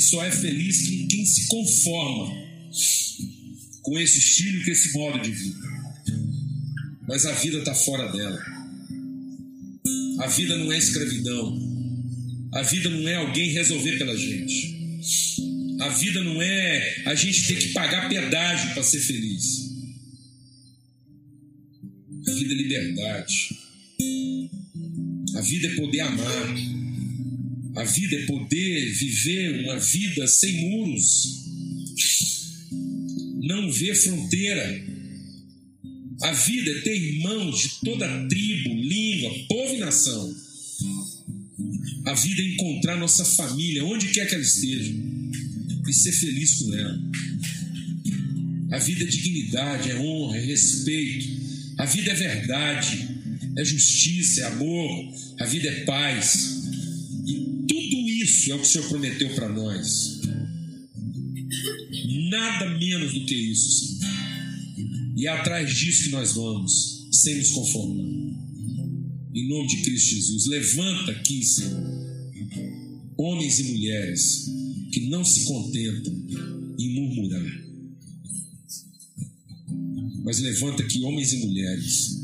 Só 0.01 0.23
é 0.23 0.31
feliz 0.31 0.81
quem, 0.81 1.07
quem 1.07 1.25
se 1.25 1.47
conforma 1.47 2.33
com 3.81 3.99
esse 3.99 4.19
estilo, 4.19 4.63
com 4.63 4.71
esse 4.71 4.93
modo 4.93 5.21
de 5.21 5.31
vida. 5.31 5.67
Mas 7.07 7.25
a 7.25 7.33
vida 7.33 7.57
está 7.57 7.73
fora 7.73 8.11
dela. 8.11 8.41
A 10.19 10.27
vida 10.27 10.57
não 10.57 10.71
é 10.71 10.77
escravidão. 10.77 11.71
A 12.53 12.61
vida 12.61 12.89
não 12.89 13.07
é 13.07 13.15
alguém 13.15 13.51
resolver 13.51 13.97
pela 13.97 14.15
gente. 14.15 14.81
A 15.79 15.89
vida 15.89 16.23
não 16.23 16.41
é 16.41 17.03
a 17.07 17.15
gente 17.15 17.47
ter 17.47 17.57
que 17.57 17.69
pagar 17.69 18.07
pedágio 18.07 18.73
para 18.73 18.83
ser 18.83 18.99
feliz. 18.99 19.71
A 22.27 22.31
vida 22.33 22.53
é 22.53 22.57
liberdade. 22.57 23.57
A 25.35 25.41
vida 25.41 25.67
é 25.67 25.75
poder 25.75 26.01
amar. 26.01 26.80
A 27.75 27.83
vida 27.83 28.15
é 28.15 28.25
poder 28.25 28.93
viver 28.93 29.63
uma 29.63 29.79
vida 29.79 30.27
sem 30.27 30.53
muros. 30.69 31.45
Não 33.43 33.71
ver 33.71 33.95
fronteira. 33.95 34.85
A 36.21 36.31
vida 36.33 36.69
é 36.69 36.81
ter 36.81 36.95
irmãos 36.95 37.61
de 37.61 37.69
toda 37.83 38.27
tribo, 38.27 38.73
língua, 38.75 39.33
povo 39.47 39.73
e 39.75 39.79
nação. 39.79 40.35
A 42.05 42.13
vida 42.13 42.41
é 42.41 42.45
encontrar 42.45 42.97
nossa 42.97 43.23
família, 43.23 43.85
onde 43.85 44.07
quer 44.09 44.27
que 44.27 44.35
ela 44.35 44.43
esteja, 44.43 44.93
e 45.87 45.93
ser 45.93 46.11
feliz 46.11 46.55
com 46.55 46.73
ela. 46.73 47.01
A 48.71 48.79
vida 48.79 49.03
é 49.03 49.07
dignidade, 49.07 49.91
é 49.91 49.97
honra, 49.97 50.37
é 50.37 50.45
respeito, 50.45 51.27
a 51.77 51.85
vida 51.85 52.11
é 52.11 52.15
verdade, 52.15 53.07
é 53.57 53.65
justiça, 53.65 54.41
é 54.41 54.43
amor, 54.45 55.13
a 55.39 55.45
vida 55.45 55.67
é 55.67 55.83
paz. 55.83 56.60
Tudo 57.73 58.09
isso 58.09 58.51
é 58.51 58.55
o 58.55 58.59
que 58.59 58.65
o 58.65 58.69
Senhor 58.69 58.89
prometeu 58.89 59.29
para 59.35 59.49
nós. 59.49 60.21
Nada 62.29 62.77
menos 62.77 63.13
do 63.13 63.25
que 63.25 63.35
isso, 63.35 63.71
Senhor. 63.71 64.11
E 65.17 65.27
é 65.27 65.29
atrás 65.29 65.73
disso 65.73 66.05
que 66.05 66.09
nós 66.09 66.33
vamos, 66.33 67.07
sem 67.11 67.37
nos 67.37 67.51
conformar. 67.51 68.03
Em 69.33 69.47
nome 69.47 69.67
de 69.67 69.77
Cristo 69.77 70.15
Jesus, 70.15 70.45
levanta 70.47 71.11
aqui, 71.11 71.43
Senhor, 71.43 71.83
homens 73.17 73.59
e 73.59 73.63
mulheres 73.63 74.49
que 74.91 75.09
não 75.09 75.23
se 75.23 75.45
contentam 75.45 76.13
em 76.77 76.93
murmurar 76.95 77.61
mas 80.23 80.39
levanta 80.39 80.83
aqui 80.83 81.03
homens 81.03 81.33
e 81.33 81.37
mulheres 81.37 82.19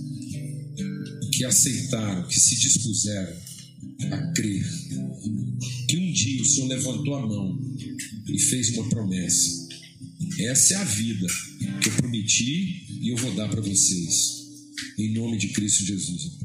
que 1.34 1.44
aceitaram, 1.44 2.28
que 2.28 2.40
se 2.40 2.56
dispuseram 2.56 3.36
a 4.12 4.32
crer 4.34 4.66
que 5.88 5.98
um 5.98 6.12
dia 6.12 6.42
o 6.42 6.46
Senhor 6.46 6.68
levantou 6.68 7.16
a 7.16 7.28
mão 7.28 7.60
e 8.28 8.40
fez 8.40 8.70
uma 8.78 8.88
promessa. 8.90 9.68
Essa 10.40 10.76
é 10.76 10.78
a 10.78 10.84
vida 10.84 11.28
que 11.82 11.90
eu 11.90 11.94
prometi 11.94 12.86
e 13.02 13.12
eu 13.12 13.18
vou 13.18 13.34
dar 13.34 13.50
para 13.50 13.62
vocês. 13.62 14.46
Em 14.98 15.14
nome 15.14 15.38
de 15.38 15.50
Cristo 15.50 15.86
Jesus. 15.86 16.37